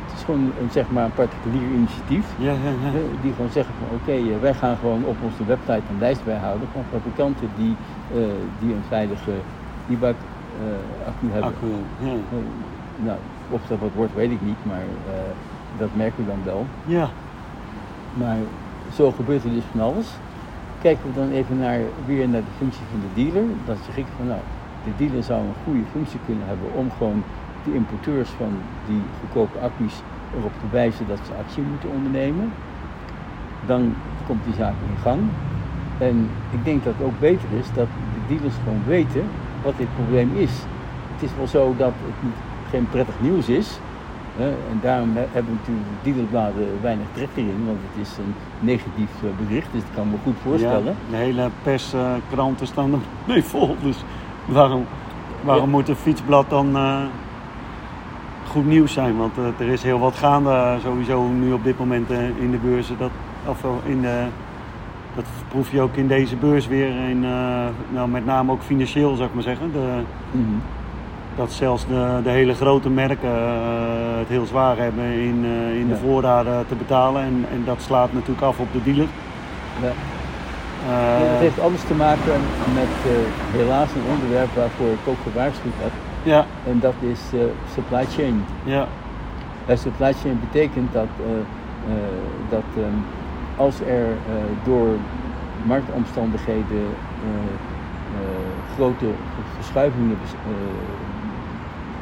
[0.05, 2.25] Het is gewoon een, zeg maar een particulier initiatief.
[2.37, 2.89] ja, ja, ja.
[2.95, 6.23] hè, Die gewoon zeggen van oké, eh, wij gaan gewoon op onze website een lijst
[6.25, 7.75] bijhouden van fabrikanten die,
[8.13, 8.17] eh,
[8.59, 9.31] die een veilige
[9.89, 10.23] e-bike
[10.61, 11.49] eh, accu hebben.
[11.53, 11.67] Accu,
[11.99, 12.11] ja.
[12.11, 12.37] Eh,
[13.07, 13.17] nou,
[13.49, 15.13] of dat wat wordt weet ik niet, maar eh,
[15.77, 16.65] dat merken we dan wel.
[16.85, 17.09] Ja,
[18.13, 18.37] Maar
[18.93, 20.07] zo gebeurt er dus van alles.
[20.81, 23.49] Kijken we dan even naar, weer naar de functie van de dealer.
[23.65, 24.39] Dan zeg ik van nou,
[24.83, 27.23] de dealer zou een goede functie kunnen hebben om gewoon
[27.65, 28.51] de importeurs van
[28.87, 29.95] die goedkope accu's
[30.37, 32.51] erop te wijzen dat ze actie moeten ondernemen.
[33.65, 33.93] Dan
[34.27, 35.19] komt die zaak in gang.
[35.97, 39.23] En ik denk dat het ook beter is dat de dealers gewoon weten
[39.63, 40.51] wat dit probleem is.
[41.13, 42.33] Het is wel zo dat het niet,
[42.69, 43.79] geen prettig nieuws is.
[44.37, 48.33] Hè, en daarom he- hebben natuurlijk de dealerbladen weinig trek erin, want het is een
[48.59, 50.95] negatief eh, bericht, dus dat kan me goed voorstellen.
[51.09, 53.75] Ja, de hele perskranten staan ermee vol.
[53.81, 54.03] Dus
[54.45, 54.85] waarom,
[55.41, 55.69] waarom Ja.
[55.71, 56.95] moet een fietsblad dan eh,
[58.47, 59.17] goed nieuws zijn?
[59.17, 62.57] Want eh, er is heel wat gaande eh, sowieso nu op dit moment in de
[62.57, 62.95] beurzen.
[62.97, 63.11] Dat,
[63.45, 64.23] of in de,
[65.15, 66.87] dat proef je ook in deze beurs weer.
[67.09, 67.19] In,
[67.89, 69.71] nou, met name ook financieel, zou ik maar zeggen.
[69.71, 70.45] De, Mhm.
[71.35, 73.29] dat zelfs de, de hele grote merken
[74.17, 75.45] het heel zwaar hebben in,
[75.79, 77.21] in de voorraden te betalen.
[77.23, 79.07] En, en dat slaat natuurlijk af op de dealer.
[79.81, 79.91] Ja.
[80.81, 82.41] Eh, dat heeft alles te maken
[82.73, 83.11] met eh,
[83.51, 85.91] helaas een onderwerp waarvoor ik ook gewaarschuwd heb.
[86.23, 88.45] ja, En dat is eh, supply chain.
[88.63, 88.87] ja,
[89.65, 91.09] En supply chain betekent dat,
[92.49, 92.93] dat ehm,
[93.55, 94.21] als er
[94.63, 94.99] door
[95.63, 96.95] marktomstandigheden
[98.75, 99.15] grote
[99.55, 100.35] verschuivingen bes-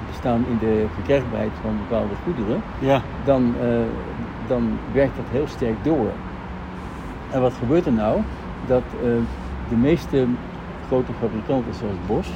[0.06, 3.56] bestaan in de verkrijgbaarheid van bepaalde goederen, ja, dan,
[4.48, 6.12] dan werkt dat heel sterk door.
[7.28, 8.22] En wat gebeurt er nou?
[8.68, 9.08] Dat eh,
[9.70, 10.26] de meeste
[10.88, 12.30] grote fabrikanten zoals Bosch,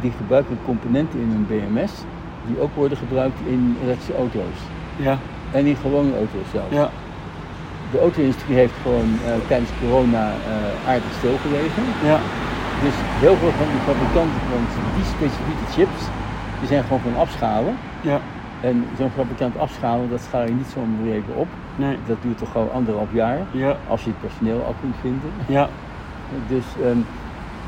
[0.00, 1.92] die gebruiken componenten in hun BMS
[2.46, 4.58] die ook worden gebruikt in elektrische auto's.
[4.96, 5.18] ja,
[5.52, 6.72] En in gewone auto's zelfs.
[6.80, 6.88] ja,
[7.90, 11.82] De auto-industrie heeft gewoon eh, tijdens corona eh, aardig stilgelegen.
[12.12, 12.18] ja,
[12.84, 14.62] Dus heel veel van die fabrikanten van
[14.96, 16.00] die specifieke chips,
[16.58, 17.74] die zijn gewoon van afschalen.
[18.00, 18.18] ja,
[18.60, 21.48] En zo'n fabrikant afschalen, dat schaal je niet zomaar even op.
[21.76, 25.30] nee, Dat duurt toch gewoon anderhalf jaar, ja, als je het personeel al kunt vinden.
[25.46, 25.68] ja,
[26.48, 26.98] Dus ehm,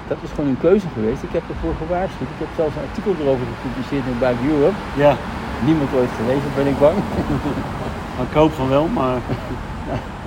[0.08, 1.22] dat is gewoon een keuze geweest.
[1.22, 2.28] Ik heb ervoor gewaarschuwd.
[2.36, 4.78] Ik heb zelfs een artikel erover gepubliceerd in Bike Europe.
[5.04, 5.14] ja.
[5.64, 6.96] Niemand ooit gelezen, ben ik bang.
[8.16, 9.16] Maar ik hoop van wel, maar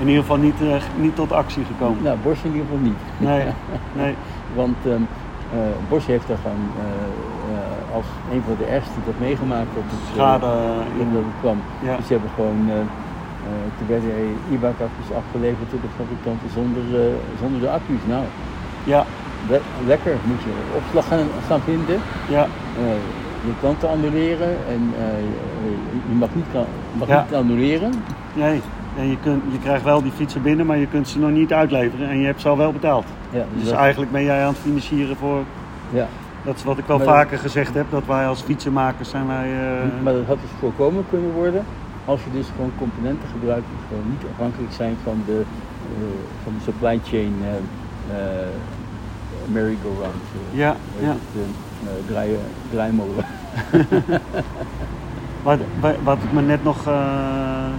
[0.01, 2.03] in ieder geval niet, eh, niet tot actie gekomen.
[2.03, 3.01] nou, Bosch in ieder geval niet.
[3.17, 3.43] Nee,
[3.93, 4.15] nee,
[4.59, 4.91] Want eh,
[5.89, 10.13] Bosch heeft daar gewoon eh, als een van de ergste dat meegemaakt dat het, eh,
[10.13, 11.57] schade dat in, het kwam.
[11.79, 12.69] ja, Dus ze hebben gewoon,
[13.77, 14.09] toen werden
[14.53, 18.03] e-bike-accu's afgeleverd door de fabrikanten zonder, eh, zonder de accu's.
[18.13, 18.23] Nou,
[18.83, 19.05] ja,
[19.49, 21.97] le- lekker, moet je opslag gaan, gaan vinden.
[22.29, 22.43] ja,
[22.83, 22.99] eh,
[23.47, 25.19] je klanten annuleren en eh,
[26.09, 26.65] je- mag niet, kan-
[26.99, 27.21] mag Ja.
[27.27, 27.91] niet annuleren.
[28.33, 28.61] nee.
[28.97, 31.53] En je, kunt, je krijgt wel die fietsen binnen, maar je kunt ze nog niet
[31.53, 33.05] uitleveren en je hebt ze al wel betaald.
[33.29, 35.39] Ja, Dus eigenlijk ben jij aan het financieren voor
[35.89, 36.07] ja.
[36.43, 39.51] Dat is wat ik wel Maar- vaker gezegd heb, dat wij als fietsenmakers zijn wij...
[39.51, 41.63] eh, Maar dat had dus voorkomen kunnen worden
[42.07, 45.43] als je dus gewoon componenten gebruikt die gewoon niet afhankelijk zijn van de,
[45.97, 46.03] eh,
[46.43, 48.47] van de supply chain eh, eh,
[49.51, 50.15] merry-go-round.
[50.51, 51.07] Ja, ja.
[51.07, 51.17] het,
[52.71, 53.25] draaimolen.
[55.43, 57.69] Wat, wa- wat ik me net nog te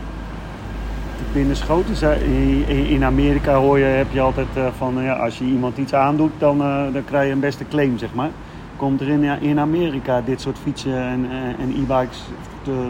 [1.33, 2.23] binnen schoot is, eh,
[2.69, 4.47] in, in Amerika hoor je, heb je altijd
[4.77, 6.59] van, ja, als je iemand iets aandoet, dan,
[6.93, 8.31] dan krijg je een beste claim, zeg maar.
[8.77, 11.27] Komt er in, in Amerika dit soort fietsen en,
[11.59, 12.23] en e-bikes
[12.63, 12.89] te-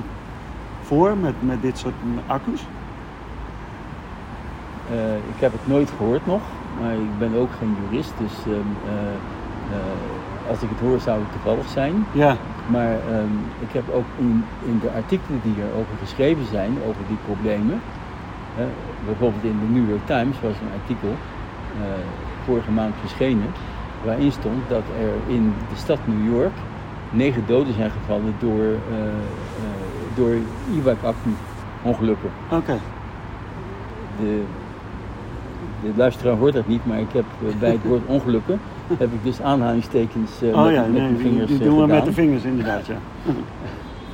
[0.88, 1.94] voor met, met dit soort
[2.26, 2.62] accu's?
[4.90, 6.42] Eh, ik heb het nooit gehoord nog,
[6.80, 9.14] maar ik ben ook geen jurist, dus ehm, eh,
[9.74, 11.94] eh, als ik het hoor zou het toevallig zijn.
[12.12, 12.36] Ja,
[12.66, 13.34] Maar ehm,
[13.66, 17.80] ik heb ook in, in de artikelen die erover geschreven zijn, over die problemen,
[19.06, 21.12] bijvoorbeeld in de New York Times was een artikel
[22.44, 23.50] vorige maand verschenen,
[24.04, 26.56] waarin stond dat er in de stad New York
[27.10, 28.66] negen doden zijn gevallen door,
[30.18, 30.34] door
[30.76, 31.14] e-bike
[31.82, 32.30] ongelukken.
[32.50, 32.78] oké.
[34.20, 34.42] De,
[35.82, 38.60] de luisteraar hoort dat niet, maar ik heb eh, bij het woord ongelukken
[38.98, 41.64] heb ik dus aanhalingstekens eh, Oh met, ja, met nee, mijn die, vingers die eh,
[41.64, 42.96] doen we met de vingers inderdaad, ja.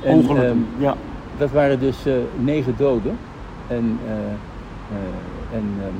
[0.03, 0.95] En, Ongelukken, ehm, ja.
[1.37, 1.97] Dat waren dus
[2.35, 3.17] negen doden.
[3.67, 3.99] En,
[5.53, 5.93] en ehm,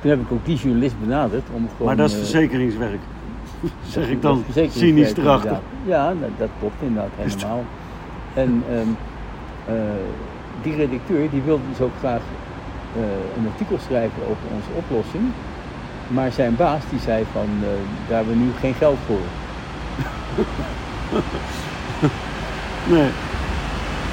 [0.00, 1.86] toen heb ik ook die journalist benaderd om gewoon...
[1.86, 3.00] Maar dat is verzekeringswerk.
[3.88, 5.58] zeg ik dan cynisch erachter.
[5.84, 7.64] Ja, dat, dat klopt inderdaad helemaal.
[8.34, 8.88] En ehm,
[9.66, 10.02] eh,
[10.62, 12.20] die redacteur die wilde dus ook graag
[12.96, 13.02] eh,
[13.36, 15.24] een artikel schrijven over onze oplossing.
[16.08, 17.68] Maar zijn baas die zei van, eh,
[18.08, 19.24] daar hebben we nu geen geld voor.
[22.96, 23.10] Nee,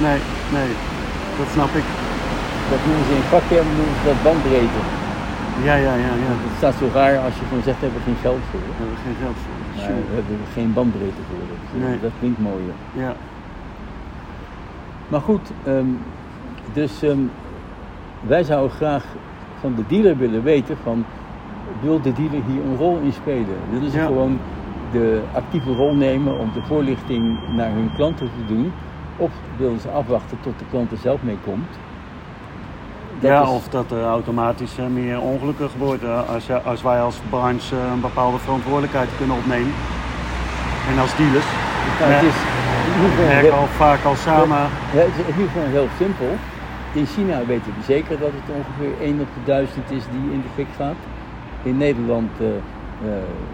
[0.06, 0.20] nee,
[0.56, 0.72] nee,
[1.40, 1.88] dat snap ik.
[2.72, 4.82] Dat noemen ze in vaktermen noemen ze dat bandbreedte.
[5.68, 6.32] Ja, ja, ja, ja.
[6.48, 8.64] Het staat zo raar als je gewoon zegt, hebben we geen geld voor.
[8.80, 9.58] Hebben we geen geld voor.
[9.84, 10.02] Sjoe.
[10.10, 11.44] we hebben geen bandbreedte voor.
[11.52, 11.98] Dat, eh, Nee.
[12.06, 12.76] dat klinkt mooier.
[13.04, 13.12] Ja,
[15.10, 15.86] Maar goed, ehm,
[16.74, 17.18] dus ehm,
[18.22, 19.04] wij zouden graag
[19.60, 21.06] van de dealer willen weten van,
[21.82, 23.56] wil de dealer hier een rol in spelen?
[23.72, 24.06] Willen ze Ja.
[24.06, 24.40] gewoon
[24.92, 28.72] de actieve rol nemen om de voorlichting naar hun klanten te doen?
[29.18, 31.68] Of willen ze afwachten tot de klant er zelf mee komt?
[33.20, 36.04] Dat ja is- of dat er automatisch eh, meer ongelukken wordt.
[36.04, 39.74] eh, Als, je- als wij als branche eh, een bepaalde verantwoordelijkheid kunnen opnemen.
[40.92, 41.46] En als dealers.
[42.00, 42.36] Nou, het is
[42.94, 44.58] We werken heel- al vaak al samen.
[44.58, 46.36] Ja, het is in ieder geval heel simpel.
[46.94, 50.42] In China weten we zeker dat het ongeveer 1 op de 1000 is die in
[50.42, 50.96] de fik gaat.
[51.64, 52.54] In Nederland eh, eh,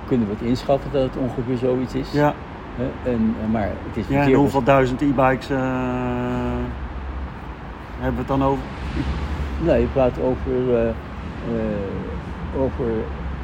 [0.08, 2.12] kunnen we het inschatten dat het ongeveer zoiets is.
[2.12, 2.34] Ja,
[3.04, 5.68] en, eh, maar het is ja en verkeer- hoeveel duizend e-bikes hebben
[8.14, 8.64] we het dan over?
[9.62, 10.94] Nee, je praat over,
[12.58, 12.86] over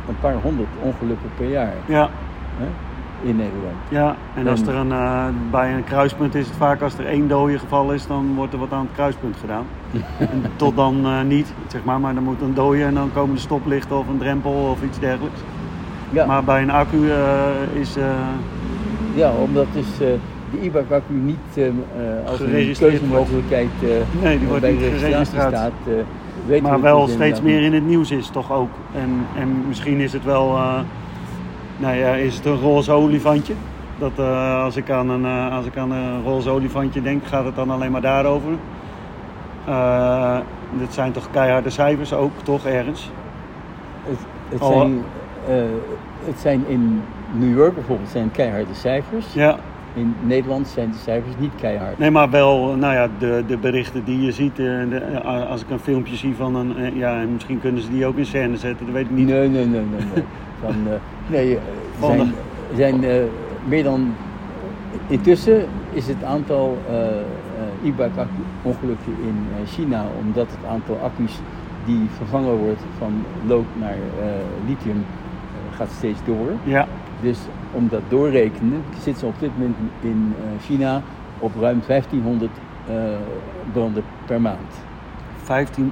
[0.07, 2.09] een paar honderd ongelukken per jaar Ja,
[3.23, 3.76] in Nederland.
[3.89, 4.15] ja.
[4.35, 7.60] en als er een, eh, bij een kruispunt is het vaak als er één dode
[7.60, 9.65] geval is, dan wordt er wat aan het kruispunt gedaan.
[10.18, 13.35] En tot dan eh, niet, zeg maar, maar dan moet een dode en dan komen
[13.35, 15.39] de stoplichten of een drempel of iets dergelijks.
[16.10, 17.95] Ja, Maar bij een accu eh, is.
[19.14, 20.18] ja omdat dus de
[20.61, 21.72] e-bike accu niet
[22.26, 23.69] als een keuzemogelijkheid
[24.22, 25.72] Nee, die wordt bij niet registratie staat.
[26.61, 28.69] maar we wel steeds meer in het nieuws is, toch ook.
[28.93, 30.57] En, en misschien is het wel.
[31.82, 33.53] Eh, nou ja, is het een roze olifantje?
[33.99, 37.45] Dat eh, als, ik aan een, eh, als ik aan een roze olifantje denk, gaat
[37.45, 38.52] het dan alleen maar daarover.
[39.68, 40.38] Eh
[40.80, 43.12] dit zijn toch keiharde cijfers ook, toch ergens?
[44.03, 44.18] Het,
[44.49, 45.03] het, zijn,
[45.48, 45.56] eh,
[46.26, 47.02] het zijn in
[47.32, 49.34] New York bijvoorbeeld zijn keiharde cijfers.
[49.34, 49.56] Ja,
[49.94, 51.98] In Nederland zijn de cijfers niet keihard.
[51.98, 54.60] nee, maar wel, nou ja, de, de berichten die je ziet.
[54.60, 56.78] eh, de, eh, als ik een filmpje zie van een.
[56.78, 59.28] eh, ja, en misschien kunnen ze die ook in scène zetten, dat weet ik niet.
[59.28, 60.06] Nee, nee, nee, nee.
[60.14, 60.24] nee.
[60.61, 60.93] Van, eh,
[61.27, 61.61] nee, eh,
[61.99, 62.31] Van
[62.75, 63.15] zijn, eh,
[63.67, 64.13] meer dan.
[65.07, 67.11] Intussen is het aantal eh, eh,
[67.83, 71.39] e-bike accu- ongelukken in China, omdat het aantal accu's
[71.85, 73.13] die vervangen wordt van
[73.47, 73.95] lood naar
[74.67, 75.05] lithium
[75.75, 76.47] gaat steeds door.
[76.63, 76.88] Ja,
[77.21, 77.38] Dus
[77.71, 81.01] om dat doorrekenen zitten ze op dit moment in China
[81.39, 82.51] op ruim 1500
[82.88, 82.93] eh,
[83.73, 84.71] branden per maand.
[85.43, 85.91] 15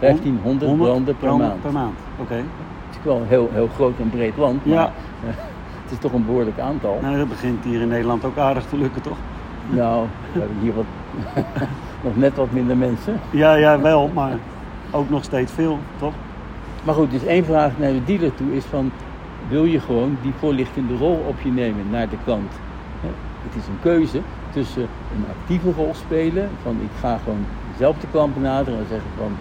[0.00, 1.62] 1500 100 branden per maand.
[1.62, 2.42] Per maand, oké.
[3.02, 4.92] Het wel een heel, heel groot en breed land, maar Ja.
[5.24, 5.28] eh,
[5.82, 6.98] het is toch een behoorlijk aantal.
[7.02, 9.16] Nou, dat begint hier in Nederland ook aardig te lukken, toch?
[9.68, 10.84] Nou, we hebben hier wat,
[12.04, 13.20] nog net wat minder mensen.
[13.30, 14.38] Ja, ja, wel, maar
[14.90, 16.12] ook nog steeds veel, toch?
[16.84, 18.90] Maar goed, dus één vraag naar de dealer toe is van,
[19.48, 22.52] wil je gewoon die voorlichtende rol op je nemen naar de klant?
[23.44, 24.20] Het is een keuze
[24.52, 24.82] tussen
[25.16, 27.44] een actieve rol spelen, van ik ga gewoon
[27.78, 29.32] zelf de klant benaderen en zeggen van,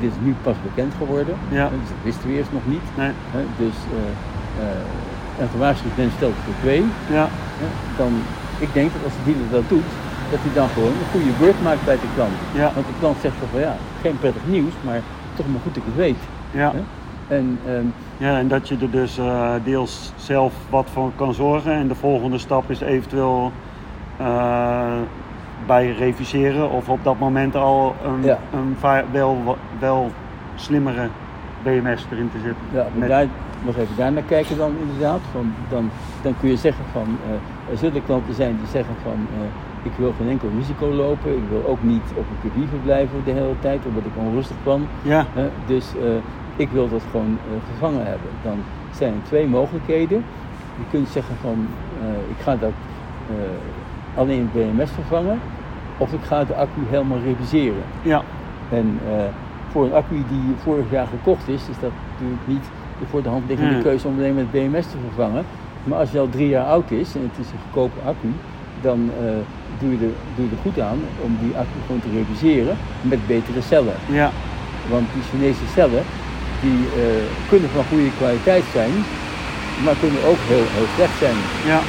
[0.00, 1.34] dit is nu pas bekend geworden.
[1.48, 1.68] Ja.
[1.68, 2.86] Dus dat wisten we eerst nog niet.
[2.96, 3.12] Nee,
[3.56, 6.84] Dus, eh, eh, en gewaarschuwd bent stelt voor twee,
[7.18, 7.28] Ja,
[7.96, 8.12] dan,
[8.58, 9.90] ik denk dat als de dealer dat doet,
[10.30, 12.36] dat hij dan gewoon een goede beurt maakt bij de klant.
[12.54, 15.00] ja, Want de klant zegt toch van ja, geen prettig nieuws, maar
[15.36, 16.22] toch maar goed dat ik het weet.
[16.50, 16.72] ja.
[17.28, 17.84] En ehm,
[18.16, 21.72] Ja, en dat je er dus eh, deels zelf wat voor kan zorgen.
[21.72, 23.52] En de volgende stap is eventueel
[25.66, 28.38] bij reviseren of op dat moment al een, Ja.
[28.52, 28.76] een
[29.12, 30.10] wel, wel
[30.54, 31.08] slimmere
[31.62, 32.62] BMS erin te zetten.
[32.72, 33.26] Ja, maar Met- daar,
[33.64, 35.20] nog even daar naar kijken dan inderdaad.
[35.32, 35.90] Van, dan,
[36.22, 39.46] dan kun je zeggen van, eh, er zullen klanten zijn die zeggen van, eh,
[39.82, 41.36] ik wil geen enkel risico lopen.
[41.36, 44.86] Ik wil ook niet op een krediet verblijven de hele tijd, word ik onrustig van.
[45.02, 45.26] Ja,
[45.66, 46.10] dus eh,
[46.56, 48.30] ik wil dat gewoon vervangen hebben.
[48.42, 48.58] Dan
[48.90, 50.24] zijn er twee mogelijkheden.
[50.78, 51.66] Je kunt zeggen van,
[52.30, 52.72] ik ga dat
[54.18, 55.38] alleen het BMS vervangen.
[55.98, 57.82] Of ik ga de accu helemaal reviseren.
[58.02, 58.22] ja,
[58.70, 59.14] En eh,
[59.72, 62.64] voor een accu die vorig jaar gekocht is, is dat natuurlijk niet
[63.00, 63.82] de voor de hand liggende Hmm.
[63.82, 65.44] keuze om alleen met BMS te vervangen.
[65.84, 68.30] Maar als je al drie jaar oud is en het is een goedkope accu,
[68.80, 69.24] dan eh,
[69.80, 72.76] doe, je er, doe je er goed aan om die accu gewoon te reviseren
[73.12, 73.96] met betere cellen.
[74.20, 74.30] ja,
[74.90, 76.04] Want die Chinese cellen,
[76.64, 78.92] die eh, kunnen van goede kwaliteit zijn,
[79.84, 81.38] maar kunnen ook heel, heel slecht zijn.
[81.72, 81.80] ja.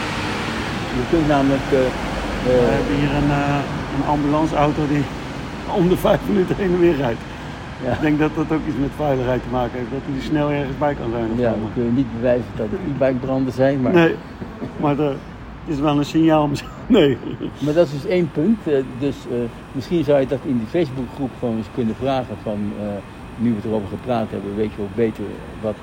[0.98, 1.68] Je kunt namelijk...
[2.50, 5.04] We hebben hier een, eh, een ambulanceauto die
[5.76, 7.20] om de vijf minuten heen en weer rijdt.
[7.84, 7.92] ja.
[7.92, 9.92] Ik denk dat dat ook iets met veiligheid te maken heeft.
[9.92, 11.30] Dat hij er snel ergens bij kan zijn.
[11.36, 13.94] Ja, we kunnen niet bewijzen dat het e-bike branden zijn, maar...
[13.94, 14.16] Nee,
[14.78, 15.18] maar het
[15.66, 16.48] is wel een signaal.
[16.48, 16.70] misschien.
[16.88, 17.18] Nee.
[17.60, 18.68] Maar dat is dus één punt.
[18.68, 19.38] Eh, dus eh,
[19.72, 22.72] misschien zou je dat in die Facebookgroep gewoon eens kunnen vragen van...
[23.38, 25.24] nu we het erover gepraat hebben, weet je ook beter
[25.62, 25.78] wat,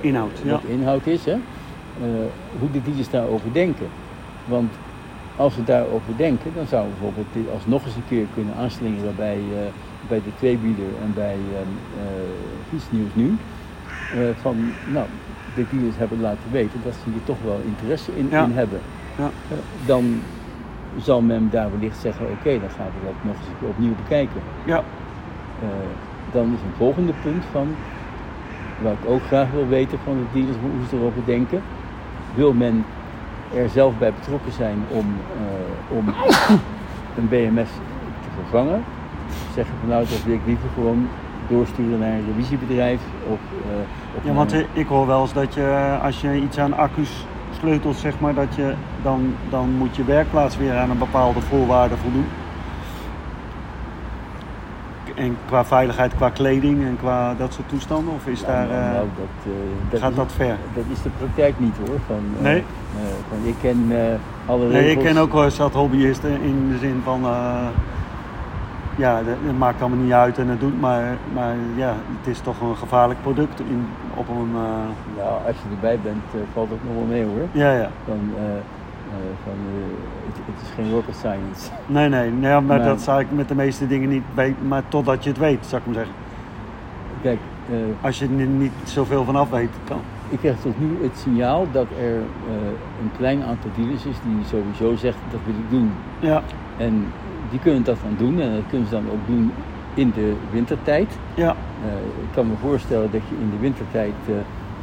[0.00, 1.24] Inhoud, wat inhoud is.
[1.24, 1.36] Hè?
[2.58, 3.86] Hoe de dealers daarover denken.
[4.44, 4.72] Want
[5.36, 9.14] als we daarover denken, dan zouden we bijvoorbeeld dit alsnog eens een keer kunnen aanslingeren
[9.16, 9.72] bij, eh,
[10.08, 11.58] bij de tweebieler en bij uh,
[12.68, 13.38] Fietsnieuws nu.
[14.12, 15.06] Eh, van, nou,
[15.54, 18.44] de dealers hebben laten weten dat ze hier toch wel interesse in, Ja.
[18.44, 18.80] in hebben.
[19.18, 19.30] Ja.
[19.48, 19.56] Eh,
[19.86, 20.22] dan
[20.96, 23.94] zal men daar wellicht zeggen, oké, dan gaan we dat nog eens een keer opnieuw
[23.94, 24.40] bekijken.
[24.64, 24.84] Ja,
[25.62, 25.68] Eh,
[26.32, 27.76] dan is een volgende punt van,
[28.76, 31.62] wat ik ook graag wil weten van de dealers, hoe ze erover denken.
[32.34, 32.84] Wil men
[33.54, 35.06] er zelf bij betrokken zijn om,
[35.36, 36.08] eh, om
[37.18, 37.68] een BMS
[38.22, 38.84] te vervangen?
[39.54, 41.08] Zeggen van nou, dat wil ik liever gewoon
[41.48, 43.38] doorsturen naar een revisiebedrijf of,
[43.70, 47.26] eh, of ja want ik hoor wel eens dat je als je iets aan accu's
[47.58, 51.96] sleutelt, zeg maar, dat je dan, dan moet je werkplaats weer aan een bepaalde voorwaarde
[51.96, 52.26] voldoen.
[55.14, 58.14] En qua veiligheid, qua kleding en qua dat soort toestanden?
[58.14, 59.52] Of is Ja, daar, nou, eh, nou, dat, eh,
[59.90, 60.56] dat gaat is- dat ver?
[60.74, 61.98] Dat is de praktijk niet hoor.
[62.06, 62.64] Van, eh, Nee?
[63.28, 63.92] van, ik ken
[64.46, 65.04] alle Nee, ik regels.
[65.04, 67.20] ken ook wel eens dat hobbyisten in de zin van,
[68.96, 72.60] ja, dat, maakt allemaal niet uit en het doet, maar, maar ja, het is toch
[72.60, 74.60] een gevaarlijk product in, op een, eh,
[75.16, 76.22] Nou, als je erbij bent,
[76.52, 77.48] valt het nog wel mee hoor.
[77.52, 77.88] ja, ja.
[78.08, 78.14] Eh,
[79.42, 81.70] van, eh, het, het is geen rocket science.
[81.96, 84.82] Nee, nee, nee maar Maar- dat zou ik met de meeste dingen niet weten, maar
[84.88, 86.14] totdat je het weet, zou ik maar zeggen.
[87.22, 87.38] Kijk,
[87.70, 90.00] eh, Als je er niet- zoveel van af weet, kan.
[90.28, 92.54] ik krijg tot nu het signaal dat er eh,
[93.02, 95.90] een klein aantal dealers is die sowieso zegt dat wil ik doen.
[96.18, 96.42] Ja,
[96.76, 97.06] En
[97.50, 99.52] die kunnen dat dan doen en dat kunnen ze dan ook doen
[99.94, 101.18] in de wintertijd.
[101.34, 104.34] ja, Eh, ik kan me voorstellen dat je in de wintertijd eh,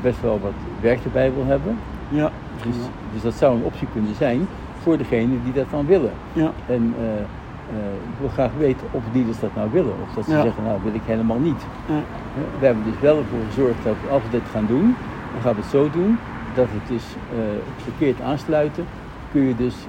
[0.02, 0.52] best wel wat
[0.82, 1.78] werk erbij wil hebben.
[2.10, 2.32] ja,
[2.62, 6.20] Dus, dus dat zou een optie kunnen zijn voor degene die dat dan willen.
[6.32, 9.98] ja, En eh, ik wil graag weten of dealers dat nou willen.
[9.98, 10.42] Of dat ze Ja.
[10.42, 11.70] zeggen, nou wil ik helemaal niet.
[11.86, 14.98] ja, Eh, We hebben dus wel ervoor gezorgd dat als we dit gaan doen,
[15.32, 17.18] dan gaan we het zo doen dat het dus
[17.76, 18.88] verkeerd aansluiten.
[19.28, 19.88] Kun je dus,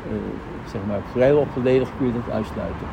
[0.65, 2.87] zeg maar, vrijwel volledig kun je dat uitsluiten.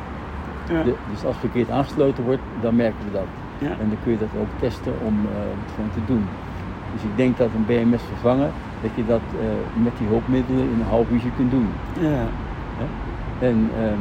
[0.64, 3.28] ja, De- dus als verkeerd aangesloten wordt, dan merken we dat.
[3.78, 5.26] En dan kun je dat ook testen om
[5.60, 6.28] het gewoon te doen.
[6.92, 10.80] Dus ik denk dat een BMS vervangen, dat je dat eh, met die hulpmiddelen in
[10.80, 11.68] een half uurtje kunt doen.
[12.00, 12.26] ja.
[13.38, 13.98] En ehm,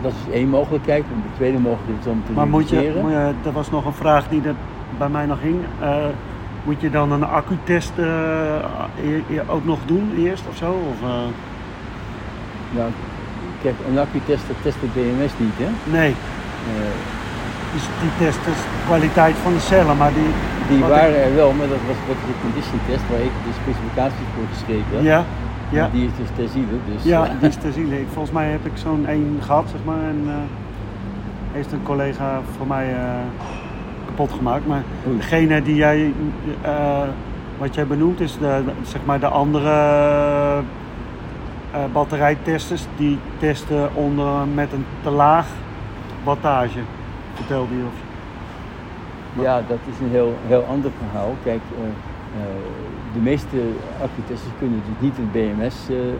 [0.00, 1.04] dat is één mogelijkheid.
[1.14, 3.84] En de tweede mogelijkheid is om te Maar moet je, moet je, er was nog
[3.84, 4.54] een vraag die er
[4.98, 5.60] bij mij nog ging.
[5.80, 6.04] Eh,
[6.64, 10.70] moet je dan een accutest e- e- ook nog doen eerst of zo?
[10.70, 11.08] Of, eh,
[12.70, 12.90] Nou,
[13.62, 15.98] kijk, een accutest dat test de BMS niet, hè?
[15.98, 16.14] nee,
[17.72, 20.30] dus die test is de kwaliteit van de cellen, maar die...
[20.72, 23.34] die wat waren ik- er wel, maar dat was wat de condition test waar ik
[23.46, 25.02] de specificaties voor geschreven heb.
[25.12, 25.24] Ja,
[25.78, 25.88] ja.
[25.92, 27.02] Die is dus ter ziele, dus...
[27.04, 27.92] Ja, die is te zien.
[27.92, 30.02] Ik- Volgens mij heb ik zo'n één gehad, zeg maar.
[30.12, 30.34] En eh,
[31.52, 32.98] heeft een collega voor mij eh,
[34.06, 34.66] kapot gemaakt.
[34.66, 35.16] Maar Oei.
[35.16, 36.12] degene die jij,
[36.62, 37.02] eh,
[37.58, 39.72] wat jij benoemt, is de, zeg maar de andere
[41.92, 42.86] batterijtesters.
[42.96, 45.46] Die testen onder met een te laag
[46.24, 46.78] wattage.
[47.34, 48.01] Vertelde je of
[49.40, 51.34] Ja, dat is een heel, heel ander verhaal.
[51.42, 51.60] Kijk,
[52.36, 53.58] eh, de meeste
[54.02, 56.14] accutesters kunnen dus niet een BMS eh, eh,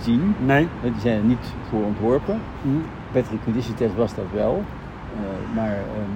[0.00, 0.34] zien.
[0.44, 0.68] Nee.
[0.82, 2.40] Die zijn er niet voor ontworpen.
[3.12, 4.62] Battery condition test was dat wel.
[5.54, 6.14] maar ehm,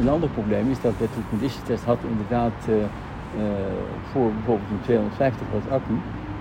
[0.00, 2.52] een ander probleem is dat battery condition test had inderdaad
[4.12, 5.94] voor bijvoorbeeld een 250 watt accu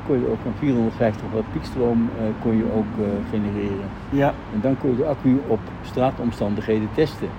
[0.07, 2.10] kon je ook een 450 watt piekstroom
[2.41, 2.91] kon je ook
[3.30, 3.89] genereren.
[4.10, 4.34] Ja.
[4.53, 7.30] En dan kon je de accu op straatomstandigheden testen.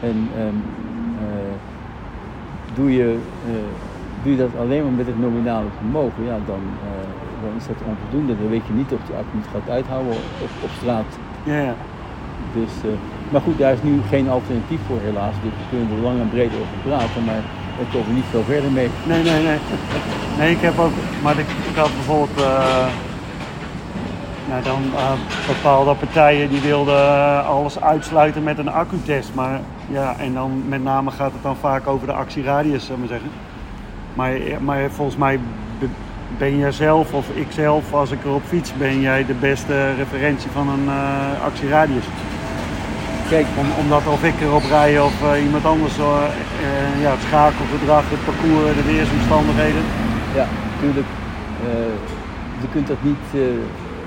[0.00, 0.54] En ehm,
[2.74, 3.18] doe je
[4.22, 6.62] Doe je dat alleen maar met het nominale vermogen, ja, dan,
[7.42, 8.32] dan is dat onvoldoende.
[8.40, 10.12] Dan weet je niet of die accu niet gaat uithouden
[10.44, 11.10] op, op straat.
[11.42, 11.74] Ja.
[12.58, 12.72] Dus,
[13.30, 15.34] maar goed, daar is nu geen alternatief voor helaas.
[15.42, 17.42] Dus we kunnen er lang en breed over praten, maar
[17.76, 18.88] daar komen we niet veel verder mee.
[19.06, 19.58] Nee, nee, nee.
[20.38, 22.86] Nee, ik heb ook, maar ik, ik had bijvoorbeeld uh,
[24.48, 24.82] nou dan,
[25.46, 29.34] bepaalde partijen die wilden alles uitsluiten met een accutest.
[29.34, 29.60] Maar
[29.90, 33.18] ja, en dan met name gaat het dan vaak over de actieradius, zou ik maar
[33.18, 33.30] zeggen.
[34.14, 35.40] Maar, maar volgens mij
[36.38, 40.50] ben jij zelf of ik zelf, als ik erop fiets, ben jij de beste referentie
[40.50, 42.04] van een uh, actieradius.
[43.28, 46.04] Kijk, om, omdat of ik erop rij of uh, iemand anders, uh,
[47.00, 49.82] ja, het schakelgedrag, het parcours, de weersomstandigheden.
[50.34, 51.06] Ja, natuurlijk.
[52.60, 53.42] je kunt dat niet,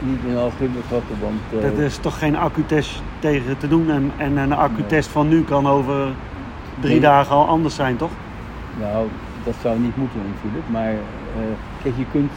[0.04, 1.64] niet in algoritme vatten, want...
[1.64, 5.68] dat is toch geen accutest tegen te doen en, en een accutest van nu kan
[5.68, 6.08] over
[6.80, 8.12] drie dagen al anders zijn, toch?
[8.80, 9.08] Nou,
[9.44, 11.00] dat zou niet moeten natuurlijk, maar uh,
[11.84, 12.32] kijk, je kunt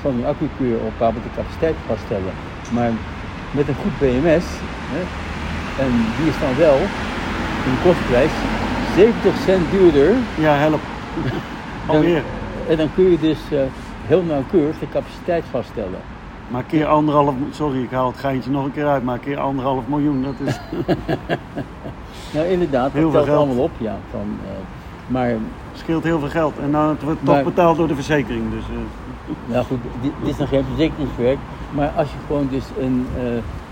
[0.00, 2.32] van een accu kun je op de capaciteit vaststellen.
[2.72, 2.90] Maar
[3.50, 4.44] met een goed BMS,
[4.94, 5.02] hè,
[5.84, 6.76] en die is dan wel
[7.68, 8.30] een kostprijs
[8.96, 10.14] 70 cent duurder.
[10.38, 10.80] Ja, help.
[11.86, 12.22] Alweer.
[12.68, 13.60] En dan kun je dus uh,
[14.06, 16.00] heel nauwkeurig de capaciteit vaststellen.
[16.48, 19.86] Maar keer anderhalf, sorry ik haal het geintje nog een keer uit, maar keer anderhalf
[19.86, 20.60] miljoen, dat is...
[22.34, 23.96] nou inderdaad, dat telt allemaal op, ja.
[24.10, 24.38] Van,
[25.06, 25.34] maar
[25.72, 26.58] scheelt heel veel geld.
[26.58, 28.50] En dan wordt het toch betaald door de verzekering.
[28.50, 28.76] Dus, uh.
[29.52, 31.38] Nou goed, dit, dit, is nog geen verzekeringswerk.
[31.70, 33.24] Maar als je gewoon dus een, uh,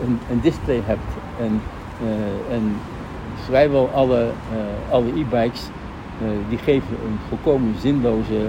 [0.06, 1.60] een, een, display hebt en,
[2.50, 2.76] en
[3.44, 4.30] vrijwel alle,
[4.90, 5.62] alle e-bikes
[6.48, 8.46] die geven een volkomen zinloze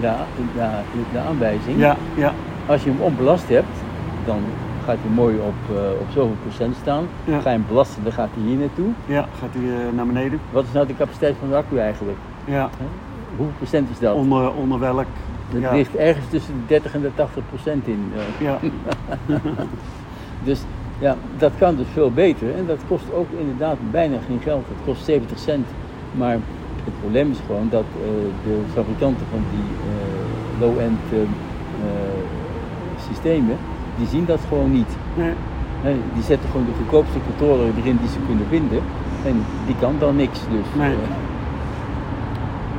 [0.00, 0.12] de,
[0.54, 0.68] de,
[1.12, 1.78] de aanwijzing.
[1.78, 2.32] Ja, ja.
[2.66, 3.76] Als je hem onbelast hebt,
[4.24, 4.40] dan
[4.84, 7.04] gaat hij mooi op, uh, op zoveel procent staan.
[7.24, 8.90] Ga je hem belasten, dan gaat hij hier naartoe.
[9.06, 10.40] Ja, gaat hij uh, naar beneden.
[10.50, 12.18] Wat is nou de capaciteit van de accu eigenlijk?
[12.44, 12.70] Ja.
[13.36, 14.14] Hoeveel procent is dat?
[14.14, 15.06] Onder, onder welk?
[15.48, 15.72] Het ja.
[15.72, 18.12] ligt ergens tussen de 30 en de 80 procent in.
[18.14, 18.46] Uh.
[18.46, 18.58] Ja.
[20.48, 20.60] dus
[20.98, 22.54] ja, dat kan dus veel beter.
[22.54, 24.64] En dat kost ook inderdaad bijna geen geld.
[24.68, 25.66] Het kost 70 cent.
[26.12, 26.32] Maar
[26.84, 27.84] het probleem is gewoon dat
[28.44, 29.64] de fabrikanten van die
[30.60, 30.98] low-end
[33.12, 33.56] systemen
[33.96, 34.92] die zien dat gewoon niet.
[35.14, 35.96] Nee.
[36.14, 38.80] die zetten gewoon de goedkoopste controller erin die ze kunnen vinden.
[39.24, 40.38] En die kan dan niks.
[40.38, 40.92] Dus, nee.
[40.92, 40.98] Uh,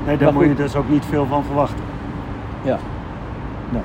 [0.06, 1.84] nee, daar moet je dus ook niet veel van verwachten.
[2.62, 2.78] Ja.
[3.70, 3.84] Nou.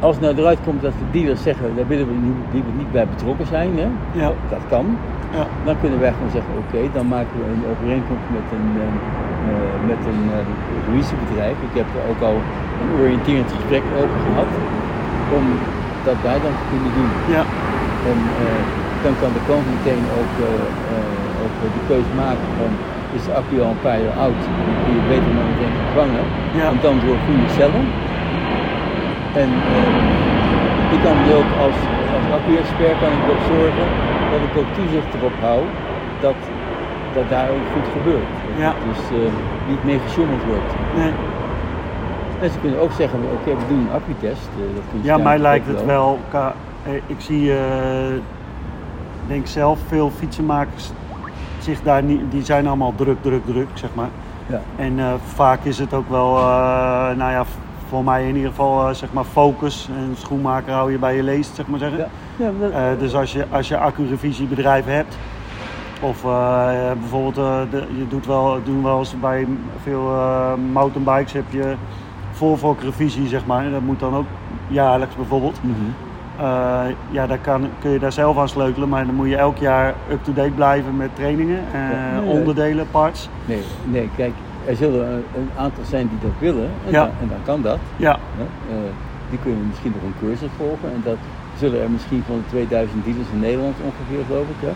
[0.00, 2.14] Als het nou eruit komt dat de dealers zeggen, daar willen we
[2.52, 3.88] niet, niet bij betrokken zijn, hè?
[4.20, 4.32] Ja.
[4.50, 4.86] dat kan.
[5.32, 5.46] Ja.
[5.64, 8.82] Dan kunnen wij gewoon zeggen, oké, dan maken we een overeenkomst met een, uh,
[9.90, 10.22] met een
[10.98, 12.36] uh, Ik heb er ook al
[12.80, 14.50] een oriënterend gesprek over gehad
[15.36, 15.44] om
[16.08, 17.10] dat wij dan te kunnen doen.
[17.36, 17.42] Ja.
[18.10, 18.60] En uh,
[19.04, 20.34] dan kan de klant meteen ook,
[21.44, 22.72] ook de keuze maken van
[23.16, 26.24] is de accu al een paar jaar oud, dan kun je beter maar meteen vervangen.
[26.58, 26.66] Ja.
[26.72, 27.84] En dan door goede cellen.
[29.42, 29.50] En
[30.94, 31.78] ik kan er ook als,
[32.16, 33.86] als accu-expert kan ik erop zorgen
[34.30, 35.60] dat ik ook toezicht erop hou
[36.20, 36.38] dat,
[37.16, 38.32] dat daar ook goed gebeurt.
[38.56, 38.74] Ja.
[38.88, 39.20] Dus
[39.68, 40.74] niet mee gesjoemeld wordt.
[40.96, 41.12] Nee.
[42.40, 44.48] En ze kunnen ook zeggen, oké, we doen een accutest.
[44.58, 46.18] Uh, ja, mij lijkt het wel.
[46.30, 46.52] wel
[47.06, 47.52] ik zie,
[49.26, 50.90] denk zelf, veel fietsenmakers
[51.58, 54.08] zich daar niet, die zijn allemaal druk, druk, druk, zeg maar.
[54.46, 54.60] Ja.
[54.76, 56.32] En vaak is het ook wel,
[57.16, 57.44] nou ja,
[57.88, 59.88] voor mij in ieder geval, zeg maar, focus.
[59.96, 61.98] En schoenmaker hou je bij je leest, zeg maar zeggen.
[61.98, 62.06] Ja.
[62.36, 63.00] Ja, dat...
[63.00, 65.16] dus als je, als je accu-revisiebedrijf hebt,
[66.04, 66.22] of
[67.00, 67.34] bijvoorbeeld,
[67.70, 69.46] de, je doet wel, doen wel eens bij
[69.82, 70.02] veel
[70.72, 71.74] mountainbikes heb je
[72.32, 73.70] voorvalkrevisie, zeg maar.
[73.70, 74.26] Dat moet dan ook
[74.68, 75.58] jaarlijks bijvoorbeeld.
[75.62, 75.94] Mm
[77.10, 79.94] ja, daar kan, kun je daar zelf aan sleutelen, maar dan moet je elk jaar
[80.10, 83.28] up-to-date blijven met trainingen, uh, onderdelen, parts.
[83.44, 84.32] Nee, nee, kijk,
[84.66, 87.04] er zullen een aantal zijn die dat willen en, ja.
[87.04, 87.78] dan, en dan kan dat.
[87.96, 88.18] Ja.
[89.30, 91.16] Die kunnen misschien nog een cursus volgen en dat
[91.58, 94.72] zullen er misschien van de 2000 dealers in Nederland ongeveer, geloof ik, ja,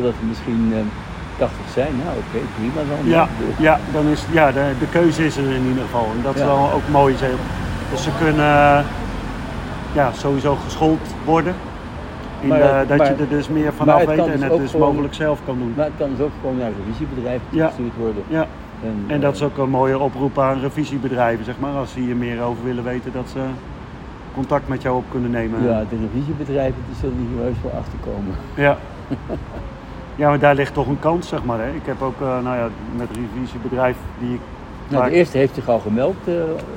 [0.00, 0.72] dat er misschien
[1.38, 3.08] 80 zijn, nou oké, okay, prima dan.
[3.08, 3.28] Ja,
[3.58, 6.06] ja, dan is, ja de, de keuze is er in ieder geval.
[6.16, 7.14] En dat is wel ook mooi.
[7.90, 8.84] Dus ze kunnen
[9.92, 11.54] ja, sowieso geschoold worden.
[12.40, 14.58] In, maar, uh, dat maar, je er dus meer van af weet en dus het
[14.58, 15.72] dus mogelijk zelf kan doen.
[15.76, 17.66] Maar het kan dus ook gewoon naar een revisiebedrijf ja.
[17.66, 18.22] gestuurd worden.
[18.28, 18.46] Ja.
[19.06, 21.72] En dat eh, is ook een mooie oproep aan revisiebedrijven, zeg maar.
[21.72, 23.40] Als ze hier meer over willen weten, dat ze
[24.34, 25.62] contact met jou op kunnen nemen.
[25.62, 28.34] Ja, de revisiebedrijven die zullen hier heus wel achterkomen.
[28.54, 28.78] Ja.
[30.16, 31.58] Ja, maar daar ligt toch een kans, zeg maar.
[31.58, 31.68] Hè?
[31.74, 34.40] Ik heb ook, eh, nou ja, met een revisiebedrijf die ik...
[34.88, 36.34] Nou, de eerste heeft zich al gemeld eh,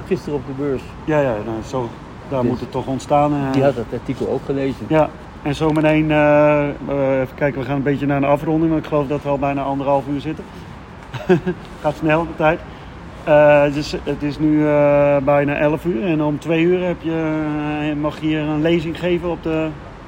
[0.07, 0.81] gisteren op de beurs.
[1.05, 1.89] Ja, ja, nou, zo,
[2.29, 3.31] daar Dus- moet het toch ontstaan.
[3.33, 3.51] eh.
[3.51, 4.85] Die had dat artikel ook gelezen.
[4.87, 5.09] Ja,
[5.41, 9.07] en zo meteen, even kijken, we gaan een beetje naar een afronding, want ik geloof
[9.07, 10.43] dat we al bijna anderhalf uur zitten.
[11.81, 12.59] Gaat snel de tijd.
[13.23, 14.63] Eh, dus het is nu
[15.23, 19.29] bijna 11 uur en om twee uur heb je, mag je hier een lezing geven
[19.29, 19.67] op de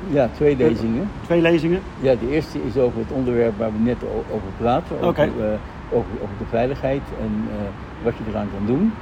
[0.09, 1.09] Ja, twee lezingen.
[1.23, 1.81] twee lezingen.
[1.99, 3.97] Ja, de eerste is over het onderwerp waar we net
[4.31, 5.01] over praten.
[5.01, 5.57] Over, eh,
[5.89, 7.55] over, over de veiligheid en eh,
[8.03, 8.93] wat je eraan kan doen.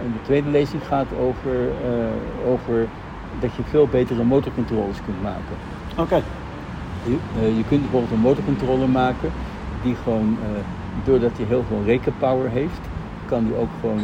[0.00, 1.54] En de tweede lezing gaat over,
[1.84, 2.86] eh, over
[3.40, 5.56] dat je veel betere motorcontroles kunt maken.
[5.98, 6.22] Oké,
[7.04, 7.16] Je,
[7.56, 9.30] je kunt bijvoorbeeld een motorcontroller maken
[9.82, 10.38] die gewoon,
[11.04, 12.80] doordat hij heel veel rekenpower heeft,
[13.26, 14.00] kan die ook gewoon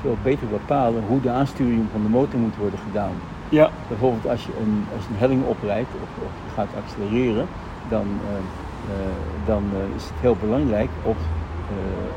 [0.00, 3.12] veel beter bepalen hoe de aansturing van de motor moet worden gedaan.
[3.48, 7.46] Ja, Bijvoorbeeld als je een, als je een helling oprijdt of, of je gaat accelereren,
[7.88, 9.10] dan, eh, eh,
[9.44, 11.16] dan eh, is het heel belangrijk of,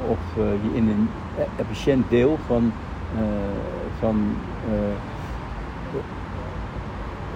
[0.08, 2.72] of je in een e- efficiënt deel van,
[4.00, 4.36] van,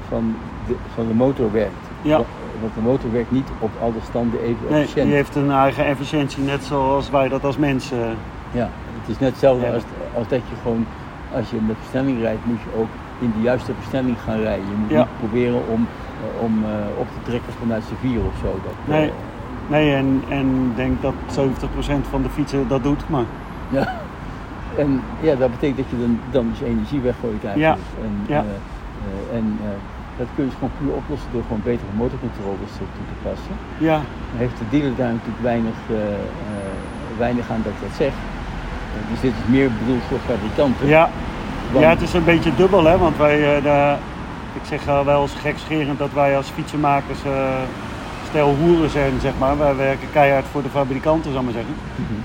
[0.07, 0.35] van,
[0.67, 1.89] de, van de motor werkt.
[2.01, 2.17] Ja.
[2.17, 2.23] Wa-
[2.61, 5.05] Want de motor werkt niet op alle standen even nee, efficiënt.
[5.05, 8.15] die heeft een eigen efficiëntie, net zoals wij dat als mensen.
[8.51, 8.69] Ja,
[8.99, 9.73] het is net hetzelfde Ja.
[9.73, 10.85] als, als dat je gewoon,
[11.33, 12.87] als je met versnelling rijdt, moet je ook
[13.19, 14.65] in de juiste versnelling gaan rijden.
[14.65, 14.97] Je moet Ja.
[14.97, 15.87] niet proberen om,
[16.21, 18.59] eh, om eh, op te trekken vanuit z'n vier of zo.
[18.63, 19.11] Dat, eh, Nee.
[19.67, 23.25] Nee, en en denk dat 70% van de fietsen dat doet, maar
[23.69, 23.87] ja.
[24.83, 27.81] En ja, dat betekent dat je dan, dan dus energie weggooit eigenlijk.
[28.01, 28.39] En, Ja.
[28.39, 28.45] eh,
[29.31, 29.57] eh, en
[30.17, 33.55] dat kun je dus gewoon puur oplossen door gewoon betere motorcontroles toe te passen.
[33.77, 33.97] ja,
[34.31, 35.77] Dan heeft de dealer daar natuurlijk weinig,
[37.17, 38.13] weinig aan dat ik dat zeg.
[38.13, 40.87] Eh, dus dit is meer bedoeld voor fabrikanten.
[40.87, 41.09] ja.
[41.71, 43.95] Want- ja, het is een beetje dubbel, hè, want wij, eh, de,
[44.53, 47.31] ik zeg wel eens gekscherend dat wij als fietsenmakers eh,
[48.29, 49.57] stel hoeren zijn, zeg maar.
[49.57, 51.75] Wij werken keihard voor de fabrikanten, zal ik maar zeggen.
[51.95, 52.19] Mhm.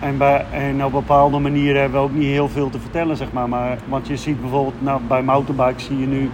[0.00, 3.32] En, bij, en op bepaalde manieren hebben we ook niet heel veel te vertellen, zeg
[3.32, 3.48] maar.
[3.48, 6.30] maar want je ziet bijvoorbeeld, nou, bij mountainbikes zie je nu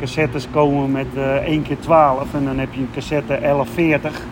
[0.00, 4.22] cassettes komen met eh 1 keer 12 en dan heb je een cassette 1140.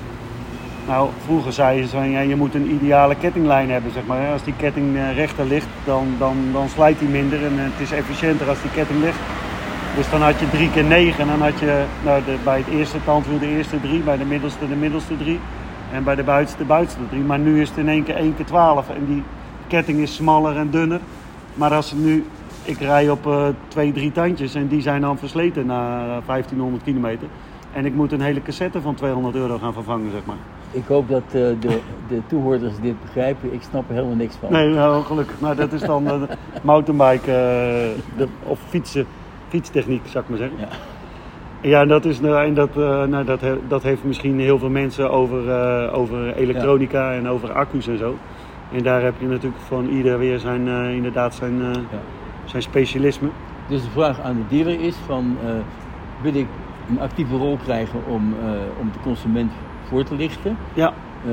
[0.92, 4.32] Nou, vroeger zeiden ze van ja, je moet een ideale kettinglijn hebben, zeg maar.
[4.32, 7.92] Als die ketting eh, rechter ligt, dan, dan, dan slijt die minder en het is
[7.92, 9.18] efficiënter als die ketting ligt.
[9.96, 12.66] Dus dan had je 3 keer 9 en dan had je nou, de, bij het
[12.66, 15.40] eerste tandwiel de eerste drie, bij de middelste de middelste drie
[15.92, 17.22] en bij de buitenste de buitenste drie.
[17.22, 19.22] Maar nu is het in één keer 1 keer 12 en die
[19.66, 21.00] ketting is smaller en dunner.
[21.54, 22.26] Maar als nu,
[22.62, 26.84] ik rij op eh, twee, drie tandjes en die zijn dan versleten na eh, 1500
[26.84, 27.28] kilometer.
[27.72, 30.61] En ik moet een hele cassette van 200 euro gaan vervangen, zeg maar.
[30.72, 31.78] Ik hoop dat eh, de,
[32.08, 33.52] de toehoorders dit begrijpen.
[33.54, 34.52] Ik snap er helemaal niks van.
[34.52, 35.40] Nee, nou, gelukkig.
[35.40, 36.26] Maar dat is dan de
[36.62, 37.36] mountainbike eh,
[38.16, 39.06] de, of fietsen,
[39.48, 40.58] fietstechniek, zou ik maar zeggen.
[40.58, 40.68] Ja.
[41.60, 44.70] Ja, dat, is, nou, en dat, eh, nou, dat, he- dat heeft misschien heel veel
[44.70, 48.14] mensen over, eh, over elektronica en over accu's en zo.
[48.72, 51.98] En daar heb je natuurlijk van ieder weer zijn, eh, inderdaad zijn, eh, Ja.
[52.44, 53.28] zijn specialisme.
[53.68, 55.50] Dus de vraag aan de dealer is van, eh,
[56.22, 56.46] wil ik
[56.88, 58.50] een actieve rol krijgen om, eh,
[58.80, 59.52] om de consument
[59.92, 60.56] voor te lichten?
[60.74, 60.92] Ja,
[61.26, 61.32] Eh,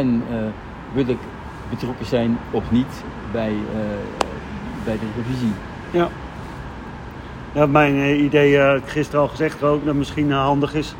[0.00, 0.36] en eh,
[0.92, 1.18] wil ik
[1.70, 3.78] betrokken zijn of niet bij, eh,
[4.84, 5.52] bij de revisie?
[5.90, 6.08] ja.
[7.52, 10.94] Ja, mijn idee, heb ik gisteren al gezegd ook, dat misschien handig is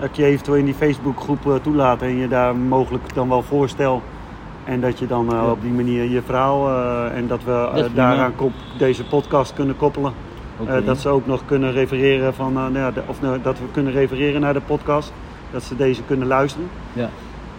[0.00, 4.02] dat je eventueel in die Facebookgroep toelaat en je daar mogelijk dan wel voorstel.
[4.64, 5.44] En dat je dan Ja.
[5.50, 6.68] op die manier je verhaal
[7.10, 10.12] en dat we Dat daaraan kop, deze podcast kunnen koppelen.
[10.84, 13.92] Dat ze ook nog kunnen refereren van, nou ja, de- of nou, dat we kunnen
[13.92, 15.12] refereren naar de podcast.
[15.52, 16.68] Dat ze deze kunnen luisteren.
[16.92, 17.08] Ja.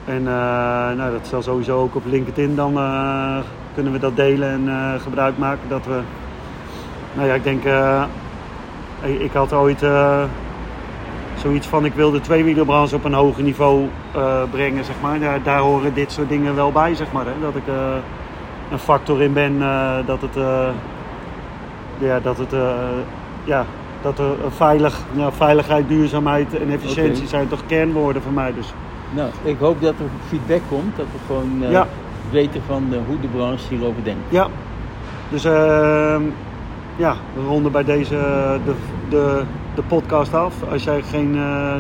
[0.06, 3.38] En eh, nou, dat zal sowieso ook op LinkedIn dan eh,
[3.74, 5.70] kunnen we dat delen en eh, gebruik maken.
[5.70, 6.00] Dat we,
[7.14, 7.64] nou ja, ik denk,
[9.04, 9.86] ik- ik had ooit
[11.42, 13.88] zoiets van, ik wil de tweewielenbranche op een hoger niveau
[14.52, 15.20] brengen, zeg maar.
[15.20, 17.26] Daar, daar horen dit soort dingen wel bij, zeg maar.
[17.26, 17.32] Hè?
[17.42, 17.64] Dat ik
[18.72, 19.60] een factor in ben,
[20.06, 20.36] dat het,
[21.98, 22.52] ja, dat het,
[23.44, 23.66] ja,
[24.04, 28.54] dat er veilig, ja, veiligheid, duurzaamheid en efficiëntie zijn toch kernwoorden voor mij.
[28.54, 28.74] Dus
[29.16, 31.88] Nou, ik hoop dat er feedback komt, dat we gewoon eh, Ja.
[32.32, 34.20] weten van eh, hoe de branche hierover denkt.
[34.30, 34.48] Ja,
[35.30, 36.22] dus ehm,
[36.96, 38.16] ja, we ronden bij deze
[38.66, 38.74] de,
[39.10, 39.42] de,
[39.76, 40.54] de podcast af.
[40.72, 41.76] Als jij geen, eh,